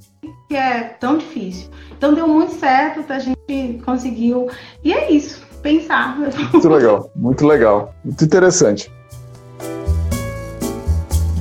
que 0.47 0.55
é 0.55 0.95
tão 0.99 1.17
difícil. 1.17 1.69
Então 1.97 2.13
deu 2.13 2.27
muito 2.27 2.53
certo, 2.55 3.11
a 3.11 3.19
gente 3.19 3.81
conseguiu. 3.85 4.49
E 4.83 4.91
é 4.91 5.11
isso, 5.11 5.41
pensar. 5.61 6.17
Muito 6.17 6.67
legal, 6.69 7.09
muito 7.15 7.47
legal, 7.47 7.93
muito 8.03 8.23
interessante. 8.23 8.91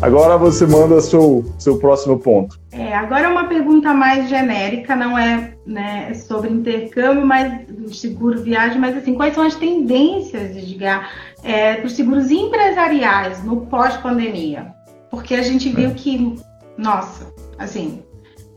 Agora 0.00 0.38
você 0.38 0.66
manda 0.66 1.00
seu, 1.00 1.44
seu 1.58 1.78
próximo 1.78 2.18
ponto. 2.18 2.59
É, 2.72 2.94
agora 2.94 3.24
é 3.24 3.28
uma 3.28 3.48
pergunta 3.48 3.92
mais 3.92 4.28
genérica, 4.28 4.94
não 4.94 5.18
é 5.18 5.54
né, 5.66 6.14
sobre 6.14 6.50
intercâmbio, 6.50 7.26
mas 7.26 7.64
seguro 7.92 8.42
viagem, 8.42 8.78
mas 8.78 8.96
assim, 8.96 9.14
quais 9.14 9.34
são 9.34 9.42
as 9.42 9.56
tendências, 9.56 10.56
Edgar, 10.56 11.10
é, 11.42 11.74
para 11.74 11.86
os 11.86 11.94
seguros 11.94 12.30
empresariais 12.30 13.42
no 13.42 13.62
pós-pandemia? 13.66 14.72
Porque 15.10 15.34
a 15.34 15.42
gente 15.42 15.68
viu 15.68 15.92
que, 15.94 16.36
nossa, 16.78 17.32
assim, 17.58 18.04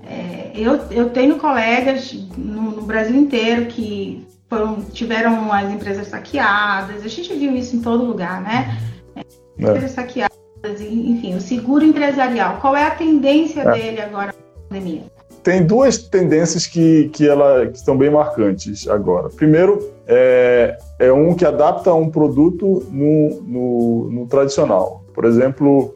é, 0.05 0.51
eu, 0.53 0.75
eu 0.91 1.09
tenho 1.09 1.39
colegas 1.39 2.13
no, 2.37 2.71
no 2.71 2.81
Brasil 2.83 3.15
inteiro 3.15 3.65
que 3.65 4.27
foram, 4.47 4.83
tiveram 4.83 5.51
as 5.51 5.71
empresas 5.71 6.07
saqueadas, 6.07 7.03
a 7.03 7.07
gente 7.07 7.33
viu 7.33 7.55
isso 7.55 7.75
em 7.75 7.81
todo 7.81 8.05
lugar, 8.05 8.41
né? 8.43 8.77
É. 9.15 9.21
Empresas 9.57 9.91
saqueadas 9.91 10.32
enfim, 10.69 11.35
o 11.35 11.41
seguro 11.41 11.83
empresarial, 11.83 12.57
qual 12.61 12.75
é 12.75 12.85
a 12.85 12.91
tendência 12.91 13.61
é. 13.61 13.71
dele 13.71 14.01
agora 14.01 14.27
na 14.27 14.33
pandemia? 14.69 15.03
Tem 15.43 15.65
duas 15.65 15.97
tendências 15.97 16.65
que, 16.65 17.09
que, 17.09 17.27
ela, 17.27 17.67
que 17.67 17.77
estão 17.77 17.97
bem 17.97 18.09
marcantes 18.09 18.87
agora. 18.87 19.27
Primeiro, 19.29 19.91
é, 20.07 20.77
é 20.97 21.11
um 21.11 21.35
que 21.35 21.45
adapta 21.45 21.93
um 21.93 22.09
produto 22.09 22.85
no, 22.89 23.41
no, 23.41 24.09
no 24.09 24.27
tradicional. 24.27 25.03
Por 25.13 25.25
exemplo, 25.25 25.93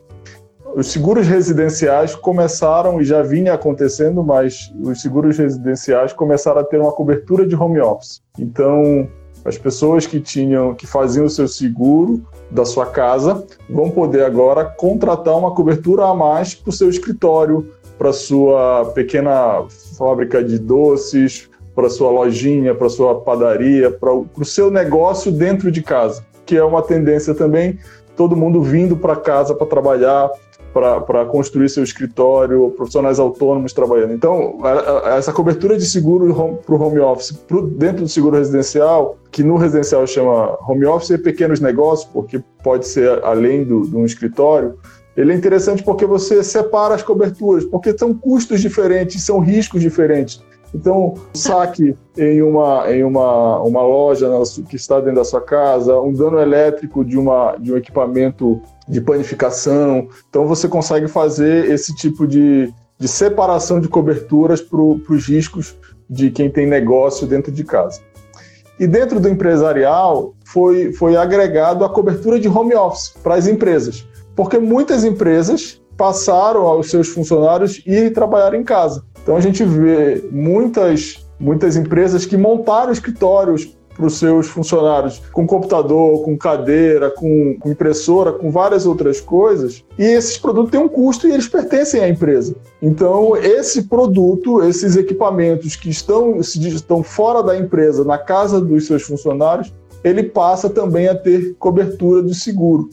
os 0.75 0.91
seguros 0.91 1.27
residenciais 1.27 2.13
começaram 2.13 3.01
e 3.01 3.05
já 3.05 3.23
vinha 3.23 3.53
acontecendo, 3.53 4.21
mas 4.21 4.71
os 4.81 5.01
seguros 5.01 5.37
residenciais 5.37 6.11
começaram 6.11 6.59
a 6.59 6.63
ter 6.63 6.79
uma 6.79 6.91
cobertura 6.91 7.47
de 7.47 7.55
home 7.55 7.79
office. 7.79 8.21
Então, 8.37 9.09
as 9.47 9.57
pessoas 9.57 10.05
que 10.05 10.19
tinham, 10.19 10.75
que 10.75 10.85
faziam 10.85 11.25
o 11.25 11.29
seu 11.29 11.47
seguro 11.47 12.21
da 12.51 12.65
sua 12.65 12.85
casa 12.85 13.45
vão 13.69 13.89
poder 13.89 14.25
agora 14.25 14.65
contratar 14.65 15.37
uma 15.37 15.55
cobertura 15.55 16.03
a 16.03 16.13
mais 16.13 16.53
para 16.53 16.69
o 16.69 16.73
seu 16.73 16.89
escritório, 16.89 17.71
para 17.97 18.11
sua 18.11 18.91
pequena 18.93 19.63
fábrica 19.97 20.43
de 20.43 20.59
doces, 20.59 21.49
para 21.73 21.89
sua 21.89 22.11
lojinha, 22.11 22.75
para 22.75 22.89
sua 22.89 23.21
padaria, 23.21 23.89
para 23.89 24.11
o 24.13 24.43
seu 24.43 24.69
negócio 24.69 25.31
dentro 25.31 25.71
de 25.71 25.81
casa, 25.81 26.25
que 26.45 26.57
é 26.57 26.63
uma 26.63 26.81
tendência 26.81 27.33
também. 27.33 27.79
Todo 28.17 28.35
mundo 28.35 28.61
vindo 28.61 28.97
para 28.97 29.15
casa 29.15 29.55
para 29.55 29.67
trabalhar, 29.67 30.29
para 31.05 31.25
construir 31.25 31.69
seu 31.69 31.83
escritório, 31.83 32.71
profissionais 32.75 33.19
autônomos 33.19 33.73
trabalhando. 33.73 34.13
Então, 34.13 34.59
essa 35.17 35.33
cobertura 35.33 35.77
de 35.77 35.85
seguro 35.85 36.61
para 36.65 36.75
o 36.75 36.81
home 36.81 36.99
office 36.99 37.31
pro, 37.31 37.67
dentro 37.67 38.03
do 38.03 38.09
seguro 38.09 38.37
residencial, 38.37 39.17
que 39.31 39.43
no 39.43 39.57
residencial 39.57 40.05
chama 40.05 40.57
home 40.67 40.85
office 40.85 41.11
e 41.11 41.17
pequenos 41.17 41.59
negócios, 41.59 42.09
porque 42.11 42.41
pode 42.63 42.87
ser 42.87 43.23
além 43.23 43.65
de 43.65 43.95
um 43.95 44.05
escritório, 44.05 44.77
ele 45.15 45.33
é 45.33 45.35
interessante 45.35 45.81
porque 45.81 46.05
você 46.05 46.43
separa 46.43 46.93
as 46.93 47.01
coberturas, 47.01 47.65
porque 47.65 47.97
são 47.97 48.13
custos 48.13 48.61
diferentes, 48.61 49.23
são 49.23 49.39
riscos 49.39 49.81
diferentes. 49.81 50.43
Então, 50.77 51.15
saque 51.33 51.95
em 52.15 52.39
uma, 52.43 52.85
em 52.91 53.03
uma, 53.03 53.59
uma 53.63 53.81
loja 53.81 54.29
que 54.69 54.75
está 54.75 54.99
dentro 54.99 55.15
da 55.15 55.25
sua 55.25 55.41
casa, 55.41 55.99
um 55.99 56.13
dano 56.13 56.39
elétrico 56.39 57.03
de, 57.03 57.17
uma, 57.17 57.55
de 57.57 57.73
um 57.73 57.77
equipamento 57.77 58.61
de 58.87 59.01
panificação. 59.01 60.07
Então, 60.29 60.45
você 60.45 60.67
consegue 60.67 61.07
fazer 61.07 61.71
esse 61.71 61.95
tipo 61.95 62.27
de, 62.27 62.71
de 62.99 63.07
separação 63.07 63.79
de 63.79 63.87
coberturas 63.87 64.61
para 64.61 64.79
os 64.79 65.27
riscos 65.27 65.75
de 66.07 66.29
quem 66.29 66.47
tem 66.47 66.67
negócio 66.67 67.25
dentro 67.25 67.51
de 67.51 67.63
casa. 67.63 67.99
E 68.79 68.85
dentro 68.85 69.19
do 69.19 69.27
empresarial, 69.27 70.35
foi, 70.45 70.93
foi 70.93 71.15
agregado 71.15 71.83
a 71.83 71.89
cobertura 71.89 72.39
de 72.39 72.47
home 72.47 72.75
office 72.75 73.15
para 73.23 73.33
as 73.33 73.47
empresas, 73.47 74.07
porque 74.35 74.59
muitas 74.59 75.03
empresas 75.03 75.81
passaram 75.97 76.61
aos 76.61 76.89
seus 76.89 77.09
funcionários 77.09 77.81
ir 77.85 78.13
trabalhar 78.13 78.53
em 78.53 78.63
casa. 78.63 79.03
Então 79.21 79.35
a 79.35 79.41
gente 79.41 79.63
vê 79.63 80.23
muitas, 80.31 81.27
muitas 81.39 81.75
empresas 81.75 82.25
que 82.25 82.37
montaram 82.37 82.91
escritórios 82.91 83.75
para 83.97 84.05
os 84.05 84.19
seus 84.19 84.47
funcionários 84.47 85.19
com 85.33 85.47
computador, 85.47 86.23
com 86.23 86.37
cadeira, 86.37 87.09
com, 87.09 87.57
com, 87.59 87.71
impressora, 87.71 88.31
com 88.31 88.51
várias 88.51 88.85
outras 88.85 89.19
coisas. 89.19 89.83
E 89.97 90.03
esses 90.03 90.37
produtos 90.37 90.69
têm 90.69 90.79
um 90.79 90.87
custo 90.87 91.27
e 91.27 91.31
eles 91.31 91.47
pertencem 91.47 92.01
à 92.01 92.07
empresa. 92.07 92.55
Então, 92.79 93.35
esse 93.35 93.83
produto, 93.83 94.63
esses 94.63 94.95
equipamentos 94.95 95.75
que 95.75 95.89
estão, 95.89 96.37
estão 96.37 97.01
fora 97.01 97.41
da 97.41 97.57
empresa, 97.57 98.05
na 98.05 98.19
casa 98.19 98.61
dos 98.61 98.85
seus 98.85 99.01
funcionários, 99.01 99.73
ele 100.03 100.23
passa 100.23 100.69
também 100.69 101.07
a 101.07 101.15
ter 101.15 101.55
cobertura 101.57 102.21
de 102.21 102.35
seguro. 102.35 102.89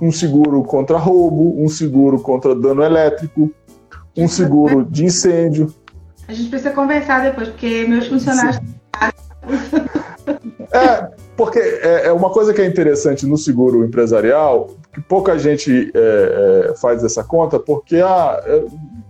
Um 0.00 0.10
seguro 0.10 0.62
contra 0.64 0.98
roubo, 0.98 1.62
um 1.62 1.68
seguro 1.68 2.18
contra 2.18 2.54
dano 2.54 2.82
elétrico, 2.82 3.50
um 4.16 4.28
seguro 4.28 4.84
de 4.84 5.04
incêndio. 5.04 5.72
A 6.26 6.32
gente 6.32 6.48
precisa 6.48 6.70
conversar 6.72 7.22
depois, 7.22 7.48
porque 7.48 7.86
meus 7.86 8.06
funcionários. 8.06 8.60
É, 10.72 11.08
porque 11.36 11.58
é, 11.58 12.06
é, 12.06 12.12
uma 12.12 12.30
coisa 12.30 12.54
que 12.54 12.60
é 12.60 12.66
interessante 12.66 13.26
no 13.26 13.36
seguro 13.36 13.84
empresarial, 13.84 14.70
que 14.92 15.00
pouca 15.00 15.38
gente 15.38 15.92
é, 15.94 16.70
é, 16.70 16.74
faz 16.76 17.04
essa 17.04 17.22
conta, 17.22 17.58
porque 17.58 17.96
a 17.96 18.06
ah, 18.06 18.42
é, 18.46 18.64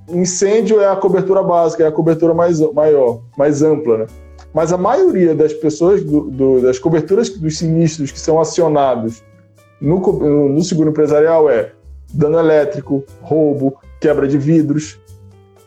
incêndio 0.09 0.81
é 0.81 0.89
a 0.89 0.97
cobertura 0.97 1.43
básica, 1.43 1.85
é 1.85 1.87
a 1.87 1.93
cobertura 1.93 2.35
mais 2.35 2.61
maior, 2.73 3.21
mais 3.37 3.63
ampla, 3.63 3.99
né? 3.99 4.07
Mas 4.53 4.73
a 4.73 4.79
maioria 4.79 5.35
das 5.35 5.53
pessoas, 5.53 6.03
do, 6.05 6.31
do, 6.31 6.61
das 6.61 6.79
coberturas 6.79 7.29
dos 7.29 7.59
sinistros 7.59 8.13
que 8.13 8.21
são 8.21 8.41
acionados 8.41 9.23
no, 9.81 10.49
no 10.49 10.63
seguro 10.63 10.91
empresarial 10.91 11.49
é 11.51 11.73
dano 12.13 12.39
elétrico, 12.39 13.05
roubo, 13.21 13.77
quebra 14.01 14.27
de 14.29 14.39
vidros. 14.39 14.99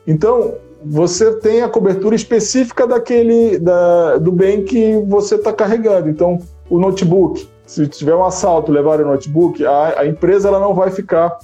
Então, 0.05 0.55
você 0.83 1.35
tem 1.39 1.61
a 1.61 1.69
cobertura 1.69 2.15
específica 2.15 2.87
daquele 2.87 3.57
da, 3.59 4.17
do 4.17 4.31
bem 4.31 4.63
que 4.63 4.97
você 5.07 5.35
está 5.35 5.51
carregando. 5.51 6.09
Então, 6.09 6.39
o 6.69 6.79
notebook, 6.79 7.47
se 7.65 7.87
tiver 7.87 8.15
um 8.15 8.23
assalto, 8.23 8.71
levar 8.71 9.01
o 9.01 9.05
notebook, 9.05 9.65
a, 9.65 10.01
a 10.01 10.07
empresa 10.07 10.47
ela 10.47 10.59
não 10.59 10.73
vai 10.73 10.91
ficar 10.91 11.39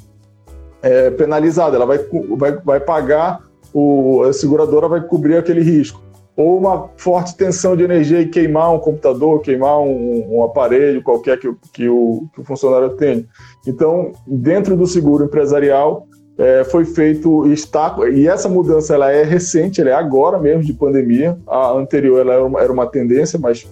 é, 0.82 1.10
penalizada, 1.10 1.76
ela 1.76 1.86
vai, 1.86 2.00
vai, 2.38 2.52
vai 2.58 2.80
pagar, 2.80 3.42
o, 3.74 4.24
a 4.24 4.34
seguradora 4.34 4.88
vai 4.88 5.02
cobrir 5.02 5.38
aquele 5.38 5.62
risco. 5.62 6.02
Ou 6.36 6.58
uma 6.58 6.90
forte 6.98 7.36
tensão 7.36 7.76
de 7.76 7.84
energia 7.84 8.22
e 8.22 8.28
queimar 8.28 8.74
um 8.74 8.80
computador, 8.80 9.42
queimar 9.42 9.80
um, 9.80 10.38
um 10.38 10.44
aparelho 10.44 11.04
qualquer 11.04 11.40
que, 11.40 11.54
que, 11.72 11.88
o, 11.88 12.28
que 12.34 12.42
o 12.42 12.44
funcionário 12.44 12.90
tenha. 12.92 13.26
Então, 13.68 14.12
dentro 14.26 14.76
do 14.76 14.88
seguro 14.88 15.26
empresarial, 15.26 16.08
é, 16.38 16.64
foi 16.64 16.84
feito 16.86 17.48
está 17.52 17.96
e 18.12 18.28
essa 18.28 18.50
mudança 18.50 18.96
ela 18.96 19.12
é 19.12 19.24
recente, 19.24 19.82
ela 19.82 19.92
é 19.92 19.94
agora 19.94 20.40
mesmo 20.40 20.64
de 20.64 20.74
pandemia. 20.74 21.38
A 21.46 21.72
anterior 21.74 22.20
ela 22.20 22.34
era 22.34 22.46
uma, 22.46 22.60
era 22.60 22.74
uma 22.74 22.88
tendência, 22.88 23.38
mas 23.38 23.68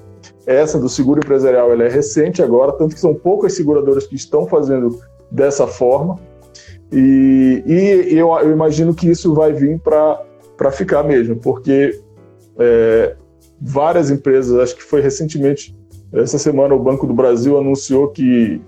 essa 0.45 0.79
do 0.79 0.89
seguro 0.89 1.19
empresarial 1.19 1.71
ela 1.71 1.83
é 1.83 1.89
recente 1.89 2.41
agora, 2.41 2.71
tanto 2.73 2.93
que 2.93 3.01
são 3.01 3.13
poucas 3.13 3.53
seguradoras 3.53 4.05
que 4.05 4.15
estão 4.15 4.45
fazendo 4.45 4.99
dessa 5.31 5.65
forma. 5.65 6.19
E, 6.91 7.63
e 7.65 8.17
eu, 8.17 8.29
eu, 8.39 8.51
imagino 8.51 8.93
que 8.93 9.09
isso 9.09 9.33
vai 9.33 9.53
vir 9.53 9.79
para 9.79 10.71
ficar 10.71 11.03
mesmo, 11.03 11.37
porque 11.37 11.99
é, 12.59 13.15
várias 13.61 14.09
empresas, 14.09 14.57
acho 14.59 14.75
que 14.75 14.83
foi 14.83 15.01
recentemente, 15.01 15.75
essa 16.13 16.37
semana, 16.37 16.75
o 16.75 16.79
Banco 16.79 17.07
do 17.07 17.13
Brasil 17.13 17.57
anunciou 17.57 18.09
que 18.09 18.61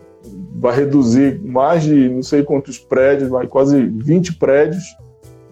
vai 0.56 0.76
reduzir 0.76 1.42
mais 1.44 1.84
de 1.84 2.08
não 2.08 2.24
sei 2.24 2.42
quantos 2.44 2.80
prédios, 2.80 3.30
vai 3.30 3.48
quase 3.48 3.86
20 3.86 4.38
prédios, 4.38 4.84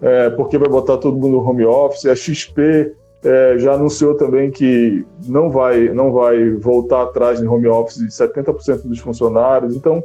é, 0.00 0.30
porque 0.30 0.56
vai 0.56 0.68
botar 0.68 0.96
todo 0.96 1.18
mundo 1.18 1.32
no 1.32 1.48
home 1.48 1.64
office. 1.66 2.06
A 2.06 2.16
XP 2.16 2.94
é, 3.22 3.58
já 3.58 3.74
anunciou 3.74 4.14
também 4.14 4.50
que 4.50 5.04
não 5.26 5.50
vai, 5.50 5.90
não 5.90 6.12
vai 6.12 6.50
voltar 6.52 7.02
atrás 7.02 7.40
no 7.40 7.52
home 7.52 7.68
office 7.68 7.98
de 7.98 8.08
70% 8.08 8.86
dos 8.86 8.98
funcionários. 8.98 9.76
Então, 9.76 10.02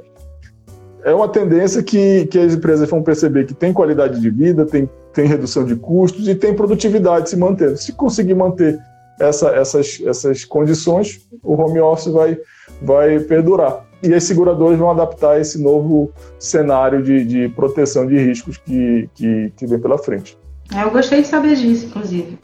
é 1.03 1.13
uma 1.13 1.29
tendência 1.29 1.81
que, 1.81 2.25
que 2.25 2.37
as 2.37 2.53
empresas 2.53 2.89
vão 2.89 3.01
perceber 3.01 3.45
que 3.45 3.53
tem 3.53 3.71
qualidade 3.71 4.19
de 4.19 4.29
vida, 4.29 4.65
tem, 4.65 4.89
tem 5.17 5.25
redução 5.25 5.65
de 5.65 5.75
custos 5.75 6.27
e 6.27 6.35
tem 6.35 6.53
produtividade 6.53 7.31
se 7.31 7.35
mantendo. 7.35 7.75
Se 7.75 7.91
conseguir 7.91 8.35
manter 8.35 8.79
essa, 9.19 9.49
essas, 9.49 9.99
essas 10.05 10.45
condições, 10.45 11.27
o 11.41 11.59
home 11.59 11.79
office 11.79 12.13
vai, 12.13 12.37
vai 12.83 13.19
perdurar 13.21 13.83
e 14.03 14.13
as 14.13 14.25
seguradoras 14.25 14.77
vão 14.77 14.91
adaptar 14.91 15.41
esse 15.41 15.59
novo 15.59 16.11
cenário 16.37 17.01
de, 17.01 17.25
de 17.25 17.49
proteção 17.49 18.05
de 18.05 18.15
riscos 18.15 18.57
que, 18.57 19.09
que, 19.15 19.51
que 19.57 19.65
vem 19.65 19.79
pela 19.79 19.97
frente. 19.97 20.37
É, 20.71 20.83
eu 20.83 20.91
gostei 20.91 21.23
de 21.23 21.27
saber 21.27 21.55
disso, 21.55 21.87
inclusive. 21.87 22.37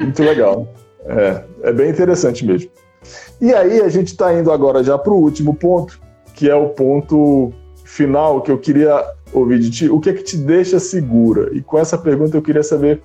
Muito 0.00 0.22
legal. 0.22 0.66
É, 1.04 1.42
é 1.64 1.72
bem 1.74 1.90
interessante 1.90 2.42
mesmo. 2.46 2.70
E 3.38 3.52
aí 3.52 3.82
a 3.82 3.90
gente 3.90 4.08
está 4.08 4.32
indo 4.32 4.50
agora 4.50 4.82
já 4.82 4.96
para 4.96 5.12
o 5.12 5.20
último 5.20 5.52
ponto, 5.52 6.00
que 6.32 6.48
é 6.48 6.54
o 6.54 6.70
ponto 6.70 7.52
final 7.84 8.40
que 8.40 8.50
eu 8.50 8.56
queria 8.56 9.04
ouvir 9.32 9.58
de 9.58 9.70
ti. 9.70 9.88
O 9.88 10.00
que 10.00 10.10
é 10.10 10.12
que 10.12 10.22
te 10.22 10.36
deixa 10.36 10.78
segura? 10.78 11.50
E 11.52 11.60
com 11.60 11.78
essa 11.78 11.98
pergunta 11.98 12.36
eu 12.36 12.42
queria 12.42 12.62
saber 12.62 13.02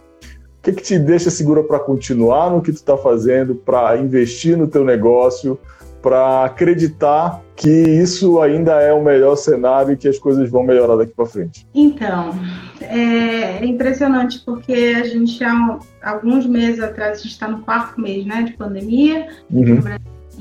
o 0.60 0.64
que 0.64 0.70
é 0.70 0.74
que 0.74 0.84
te 0.84 1.00
deixa 1.00 1.32
segura 1.32 1.64
para 1.64 1.80
continuar 1.80 2.52
no 2.52 2.62
que 2.62 2.72
tu 2.72 2.76
está 2.76 2.96
fazendo, 2.96 3.56
para 3.56 3.98
investir 3.98 4.56
no 4.56 4.68
teu 4.68 4.86
negócio, 4.86 5.58
para 6.02 6.46
acreditar 6.46 7.42
que 7.56 7.70
isso 7.70 8.40
ainda 8.42 8.82
é 8.82 8.92
o 8.92 9.04
melhor 9.04 9.36
cenário 9.36 9.94
e 9.94 9.98
que 9.98 10.08
as 10.08 10.18
coisas 10.18 10.50
vão 10.50 10.64
melhorar 10.64 10.96
daqui 10.96 11.14
para 11.16 11.26
frente? 11.26 11.68
Então, 11.74 12.34
é 12.80 13.64
impressionante 13.66 14.42
porque 14.46 14.96
a 15.00 15.04
gente 15.04 15.44
há 15.44 15.80
alguns 16.04 16.48
meses 16.48 16.80
atrás, 16.80 17.20
a 17.20 17.22
gente 17.22 17.32
está 17.32 17.48
no 17.48 17.62
quarto 17.62 18.02
mês 18.02 18.26
né, 18.26 18.44
de 18.44 18.54
pandemia, 18.54 19.28
uhum. 19.50 19.82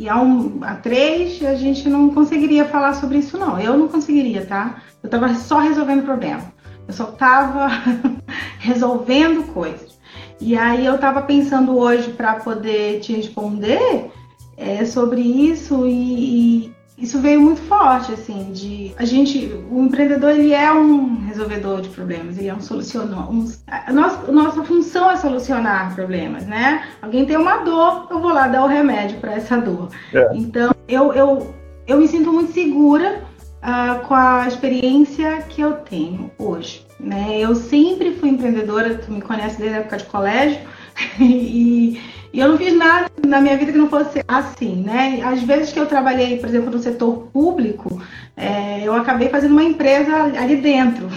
E 0.00 0.08
há, 0.08 0.18
um, 0.18 0.60
há 0.62 0.76
três 0.76 1.44
a 1.44 1.54
gente 1.54 1.86
não 1.86 2.08
conseguiria 2.08 2.64
falar 2.64 2.94
sobre 2.94 3.18
isso 3.18 3.36
não. 3.36 3.60
Eu 3.60 3.76
não 3.76 3.86
conseguiria, 3.86 4.46
tá? 4.46 4.80
Eu 5.02 5.08
estava 5.08 5.34
só 5.34 5.58
resolvendo 5.58 6.06
problema. 6.06 6.42
Eu 6.88 6.94
só 6.94 7.10
estava 7.10 7.68
resolvendo 8.58 9.46
coisas. 9.52 9.98
E 10.40 10.56
aí 10.56 10.86
eu 10.86 10.94
estava 10.94 11.20
pensando 11.20 11.76
hoje 11.76 12.12
para 12.12 12.36
poder 12.36 13.00
te 13.00 13.12
responder 13.12 14.10
é, 14.56 14.86
sobre 14.86 15.20
isso 15.20 15.86
e, 15.86 16.64
e, 16.64 16.74
isso 17.00 17.18
veio 17.18 17.40
muito 17.40 17.62
forte, 17.62 18.12
assim, 18.12 18.52
de 18.52 18.92
a 18.96 19.04
gente, 19.06 19.50
o 19.70 19.82
empreendedor 19.82 20.30
ele 20.30 20.52
é 20.52 20.70
um 20.70 21.24
resolvedor 21.26 21.80
de 21.80 21.88
problemas, 21.88 22.36
ele 22.36 22.48
é 22.48 22.54
um 22.54 22.60
solucionador. 22.60 23.32
Um, 23.32 23.50
a 23.66 23.92
nossa, 23.92 24.30
nossa 24.30 24.64
função 24.64 25.10
é 25.10 25.16
solucionar 25.16 25.94
problemas, 25.94 26.46
né? 26.46 26.84
Alguém 27.00 27.24
tem 27.24 27.38
uma 27.38 27.58
dor, 27.58 28.06
eu 28.10 28.20
vou 28.20 28.32
lá 28.32 28.48
dar 28.48 28.64
o 28.64 28.66
remédio 28.66 29.18
para 29.18 29.32
essa 29.32 29.56
dor. 29.56 29.88
É. 30.12 30.30
Então, 30.34 30.74
eu, 30.86 31.12
eu, 31.14 31.54
eu 31.86 31.98
me 31.98 32.06
sinto 32.06 32.30
muito 32.32 32.52
segura 32.52 33.22
uh, 33.62 34.06
com 34.06 34.14
a 34.14 34.46
experiência 34.46 35.38
que 35.48 35.62
eu 35.62 35.72
tenho 35.72 36.30
hoje. 36.38 36.86
Né? 36.98 37.38
Eu 37.40 37.54
sempre 37.54 38.14
fui 38.14 38.28
empreendedora, 38.28 38.96
tu 38.96 39.10
me 39.10 39.22
conhece 39.22 39.58
desde 39.58 39.76
a 39.76 39.80
época 39.80 39.96
de 39.96 40.04
colégio, 40.04 40.60
e 41.18 41.98
e 42.32 42.38
eu 42.38 42.48
não 42.48 42.56
fiz 42.56 42.76
nada 42.76 43.10
na 43.26 43.40
minha 43.40 43.56
vida 43.56 43.72
que 43.72 43.78
não 43.78 43.88
fosse 43.88 44.22
assim, 44.28 44.82
né? 44.82 45.20
Às 45.24 45.42
vezes 45.42 45.72
que 45.72 45.80
eu 45.80 45.86
trabalhei, 45.86 46.38
por 46.38 46.48
exemplo, 46.48 46.70
no 46.70 46.78
setor 46.78 47.28
público, 47.32 48.00
é, 48.36 48.82
eu 48.84 48.94
acabei 48.94 49.28
fazendo 49.28 49.52
uma 49.52 49.64
empresa 49.64 50.14
ali 50.14 50.56
dentro, 50.56 51.08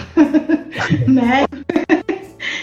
né? 1.06 1.44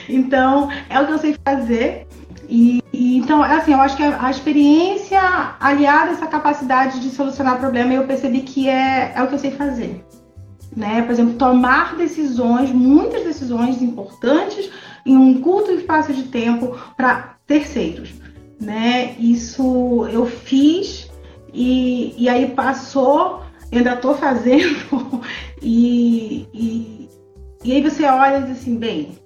então, 0.10 0.70
é 0.90 1.00
o 1.00 1.08
que 1.08 1.14
eu 1.14 1.18
sei 1.18 1.36
fazer. 1.46 2.08
E, 2.50 2.84
e, 2.92 3.18
então, 3.18 3.42
assim, 3.42 3.72
eu 3.72 3.80
acho 3.80 3.96
que 3.96 4.04
a, 4.04 4.26
a, 4.26 4.30
experiência 4.30 5.22
aliada 5.58 6.10
a 6.10 6.14
essa 6.14 6.28
capacidade 6.28 7.00
de 7.00 7.10
solucionar 7.10 7.58
problema, 7.58 7.94
eu 7.94 8.04
percebi 8.04 8.42
que 8.42 8.68
é, 8.68 9.14
é 9.16 9.24
o 9.24 9.28
que 9.28 9.36
eu 9.36 9.40
sei 9.40 9.52
fazer. 9.52 10.04
né? 10.76 11.02
Por 11.04 11.12
exemplo, 11.12 11.36
tomar 11.36 11.96
decisões, 11.96 12.70
muitas 12.70 13.24
decisões 13.24 13.82
importantes 13.82 14.70
em 15.06 15.16
um 15.16 15.40
curto 15.42 15.72
espaço 15.72 16.12
de 16.12 16.24
tempo 16.24 16.78
para 16.98 17.36
terceiros, 17.48 18.21
né? 18.62 19.16
Isso 19.20 20.08
eu 20.12 20.26
fiz 20.26 21.10
e, 21.54 22.14
e 22.18 22.30
aí 22.30 22.50
passou, 22.52 23.42
ainda 23.72 23.94
estou 23.94 24.16
fazendo 24.16 25.22
e, 25.62 26.48
e, 26.54 27.10
e 27.64 27.72
aí 27.74 27.82
você 27.82 28.06
olha 28.06 28.38
e 28.38 28.44
diz 28.44 28.62
assim, 28.62 28.78
bem, 28.78 29.18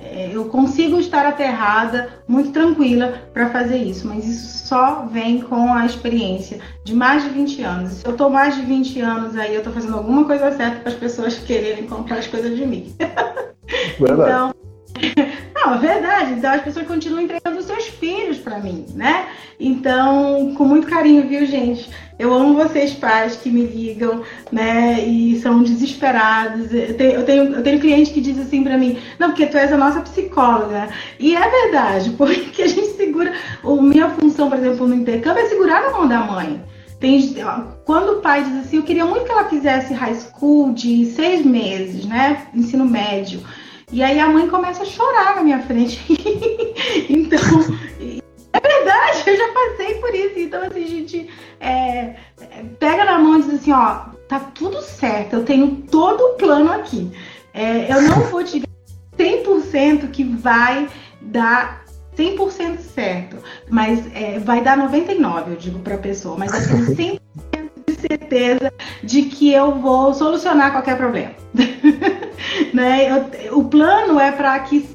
é, 0.00 0.30
eu 0.32 0.46
consigo 0.46 0.98
estar 0.98 1.26
aterrada, 1.26 2.08
muito 2.26 2.50
tranquila 2.52 3.22
para 3.32 3.50
fazer 3.50 3.78
isso, 3.78 4.06
mas 4.06 4.26
isso 4.26 4.66
só 4.66 5.06
vem 5.06 5.40
com 5.40 5.72
a 5.72 5.84
experiência 5.84 6.60
de 6.84 6.94
mais 6.94 7.24
de 7.24 7.30
20 7.30 7.62
anos. 7.62 7.92
Se 7.94 8.06
eu 8.06 8.12
estou 8.12 8.30
mais 8.30 8.54
de 8.56 8.62
20 8.62 9.00
anos 9.00 9.36
aí, 9.36 9.52
eu 9.54 9.58
estou 9.58 9.72
fazendo 9.72 9.96
alguma 9.96 10.24
coisa 10.24 10.50
certa 10.52 10.80
para 10.80 10.92
as 10.92 10.98
pessoas 10.98 11.38
quererem 11.38 11.86
comprar 11.86 12.18
as 12.18 12.26
coisas 12.26 12.56
de 12.56 12.64
mim. 12.64 12.94
Verdade. 13.98 14.30
Então, 14.30 14.67
não, 15.54 15.74
é 15.74 15.78
verdade. 15.78 16.32
Então 16.32 16.52
as 16.52 16.62
pessoas 16.62 16.86
continuam 16.86 17.22
entregando 17.22 17.58
os 17.58 17.66
seus 17.66 17.86
filhos 17.86 18.38
para 18.38 18.58
mim, 18.58 18.86
né? 18.94 19.28
Então, 19.60 20.54
com 20.56 20.64
muito 20.64 20.86
carinho, 20.86 21.26
viu, 21.26 21.44
gente? 21.44 21.90
Eu 22.18 22.32
amo 22.32 22.54
vocês, 22.54 22.94
pais, 22.94 23.36
que 23.36 23.48
me 23.48 23.62
ligam, 23.62 24.22
né? 24.50 25.00
E 25.04 25.40
são 25.40 25.62
desesperados. 25.62 26.72
Eu 26.72 26.96
tenho, 26.96 27.12
eu 27.12 27.24
tenho, 27.24 27.54
eu 27.54 27.62
tenho 27.62 27.80
cliente 27.80 28.12
que 28.12 28.20
diz 28.20 28.38
assim 28.38 28.64
para 28.64 28.76
mim: 28.76 28.98
não, 29.18 29.28
porque 29.28 29.46
tu 29.46 29.56
és 29.56 29.72
a 29.72 29.76
nossa 29.76 30.00
psicóloga. 30.00 30.88
E 31.18 31.36
é 31.36 31.50
verdade, 31.50 32.10
porque 32.18 32.62
a 32.62 32.66
gente 32.66 32.96
segura. 32.96 33.32
A 33.62 33.82
minha 33.82 34.10
função, 34.10 34.48
por 34.48 34.58
exemplo, 34.58 34.88
no 34.88 34.94
intercâmbio 34.94 35.42
é 35.42 35.48
segurar 35.48 35.82
na 35.82 35.90
mão 35.90 36.08
da 36.08 36.20
mãe. 36.20 36.60
Tem, 36.98 37.36
quando 37.84 38.18
o 38.18 38.20
pai 38.20 38.42
diz 38.42 38.56
assim, 38.56 38.78
eu 38.78 38.82
queria 38.82 39.04
muito 39.04 39.24
que 39.24 39.30
ela 39.30 39.44
fizesse 39.44 39.94
high 39.94 40.16
school 40.16 40.72
de 40.72 41.06
seis 41.06 41.46
meses, 41.46 42.04
né? 42.04 42.48
Ensino 42.52 42.84
médio. 42.84 43.40
E 43.90 44.02
aí 44.02 44.18
a 44.18 44.28
mãe 44.28 44.48
começa 44.48 44.82
a 44.82 44.86
chorar 44.86 45.36
na 45.36 45.42
minha 45.42 45.60
frente. 45.60 46.00
então, 47.08 47.40
é 48.52 48.60
verdade, 48.60 49.22
eu 49.26 49.36
já 49.36 49.52
passei 49.52 49.94
por 49.94 50.14
isso. 50.14 50.38
Então, 50.38 50.62
assim, 50.62 50.84
a 50.84 50.88
gente 50.88 51.30
é, 51.60 52.14
pega 52.78 53.04
na 53.04 53.18
mão 53.18 53.38
e 53.38 53.42
diz 53.42 53.54
assim, 53.54 53.72
ó, 53.72 54.06
tá 54.28 54.40
tudo 54.40 54.82
certo, 54.82 55.34
eu 55.34 55.44
tenho 55.44 55.82
todo 55.90 56.20
o 56.20 56.34
plano 56.34 56.70
aqui. 56.70 57.10
É, 57.54 57.92
eu 57.92 58.02
não 58.02 58.20
vou 58.24 58.44
te 58.44 58.62
100% 59.16 60.10
que 60.10 60.22
vai 60.22 60.88
dar 61.20 61.84
100% 62.16 62.78
certo, 62.78 63.36
mas 63.70 64.04
é, 64.14 64.38
vai 64.38 64.60
dar 64.60 64.76
99, 64.76 65.52
eu 65.52 65.56
digo 65.56 65.78
para 65.80 65.94
a 65.94 65.98
pessoa, 65.98 66.36
mas 66.36 66.52
tenho 66.52 66.86
100% 66.86 67.20
de 67.34 67.47
certeza 68.28 68.72
de 69.02 69.22
que 69.22 69.52
eu 69.52 69.76
vou 69.76 70.12
solucionar 70.12 70.72
qualquer 70.72 70.96
problema. 70.96 71.32
né? 72.74 73.08
Eu, 73.10 73.58
o 73.58 73.64
plano 73.64 74.20
é 74.20 74.30
para 74.30 74.58
que 74.60 74.86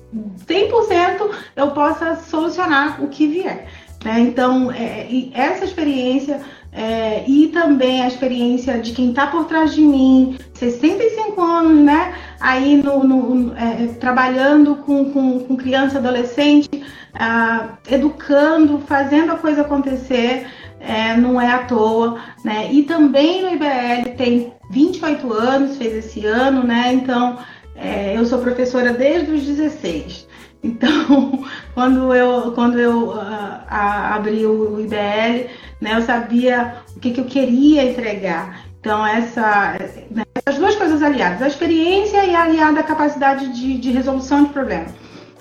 100% 0.47 1.29
eu 1.55 1.71
possa 1.71 2.15
solucionar 2.15 3.03
o 3.03 3.07
que 3.07 3.27
vier. 3.27 3.67
Né? 4.05 4.19
Então, 4.19 4.71
é, 4.71 5.07
essa 5.34 5.65
experiência 5.65 6.41
é, 6.71 7.23
e 7.27 7.47
também 7.49 8.01
a 8.01 8.07
experiência 8.07 8.79
de 8.79 8.93
quem 8.93 9.09
está 9.09 9.27
por 9.27 9.45
trás 9.45 9.73
de 9.73 9.81
mim, 9.81 10.38
65 10.55 11.39
anos, 11.39 11.86
né? 11.86 12.15
Aí 12.39 12.77
no, 12.77 13.03
no 13.03 13.53
é, 13.55 13.88
trabalhando 13.99 14.77
com, 14.77 15.11
com, 15.11 15.39
com, 15.39 15.55
criança, 15.55 15.99
adolescente, 15.99 16.84
ah, 17.13 17.77
educando, 17.89 18.79
fazendo 18.79 19.31
a 19.31 19.38
coisa 19.38 19.61
acontecer, 19.61 20.47
é, 20.84 21.15
não 21.15 21.39
é 21.39 21.49
à 21.49 21.59
toa, 21.59 22.19
né? 22.43 22.71
E 22.71 22.84
também 22.84 23.41
no 23.41 23.49
IBL 23.49 24.15
tem 24.17 24.53
28 24.69 25.34
anos, 25.34 25.77
fez 25.77 26.05
esse 26.05 26.25
ano, 26.25 26.63
né? 26.63 26.93
Então, 26.93 27.38
é, 27.75 28.17
eu 28.17 28.25
sou 28.25 28.39
professora 28.39 28.91
desde 28.91 29.31
os 29.31 29.43
16. 29.43 30.27
Então, 30.61 31.43
quando 31.73 32.13
eu, 32.13 32.51
quando 32.51 32.79
eu 32.79 33.09
uh, 33.09 33.63
abri 33.69 34.45
o 34.45 34.79
IBL, 34.79 35.49
né, 35.81 35.95
eu 35.95 36.01
sabia 36.01 36.75
o 36.95 36.99
que, 36.99 37.11
que 37.11 37.21
eu 37.21 37.25
queria 37.25 37.84
entregar. 37.89 38.65
Então, 38.79 39.05
essa, 39.05 39.77
né, 40.11 40.23
essas 40.36 40.59
duas 40.59 40.75
coisas 40.75 41.01
aliadas, 41.01 41.41
a 41.41 41.47
experiência 41.47 42.25
e 42.25 42.36
aliada 42.36 42.81
à 42.81 42.84
capacidade 42.84 43.53
de, 43.53 43.77
de 43.77 43.91
resolução 43.91 44.43
de 44.43 44.49
problemas. 44.49 44.91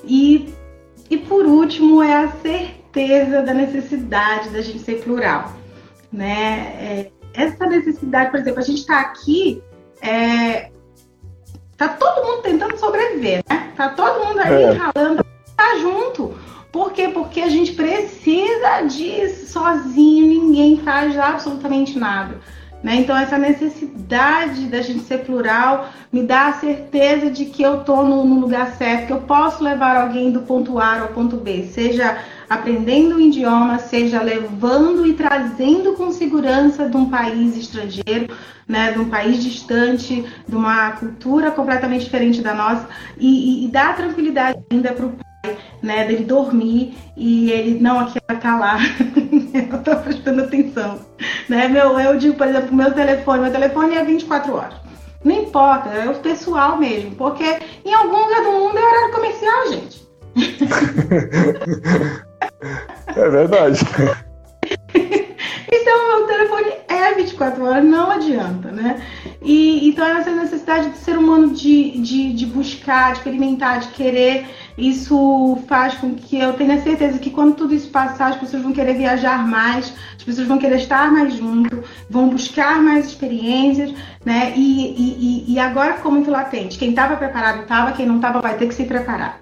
E, 0.05 0.53
e, 1.11 1.19
por 1.19 1.45
último, 1.47 2.03
é 2.03 2.25
a 2.25 2.29
certeza 2.29 2.82
da 3.45 3.55
necessidade 3.55 4.51
da 4.51 4.61
gente 4.61 4.81
ser 4.81 5.03
plural. 5.03 5.53
Né? 6.13 6.77
É, 6.79 7.11
essa 7.35 7.67
necessidade, 7.67 8.31
por 8.31 8.41
exemplo, 8.41 8.61
a 8.61 8.65
gente 8.65 8.81
está 8.81 9.01
aqui, 9.01 9.63
é, 10.03 10.71
tá 11.77 11.89
todo 11.89 12.27
mundo 12.27 12.43
tentando 12.43 12.77
sobreviver, 12.77 13.43
né? 13.49 13.73
Tá 13.77 13.89
todo 13.89 14.27
mundo 14.27 14.41
aí 14.41 14.63
é. 14.63 14.73
ralando, 14.73 15.25
tá 15.57 15.79
junto. 15.79 16.35
Por 16.71 16.93
quê? 16.93 17.09
Porque 17.09 17.41
a 17.41 17.49
gente 17.49 17.73
precisa 17.73 18.83
disso 18.83 19.53
sozinho, 19.53 20.27
ninguém 20.27 20.79
faz 20.79 21.19
absolutamente 21.19 21.99
nada. 21.99 22.41
Né? 22.83 22.97
Então, 22.97 23.17
essa 23.17 23.39
necessidade 23.39 24.67
da 24.67 24.83
gente 24.83 25.05
ser 25.05 25.19
plural 25.19 25.89
me 26.11 26.25
dá 26.25 26.49
a 26.49 26.53
certeza 26.55 27.31
de 27.31 27.45
que 27.45 27.63
eu 27.63 27.81
estou 27.81 28.05
no, 28.05 28.25
no, 28.25 28.41
lugar 28.41 28.73
certo, 28.73 29.07
que 29.07 29.13
eu 29.13 29.21
posso 29.21 29.63
levar 29.63 29.97
alguém 29.97 30.33
do 30.33 30.41
ponto 30.41 30.79
A 30.79 31.01
ao 31.01 31.09
ponto 31.09 31.37
B, 31.37 31.65
seja 31.67 32.19
aprendendo 32.53 33.17
o 33.17 33.21
idioma, 33.21 33.79
seja 33.79 34.21
levando 34.21 35.07
e 35.07 35.15
trazendo 35.15 35.95
com 35.95 36.13
segurança 36.13 36.89
de 36.89 36.97
um 36.97 37.09
país 37.09 37.57
estrangeiro, 37.57 38.35
né, 38.69 38.93
de 38.93 38.99
um 38.99 39.09
país 39.09 39.43
distante, 39.43 40.25
de 40.47 40.55
uma 40.55 40.93
cultura 40.93 41.51
completamente 41.51 42.05
diferente 42.05 42.43
da 42.43 42.55
nossa, 42.55 42.87
e, 43.19 43.63
e, 43.63 43.65
e 43.65 43.69
dá 43.69 43.95
tranquilidade 43.95 44.59
ainda 44.71 44.93
para 44.93 45.07
o 45.07 45.13
pai, 45.13 45.57
né, 45.83 46.07
dele 46.07 46.25
dormir 46.25 46.95
e 47.17 47.51
ele, 47.51 47.81
não, 47.81 48.01
aqui 48.01 48.19
ela 48.29 48.39
tá 48.39 48.59
lá, 48.59 48.79
eu 49.73 49.83
tô 49.83 49.97
prestando 49.97 50.43
atenção. 50.43 51.01
Né? 51.49 51.69
Meu, 51.69 51.99
eu 51.99 52.19
digo, 52.19 52.37
por 52.37 52.47
exemplo, 52.47 52.75
meu 52.75 52.93
telefone, 52.93 53.43
meu 53.43 53.53
telefone 53.53 53.95
é 53.95 54.05
24 54.05 54.55
horas. 54.55 54.75
Não 55.25 55.33
importa, 55.33 55.89
é 55.89 56.11
o 56.11 56.15
pessoal 56.17 56.77
mesmo, 56.77 57.13
porque 57.13 57.59
em 57.85 57.95
algum 57.95 58.19
lugar 58.19 58.43
do 58.43 58.53
mundo 58.53 58.77
é 58.77 58.85
horário 58.85 59.15
comercial, 59.15 59.69
gente. 59.69 60.02
É 63.15 63.29
verdade. 63.29 63.81
Então, 65.75 66.23
o 66.23 66.27
telefone 66.27 66.73
é 66.87 67.15
24 67.15 67.65
horas, 67.65 67.85
não 67.85 68.11
adianta, 68.11 68.71
né? 68.71 69.03
E, 69.41 69.89
então, 69.89 70.07
essa 70.07 70.31
necessidade 70.31 70.91
do 70.91 70.97
ser 70.97 71.17
humano 71.17 71.55
de, 71.55 71.99
de, 71.99 72.33
de 72.33 72.47
buscar, 72.47 73.13
de 73.13 73.19
experimentar, 73.19 73.81
de 73.81 73.89
querer, 73.89 74.47
isso 74.77 75.59
faz 75.67 75.95
com 75.95 76.15
que 76.15 76.39
eu 76.39 76.53
tenha 76.53 76.81
certeza 76.83 77.19
que 77.19 77.31
quando 77.31 77.57
tudo 77.57 77.75
isso 77.75 77.89
passar, 77.89 78.29
as 78.29 78.37
pessoas 78.37 78.63
vão 78.63 78.73
querer 78.73 78.95
viajar 78.95 79.47
mais, 79.47 79.95
as 80.17 80.23
pessoas 80.23 80.47
vão 80.47 80.59
querer 80.59 80.77
estar 80.77 81.11
mais 81.11 81.35
junto, 81.35 81.83
vão 82.09 82.29
buscar 82.29 82.81
mais 82.83 83.07
experiências, 83.07 83.93
né? 84.25 84.53
E, 84.55 85.47
e, 85.49 85.55
e 85.55 85.59
agora 85.59 85.95
ficou 85.95 86.13
muito 86.13 86.31
latente. 86.31 86.79
Quem 86.79 86.91
estava 86.91 87.17
preparado 87.17 87.63
estava, 87.63 87.93
quem 87.93 88.07
não 88.07 88.17
estava 88.17 88.41
vai 88.41 88.57
ter 88.57 88.69
que 88.69 88.75
se 88.75 88.85
preparar. 88.85 89.41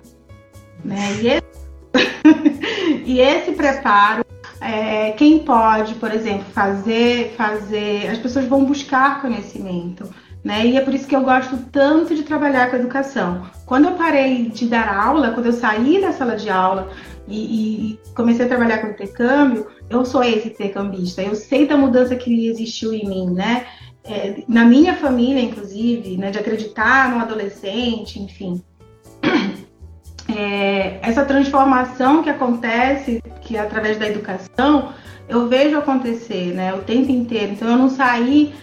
Né? 0.85 1.20
E 1.22 1.28
esse 1.28 1.61
e 3.05 3.20
esse 3.20 3.53
preparo, 3.53 4.24
é, 4.61 5.12
quem 5.12 5.41
pode, 5.41 5.95
por 5.95 6.12
exemplo, 6.12 6.45
fazer, 6.53 7.35
fazer, 7.37 8.09
as 8.09 8.18
pessoas 8.18 8.47
vão 8.47 8.64
buscar 8.64 9.20
conhecimento. 9.20 10.09
Né? 10.43 10.66
E 10.66 10.76
é 10.76 10.81
por 10.81 10.95
isso 10.95 11.07
que 11.07 11.14
eu 11.14 11.22
gosto 11.22 11.57
tanto 11.70 12.14
de 12.14 12.22
trabalhar 12.22 12.70
com 12.70 12.76
educação. 12.76 13.47
Quando 13.66 13.87
eu 13.87 13.93
parei 13.93 14.49
de 14.49 14.66
dar 14.66 14.89
aula, 14.89 15.33
quando 15.33 15.47
eu 15.47 15.53
saí 15.53 16.01
da 16.01 16.12
sala 16.12 16.37
de 16.37 16.49
aula 16.49 16.91
e, 17.28 17.93
e 17.93 18.01
comecei 18.14 18.47
a 18.47 18.49
trabalhar 18.49 18.78
com 18.78 18.89
intercâmbio, 18.89 19.66
eu 19.91 20.05
sou 20.05 20.24
esse 20.24 20.49
intercambista. 20.49 21.20
Eu 21.20 21.35
sei 21.35 21.66
da 21.66 21.76
mudança 21.76 22.16
que 22.16 22.47
existiu 22.47 22.95
em 22.95 23.07
mim, 23.07 23.31
né? 23.31 23.66
É, 24.03 24.43
na 24.49 24.64
minha 24.64 24.95
família, 24.95 25.43
inclusive, 25.43 26.16
né? 26.16 26.31
De 26.31 26.39
acreditar 26.39 27.11
no 27.11 27.20
adolescente, 27.20 28.18
enfim 28.18 28.62
é, 30.37 30.99
essa 31.03 31.24
transformação 31.24 32.22
que 32.22 32.31
acontece, 32.31 33.22
que 33.41 33.57
é 33.57 33.61
através 33.61 33.99
da 33.99 34.09
educação, 34.09 34.93
eu 35.28 35.49
vejo 35.49 35.78
acontecer, 35.78 36.53
né, 36.55 36.74
o 36.74 36.78
tempo 36.78 37.11
inteiro. 37.11 37.53
Então 37.53 37.68
eu 37.68 37.78
não 37.78 37.89
saí, 37.89 38.55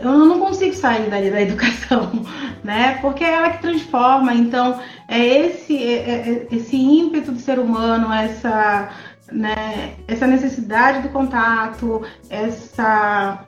eu 0.00 0.12
não 0.12 0.38
consigo 0.38 0.74
sair 0.74 1.10
da, 1.10 1.20
da 1.20 1.42
educação, 1.42 2.24
né, 2.62 2.98
porque 3.00 3.24
é 3.24 3.34
ela 3.34 3.50
que 3.50 3.62
transforma. 3.62 4.32
Então 4.34 4.80
é 5.08 5.18
esse, 5.18 5.76
é, 5.76 5.92
é, 5.92 6.30
é, 6.30 6.56
esse 6.56 6.76
ímpeto 6.76 7.32
do 7.32 7.40
ser 7.40 7.58
humano, 7.58 8.12
essa, 8.12 8.90
né, 9.32 9.94
essa 10.06 10.26
necessidade 10.26 11.02
do 11.02 11.08
contato, 11.08 12.02
essa 12.30 13.44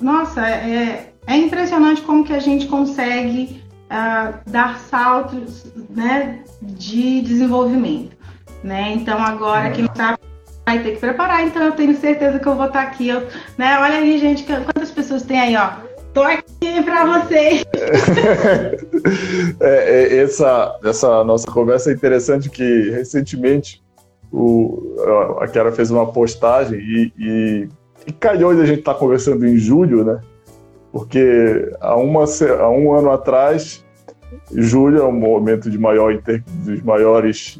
nossa, 0.00 0.44
é, 0.46 1.12
é 1.26 1.36
impressionante 1.36 2.02
como 2.02 2.24
que 2.24 2.32
a 2.32 2.40
gente 2.40 2.66
consegue 2.66 3.61
uh, 3.92 4.50
dar 4.50 4.78
saltos 4.78 5.66
né, 5.90 6.42
de 6.62 7.20
desenvolvimento. 7.20 8.16
Né? 8.64 8.92
Então 8.94 9.18
agora 9.18 9.70
quem 9.70 9.84
está 9.84 10.18
vai 10.64 10.80
ter 10.80 10.92
que 10.92 11.00
preparar, 11.00 11.44
então 11.44 11.60
eu 11.62 11.72
tenho 11.72 11.96
certeza 11.96 12.38
que 12.38 12.46
eu 12.46 12.54
vou 12.54 12.66
estar 12.66 12.82
tá 12.82 12.88
aqui. 12.88 13.08
Eu, 13.08 13.26
né, 13.58 13.78
olha 13.78 13.96
aí, 13.96 14.18
gente, 14.18 14.44
quantas 14.44 14.90
pessoas 14.90 15.22
tem 15.22 15.38
aí, 15.38 15.56
ó. 15.56 15.70
Tô 16.14 16.22
aqui 16.22 16.82
para 16.84 17.20
vocês. 17.20 17.64
É, 19.60 20.16
é, 20.16 20.16
essa, 20.18 20.78
essa 20.84 21.24
nossa 21.24 21.50
conversa 21.50 21.90
é 21.90 21.94
interessante 21.94 22.48
que 22.48 22.90
recentemente 22.90 23.82
o, 24.30 24.96
a 25.40 25.48
Kiara 25.48 25.72
fez 25.72 25.90
uma 25.90 26.12
postagem 26.12 26.78
e, 26.78 27.12
e, 27.18 27.68
e 28.06 28.12
calhou 28.12 28.54
de 28.54 28.60
a 28.62 28.64
gente 28.64 28.80
estar 28.80 28.94
tá 28.94 28.98
conversando 28.98 29.46
em 29.46 29.56
julho, 29.56 30.04
né? 30.04 30.20
Porque 30.92 31.72
há, 31.80 31.96
uma, 31.96 32.24
há 32.24 32.68
um 32.68 32.92
ano 32.92 33.10
atrás, 33.10 33.82
julho 34.54 35.00
é 35.00 35.04
o 35.04 35.12
momento 35.12 35.70
de 35.70 35.78
maior 35.78 36.12
inter, 36.12 36.44
dos 36.64 36.82
maiores 36.82 37.58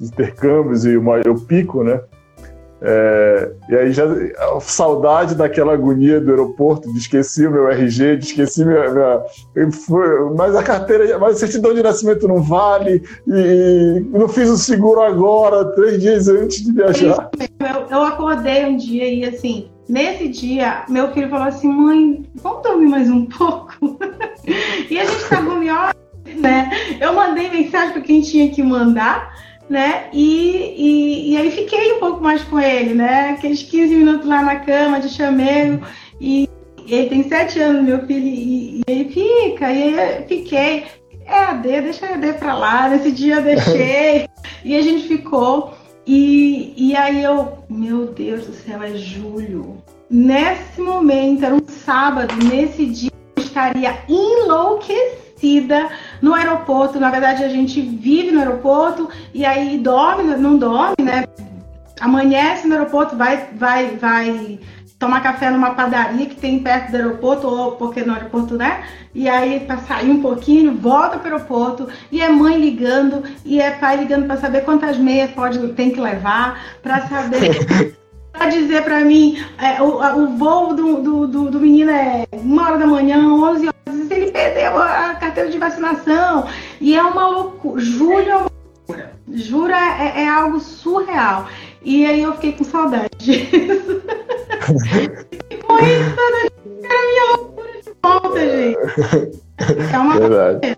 intercâmbios 0.00 0.84
e 0.84 0.96
o 0.96 1.02
maior 1.02 1.38
pico, 1.46 1.84
né? 1.84 2.00
É, 2.84 3.52
e 3.68 3.76
aí 3.76 3.92
já 3.92 4.04
a 4.04 4.58
saudade 4.60 5.36
daquela 5.36 5.72
agonia 5.72 6.20
do 6.20 6.30
aeroporto, 6.30 6.92
de 6.92 6.98
esqueci 6.98 7.46
o 7.46 7.50
meu 7.52 7.68
RG, 7.68 8.16
de 8.16 8.24
esqueci 8.26 8.64
minha, 8.64 8.90
minha 8.90 9.22
mas 10.36 10.56
a 10.56 10.64
carteira, 10.64 11.16
mas 11.16 11.36
a 11.36 11.38
certidão 11.38 11.72
de 11.72 11.80
nascimento 11.80 12.26
não 12.26 12.42
vale 12.42 13.00
e, 13.28 14.02
e 14.12 14.18
não 14.18 14.26
fiz 14.26 14.50
o 14.50 14.58
seguro 14.58 15.00
agora, 15.00 15.64
três 15.76 16.00
dias 16.00 16.26
antes 16.26 16.64
de 16.64 16.72
viajar. 16.72 17.30
Eu, 17.60 17.86
eu 17.88 18.02
acordei 18.02 18.64
um 18.64 18.76
dia 18.76 19.06
e 19.06 19.24
assim, 19.26 19.70
nesse 19.92 20.26
dia 20.28 20.84
meu 20.88 21.12
filho 21.12 21.28
falou 21.28 21.46
assim, 21.46 21.68
mãe, 21.68 22.24
vamos 22.36 22.62
dormir 22.62 22.88
mais 22.88 23.10
um 23.10 23.26
pouco. 23.26 23.72
e 24.90 24.98
a 24.98 25.04
gente 25.04 25.28
tá 25.28 25.38
agoniado, 25.38 25.98
né? 26.38 26.70
Eu 26.98 27.12
mandei 27.12 27.50
mensagem 27.50 27.92
para 27.92 28.00
quem 28.00 28.22
tinha 28.22 28.48
que 28.48 28.62
mandar 28.62 29.30
né? 29.68 30.08
E, 30.12 30.74
e, 30.76 31.32
e, 31.32 31.36
aí 31.36 31.50
fiquei 31.50 31.94
um 31.94 32.00
pouco 32.00 32.22
mais 32.22 32.42
com 32.42 32.60
ele, 32.60 32.92
né? 32.92 33.30
Aqueles 33.30 33.62
15 33.62 33.94
minutos 33.94 34.26
lá 34.26 34.42
na 34.42 34.56
cama 34.56 35.00
de 35.00 35.08
chamego. 35.08 35.86
E 36.20 36.48
ele 36.86 37.08
tem 37.08 37.26
7 37.26 37.58
anos, 37.58 37.84
meu 37.84 38.06
filho, 38.06 38.26
e, 38.26 38.80
e 38.80 38.82
ele 38.86 39.04
fica, 39.08 39.72
e 39.72 39.98
aí 39.98 40.24
fiquei. 40.26 40.84
É 41.24 41.44
AD, 41.44 41.80
deixa 41.80 42.06
a 42.06 42.14
AD 42.14 42.32
pra 42.34 42.54
lá. 42.54 42.88
Nesse 42.88 43.12
dia 43.12 43.36
eu 43.36 43.42
deixei. 43.42 44.28
e 44.62 44.76
a 44.76 44.82
gente 44.82 45.08
ficou. 45.08 45.74
E, 46.06 46.74
e 46.76 46.96
aí 46.96 47.22
eu, 47.22 47.58
meu 47.68 48.06
Deus 48.06 48.46
do 48.46 48.52
céu, 48.52 48.82
é 48.82 48.94
julho. 48.96 49.82
Nesse 50.10 50.80
momento, 50.80 51.44
era 51.44 51.54
um 51.54 51.66
sábado, 51.66 52.34
nesse 52.44 52.86
dia 52.86 53.10
eu 53.36 53.42
estaria 53.42 53.98
enlouquecida 54.08 55.88
no 56.20 56.34
aeroporto. 56.34 56.98
Na 56.98 57.10
verdade, 57.10 57.44
a 57.44 57.48
gente 57.48 57.80
vive 57.80 58.30
no 58.30 58.40
aeroporto 58.40 59.08
e 59.32 59.44
aí 59.44 59.78
dorme, 59.78 60.36
não 60.36 60.58
dorme, 60.58 60.96
né? 61.00 61.24
Amanhece 62.00 62.66
no 62.66 62.74
aeroporto, 62.74 63.16
vai, 63.16 63.48
vai, 63.54 63.96
vai 63.96 64.58
tomar 65.02 65.20
café 65.20 65.50
numa 65.50 65.74
padaria 65.74 66.26
que 66.26 66.36
tem 66.36 66.60
perto 66.60 66.92
do 66.92 66.96
aeroporto, 66.96 67.48
ou 67.48 67.72
porque 67.72 68.04
no 68.04 68.12
aeroporto, 68.12 68.56
né? 68.56 68.84
E 69.12 69.28
aí 69.28 69.58
para 69.58 69.78
sair 69.78 70.08
um 70.08 70.22
pouquinho, 70.22 70.76
volta 70.76 71.18
para 71.18 71.30
o 71.30 71.34
aeroporto, 71.34 71.88
e 72.12 72.20
é 72.20 72.28
mãe 72.28 72.56
ligando, 72.56 73.24
e 73.44 73.60
é 73.60 73.72
pai 73.72 73.96
ligando 73.96 74.26
para 74.26 74.36
saber 74.36 74.60
quantas 74.64 74.96
meias 74.96 75.32
pode 75.32 75.58
tem 75.72 75.90
que 75.90 76.00
levar, 76.00 76.62
para 76.80 77.08
saber. 77.08 77.96
para 78.32 78.46
dizer 78.46 78.84
para 78.84 79.00
mim, 79.00 79.42
é, 79.58 79.82
o, 79.82 80.22
o 80.22 80.36
voo 80.36 80.72
do, 80.72 81.02
do, 81.02 81.26
do, 81.26 81.50
do 81.50 81.58
menino 81.58 81.90
é 81.90 82.24
uma 82.32 82.68
hora 82.68 82.78
da 82.78 82.86
manhã, 82.86 83.18
11 83.18 83.66
horas 83.66 84.10
ele 84.10 84.30
perdeu 84.30 84.78
a 84.78 85.14
carteira 85.14 85.50
de 85.50 85.58
vacinação. 85.58 86.46
E 86.80 86.94
é 86.94 87.02
uma 87.02 87.26
loucura. 87.28 87.80
Julho 87.80 88.30
é 88.30 88.36
uma 88.36 88.50
loucura. 88.86 89.12
Jura 89.32 89.76
é, 89.76 90.22
é 90.22 90.28
algo 90.28 90.60
surreal. 90.60 91.48
E 91.84 92.06
aí 92.06 92.22
eu 92.22 92.32
fiquei 92.34 92.52
com 92.52 92.64
saudade 92.64 93.10
disso. 93.18 94.02
Ficou 95.50 95.78
isso, 95.78 96.16
né? 96.16 96.48
Era 96.84 97.06
minha 97.08 97.36
loucura 97.36 97.70
de 97.82 97.92
volta, 98.02 98.40
gente. 98.40 99.42
É 99.92 99.98
uma 99.98 100.18
Verdade. 100.18 100.76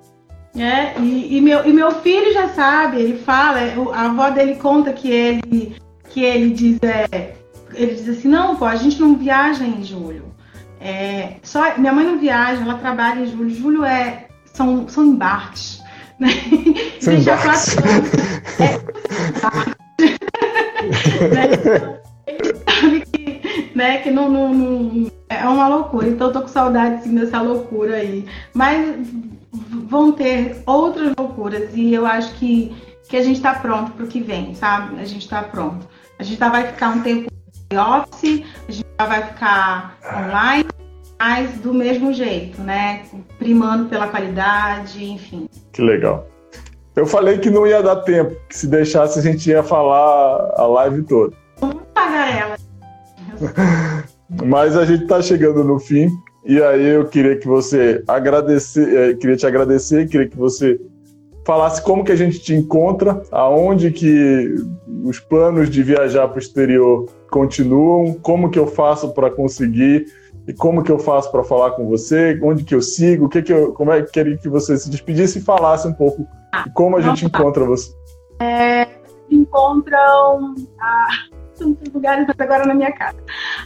É, 0.56 1.00
e, 1.00 1.36
e, 1.36 1.40
meu, 1.40 1.66
e 1.66 1.72
meu 1.72 1.90
filho 1.90 2.32
já 2.32 2.48
sabe, 2.48 3.00
ele 3.00 3.18
fala, 3.18 3.58
a 3.92 4.06
avó 4.06 4.30
dele 4.30 4.54
conta 4.54 4.92
que 4.92 5.10
ele, 5.10 5.76
que 6.10 6.22
ele 6.22 6.50
diz, 6.50 6.78
é, 6.82 7.34
ele 7.74 7.94
diz 7.94 8.08
assim, 8.08 8.28
não, 8.28 8.54
pô, 8.54 8.64
a 8.64 8.76
gente 8.76 9.00
não 9.00 9.16
viaja 9.16 9.64
em 9.64 9.82
julho. 9.82 10.32
É, 10.80 11.36
só, 11.42 11.76
minha 11.76 11.92
mãe 11.92 12.04
não 12.04 12.18
viaja, 12.18 12.62
ela 12.62 12.74
trabalha 12.74 13.20
em 13.20 13.26
julho. 13.26 13.50
Julho 13.50 13.84
é, 13.84 14.26
são, 14.44 14.86
são 14.86 15.04
embarques. 15.04 15.82
Né? 16.20 16.28
São 17.00 17.14
embarques. 17.14 17.76
É, 18.60 19.83
sabe 22.68 23.00
que, 23.12 23.68
né, 23.74 23.98
que 23.98 24.10
não, 24.10 24.28
não, 24.30 24.54
não, 24.54 25.10
é 25.28 25.46
uma 25.46 25.68
loucura. 25.68 26.08
Então 26.08 26.28
eu 26.28 26.32
tô 26.32 26.42
com 26.42 26.48
saudade 26.48 27.04
sim, 27.04 27.14
dessa 27.14 27.40
loucura 27.40 27.96
aí. 27.96 28.24
Mas 28.52 28.96
vão 29.88 30.12
ter 30.12 30.62
outras 30.66 31.12
loucuras 31.18 31.74
e 31.74 31.92
eu 31.94 32.06
acho 32.06 32.34
que, 32.34 32.74
que 33.08 33.16
a 33.16 33.22
gente 33.22 33.36
está 33.36 33.54
pronto 33.54 33.92
para 33.92 34.04
o 34.04 34.08
que 34.08 34.20
vem, 34.20 34.54
sabe? 34.54 35.00
A 35.00 35.04
gente 35.04 35.22
está 35.22 35.42
pronto. 35.42 35.86
A 36.18 36.22
gente 36.22 36.38
tá, 36.38 36.48
vai 36.48 36.66
ficar 36.66 36.90
um 36.90 37.02
tempo 37.02 37.28
office, 37.72 38.44
a 38.68 38.72
gente 38.72 38.86
vai 38.96 39.22
ficar 39.22 39.98
online, 40.04 40.68
mas 41.18 41.58
do 41.58 41.74
mesmo 41.74 42.12
jeito, 42.12 42.60
né? 42.60 43.02
Primando 43.38 43.88
pela 43.88 44.08
qualidade, 44.08 45.04
enfim. 45.04 45.48
Que 45.72 45.82
legal. 45.82 46.26
Eu 46.96 47.06
falei 47.06 47.38
que 47.38 47.50
não 47.50 47.66
ia 47.66 47.82
dar 47.82 47.96
tempo, 47.96 48.36
que 48.48 48.56
se 48.56 48.68
deixasse 48.68 49.18
a 49.18 49.22
gente 49.22 49.50
ia 49.50 49.62
falar 49.62 50.54
a 50.56 50.66
live 50.66 51.02
toda. 51.02 51.34
Vamos 51.58 51.82
pagar 51.92 52.36
ela. 52.36 52.56
Mas 54.44 54.76
a 54.76 54.84
gente 54.84 55.02
está 55.02 55.20
chegando 55.20 55.64
no 55.64 55.78
fim 55.78 56.08
e 56.44 56.62
aí 56.62 56.86
eu 56.86 57.06
queria 57.06 57.36
que 57.36 57.48
você 57.48 58.02
agradecer, 58.06 58.96
eh, 58.96 59.14
queria 59.14 59.36
te 59.36 59.46
agradecer, 59.46 60.08
queria 60.08 60.28
que 60.28 60.36
você 60.36 60.78
falasse 61.44 61.82
como 61.82 62.04
que 62.04 62.12
a 62.12 62.16
gente 62.16 62.38
te 62.40 62.54
encontra, 62.54 63.22
aonde 63.30 63.90
que 63.90 64.54
os 65.04 65.18
planos 65.18 65.68
de 65.68 65.82
viajar 65.82 66.28
para 66.28 66.36
o 66.36 66.40
exterior 66.40 67.06
continuam, 67.30 68.14
como 68.22 68.50
que 68.50 68.58
eu 68.58 68.66
faço 68.66 69.12
para 69.12 69.30
conseguir 69.30 70.06
e 70.46 70.52
como 70.52 70.82
que 70.82 70.92
eu 70.92 70.98
faço 70.98 71.30
para 71.30 71.42
falar 71.42 71.72
com 71.72 71.86
você, 71.88 72.38
onde 72.42 72.64
que 72.64 72.74
eu 72.74 72.82
sigo, 72.82 73.26
o 73.26 73.28
que 73.28 73.42
que 73.42 73.52
eu, 73.52 73.72
como 73.72 73.92
é 73.92 74.02
que 74.02 74.12
queria 74.12 74.36
que 74.36 74.48
você 74.48 74.76
se 74.76 74.90
despedisse 74.90 75.38
e 75.38 75.42
falasse 75.42 75.88
um 75.88 75.92
pouco 75.92 76.26
ah, 76.52 76.64
como 76.74 76.96
a 76.96 77.00
gente 77.00 77.24
encontra 77.24 77.64
você. 77.64 77.92
É, 78.40 78.86
encontram 79.30 80.54
ah, 80.80 81.08
tantos 81.58 81.92
lugares 81.92 82.26
agora 82.38 82.66
na 82.66 82.74
minha 82.74 82.92
casa. 82.92 83.16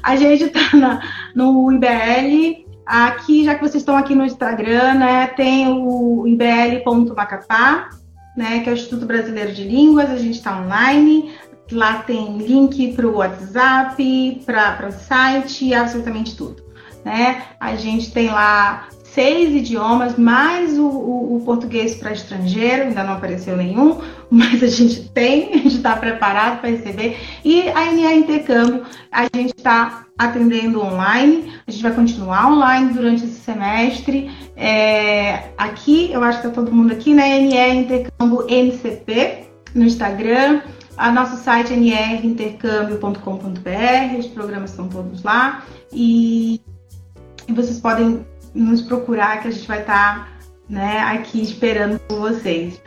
A 0.03 0.14
gente 0.14 0.45
está 0.45 1.01
no 1.35 1.72
IBL, 1.72 2.64
aqui, 2.87 3.45
já 3.45 3.55
que 3.55 3.61
vocês 3.61 3.83
estão 3.83 3.97
aqui 3.97 4.14
no 4.14 4.24
Instagram, 4.24 4.95
né, 4.95 5.26
tem 5.29 5.68
o 5.68 6.26
ibl.macapá, 6.26 7.91
né, 8.37 8.61
que 8.61 8.70
é 8.70 8.72
o 8.72 8.74
Instituto 8.74 9.05
Brasileiro 9.05 9.53
de 9.53 9.64
Línguas, 9.64 10.11
a 10.11 10.16
gente 10.16 10.37
está 10.37 10.61
online. 10.61 11.33
Lá 11.70 11.99
tem 11.99 12.39
link 12.39 12.95
para 12.95 13.07
o 13.07 13.16
WhatsApp, 13.16 14.43
para 14.47 14.89
o 14.89 14.91
site, 14.91 15.74
absolutamente 15.74 16.35
tudo. 16.35 16.68
Né? 17.09 17.43
A 17.59 17.75
gente 17.75 18.13
tem 18.13 18.29
lá 18.29 18.87
seis 19.03 19.55
idiomas, 19.55 20.19
mais 20.19 20.79
o, 20.79 20.85
o, 20.85 21.37
o 21.37 21.41
português 21.41 21.95
para 21.95 22.13
estrangeiro, 22.13 22.83
ainda 22.83 23.03
não 23.03 23.15
apareceu 23.15 23.57
nenhum, 23.57 23.99
mas 24.31 24.63
a 24.63 24.67
gente 24.67 25.09
tem, 25.09 25.55
a 25.55 25.57
gente 25.57 25.77
está 25.77 25.97
preparado 25.97 26.61
para 26.61 26.69
receber. 26.69 27.19
E 27.43 27.67
a 27.71 27.93
NA 27.93 28.13
Intercâmbio, 28.13 28.85
a 29.11 29.23
gente 29.35 29.55
está 29.57 30.05
atendendo 30.19 30.83
online, 30.83 31.51
a 31.67 31.71
gente 31.71 31.83
vai 31.83 31.95
continuar 31.95 32.53
online 32.53 32.93
durante 32.93 33.25
esse 33.25 33.41
semestre. 33.41 34.31
É, 34.55 35.45
aqui, 35.57 36.13
eu 36.13 36.23
acho 36.23 36.43
que 36.43 36.47
está 36.47 36.61
todo 36.61 36.71
mundo 36.71 36.93
aqui, 36.93 37.15
né? 37.15 37.39
NE 37.39 37.81
Intercâmbio 37.81 38.45
NCP 38.47 39.49
no 39.75 39.85
Instagram. 39.85 40.61
A 40.99 41.13
nosso 41.13 41.37
site 41.37 41.73
é 41.73 42.17
nrintercâmbio.com.br, 42.17 44.19
os 44.19 44.27
programas 44.27 44.71
estão 44.71 44.89
todos 44.89 45.23
lá. 45.23 45.63
E, 45.93 46.61
e, 47.49 47.53
vocês 47.53 47.80
podem 47.80 48.26
nos 48.55 48.82
procurar 48.82 49.40
que 49.40 49.49
a 49.49 49.51
gente 49.51 49.66
vai 49.66 49.80
estar 49.80 50.18
tá, 50.18 50.28
né, 50.68 51.01
aqui 51.01 51.42
esperando 51.42 51.99
por 52.01 52.18
vocês. 52.18 52.80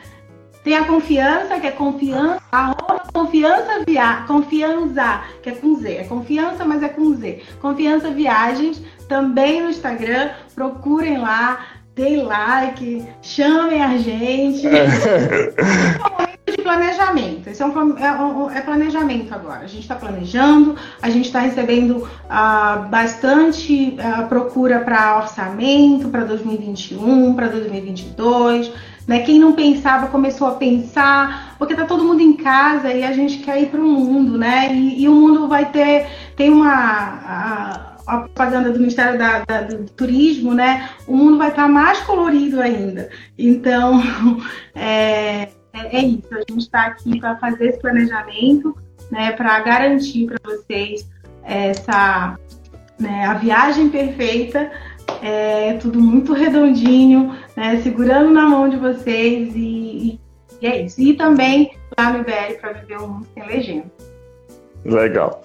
Tem 0.64 0.76
a 0.76 0.86
confiança, 0.86 1.59
que 1.59 1.66
é 1.66 1.72
confiança, 1.72 2.39
arroba 2.51 3.01
confiança 3.12 3.84
via, 3.88 4.24
confiança, 4.28 5.24
que 5.41 5.49
é 5.49 5.53
com 5.53 5.76
Z. 5.76 5.91
É 5.91 6.03
confiança, 6.03 6.64
mas 6.64 6.84
é 6.84 6.89
com 6.89 7.14
Z. 7.16 7.41
Confiança 7.59 8.12
Viagens, 8.12 8.82
também 9.07 9.62
no 9.62 9.70
Instagram. 9.70 10.30
Procurem 10.53 11.18
lá, 11.18 11.66
deem 11.95 12.22
like, 12.22 13.07
chamem 13.24 13.82
a 13.82 13.97
gente. 13.97 14.68
De 16.46 16.58
planejamento. 16.58 17.48
Esse 17.48 17.62
é, 17.62 17.66
um, 17.66 17.98
é, 17.98 18.58
é 18.58 18.62
planejamento 18.62 19.34
agora. 19.34 19.60
A 19.60 19.68
gente 19.68 19.82
está 19.82 19.96
planejando, 19.96 20.76
a 21.02 21.10
gente 21.10 21.26
está 21.26 21.39
recebendo 21.39 21.98
uh, 21.98 22.89
bastante 22.89 23.98
uh, 24.00 24.28
procura 24.28 24.80
para 24.80 25.18
orçamento 25.18 26.10
para 26.10 26.24
2021, 26.26 27.36
para 27.36 27.48
2022. 27.48 28.72
Né? 29.08 29.20
Quem 29.22 29.39
não 29.39 29.54
pensava 29.54 30.08
começou 30.08 30.48
a 30.48 30.56
pensar, 30.56 31.56
porque 31.58 31.76
tá 31.76 31.86
todo 31.86 32.04
mundo 32.04 32.22
em 32.22 32.34
casa 32.34 32.92
e 32.92 33.04
a 33.04 33.12
gente 33.12 33.39
quer 33.39 33.62
ir 33.62 33.70
para 33.70 33.80
o 33.80 33.84
mundo, 33.84 34.38
né? 34.38 34.74
E, 34.74 35.04
e, 35.04 35.10
o 35.10 35.14
mundo 35.14 35.48
vai 35.48 35.72
ter 35.72 36.08
tem 36.36 36.50
uma 36.50 37.92
a 38.08 38.18
propaganda 38.18 38.72
do 38.72 38.80
Ministério 38.80 39.18
da, 39.18 39.44
da, 39.46 39.62
do 39.62 39.86
Turismo, 39.92 40.54
né, 40.54 40.89
o 41.08 41.16
mundo 41.16 41.38
vai 41.38 41.50
estar 41.50 41.68
mais 41.68 42.00
colorido 42.00 42.62
ainda. 42.62 43.10
Então, 43.38 44.02
é, 44.76 45.50
é, 45.74 45.98
é 45.98 46.04
isso. 46.04 46.28
A 46.32 46.40
gente 46.40 46.60
está 46.60 46.86
aqui 46.86 47.20
para 47.20 47.38
fazer 47.38 47.70
esse 47.70 47.80
planejamento, 47.80 48.76
né, 49.12 49.32
para 49.34 49.60
garantir 49.62 50.28
para 50.28 50.38
vocês 50.44 51.10
essa 51.44 52.38
né, 53.00 53.26
a 53.26 53.34
viagem 53.34 53.90
perfeita, 53.90 54.72
é 55.22 55.74
tudo 55.74 56.00
muito 56.00 56.34
redondinho, 56.34 57.36
né, 57.56 57.82
segurando 57.82 58.32
na 58.32 58.48
mão 58.48 58.70
de 58.70 58.78
vocês 58.78 59.54
e, 59.56 60.20
e 60.62 60.68
é 60.68 60.84
isso. 60.84 61.02
E 61.02 61.14
também 61.16 61.76
lá 61.98 62.14
no 62.14 62.20
IBL 62.20 62.60
para 62.60 62.74
viver 62.74 62.98
um 63.00 63.08
mundo 63.08 63.28
sem 63.34 63.46
legenda. 63.46 63.92
Legal. 64.86 65.42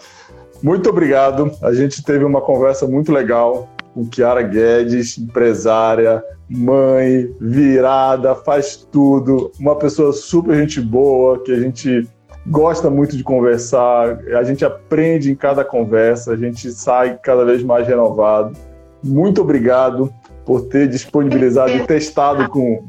Muito 0.63 0.89
obrigado. 0.89 1.51
A 1.63 1.73
gente 1.73 2.03
teve 2.03 2.25
uma 2.25 2.41
conversa 2.41 2.87
muito 2.87 3.13
legal 3.13 3.69
com 3.97 4.05
Kiara 4.05 4.43
Guedes, 4.43 5.17
empresária, 5.17 6.23
mãe, 6.51 7.35
virada, 7.41 8.35
faz 8.35 8.77
tudo, 8.93 9.51
uma 9.59 9.75
pessoa 9.75 10.13
super 10.13 10.55
gente 10.55 10.83
boa, 10.83 11.43
que 11.43 11.51
a 11.51 11.59
gente 11.59 12.07
gosta 12.47 12.91
muito 12.91 13.17
de 13.17 13.25
conversar, 13.25 14.19
a 14.39 14.43
gente 14.43 14.67
aprende 14.67 15.33
em 15.33 15.35
cada 15.35 15.65
conversa, 15.65 16.35
a 16.35 16.37
gente 16.37 16.71
sai 16.73 17.19
cada 17.23 17.43
vez 17.43 17.63
mais 17.63 17.89
renovado. 17.89 18.55
Muito 19.03 19.41
obrigado 19.41 20.13
por 20.45 20.67
ter 20.67 20.87
disponibilizado 20.89 21.73
e 21.73 21.87
testado 21.87 22.51
com 22.51 22.85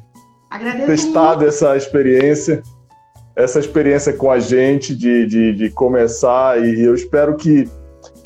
Agradeço 0.50 0.88
testado 0.88 1.38
muito. 1.38 1.48
essa 1.48 1.78
experiência, 1.78 2.62
essa 3.34 3.60
experiência 3.60 4.12
com 4.12 4.30
a 4.30 4.40
gente 4.40 4.94
de, 4.94 5.26
de, 5.26 5.54
de 5.54 5.70
começar 5.70 6.62
e 6.62 6.82
eu 6.82 6.94
espero 6.94 7.38
que 7.38 7.70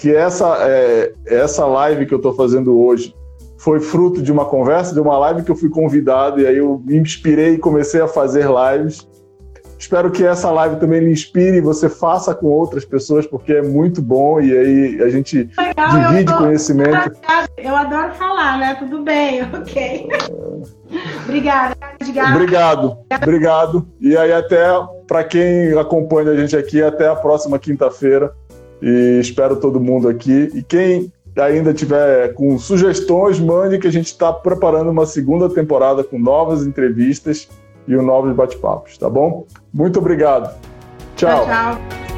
que 0.01 0.11
essa 0.11 0.57
é, 0.61 1.13
essa 1.27 1.63
live 1.63 2.07
que 2.07 2.13
eu 2.13 2.17
estou 2.17 2.33
fazendo 2.33 2.75
hoje 2.75 3.15
foi 3.55 3.79
fruto 3.79 4.19
de 4.19 4.31
uma 4.31 4.45
conversa, 4.45 4.95
de 4.95 4.99
uma 4.99 5.15
live 5.19 5.43
que 5.43 5.51
eu 5.51 5.55
fui 5.55 5.69
convidado 5.69 6.41
e 6.41 6.47
aí 6.47 6.57
eu 6.57 6.81
me 6.83 6.97
inspirei 6.97 7.53
e 7.53 7.57
comecei 7.59 8.01
a 8.01 8.07
fazer 8.07 8.47
lives 8.49 9.07
Espero 9.81 10.11
que 10.11 10.23
essa 10.23 10.51
live 10.51 10.75
também 10.75 10.99
lhe 10.99 11.11
inspire 11.11 11.57
e 11.57 11.59
você 11.59 11.89
faça 11.89 12.35
com 12.35 12.45
outras 12.45 12.85
pessoas, 12.85 13.25
porque 13.25 13.51
é 13.51 13.63
muito 13.63 13.99
bom 13.99 14.39
e 14.39 14.55
aí 14.55 15.01
a 15.01 15.09
gente 15.09 15.49
Legal, 15.57 15.89
divide 15.89 16.31
conhecimento. 16.37 17.17
Eu 17.57 17.75
adoro 17.75 18.13
falar, 18.13 18.59
né? 18.59 18.75
Tudo 18.75 19.01
bem, 19.01 19.41
ok. 19.51 20.07
Obrigada. 21.23 21.75
Obrigado, 22.31 22.97
obrigado. 23.23 23.87
E 23.99 24.15
aí 24.15 24.31
até 24.31 24.67
para 25.07 25.23
quem 25.23 25.75
acompanha 25.75 26.29
a 26.29 26.37
gente 26.37 26.55
aqui, 26.55 26.83
até 26.83 27.07
a 27.07 27.15
próxima 27.15 27.57
quinta-feira. 27.57 28.31
E 28.81 29.19
espero 29.19 29.55
todo 29.57 29.79
mundo 29.79 30.07
aqui. 30.07 30.51
E 30.53 30.63
quem 30.63 31.11
ainda 31.37 31.73
tiver 31.73 32.33
com 32.33 32.57
sugestões, 32.57 33.39
mande 33.39 33.77
que 33.77 33.87
a 33.87 33.91
gente 33.91 34.07
está 34.07 34.33
preparando 34.33 34.89
uma 34.89 35.05
segunda 35.05 35.49
temporada 35.49 36.03
com 36.03 36.19
novas 36.19 36.65
entrevistas 36.65 37.47
e 37.87 37.95
novos 37.95 38.35
bate-papos, 38.35 38.97
tá 38.97 39.09
bom? 39.09 39.45
Muito 39.73 39.99
obrigado. 39.99 40.55
Tchau. 41.15 41.45
tchau, 41.45 41.75
tchau. 41.77 42.10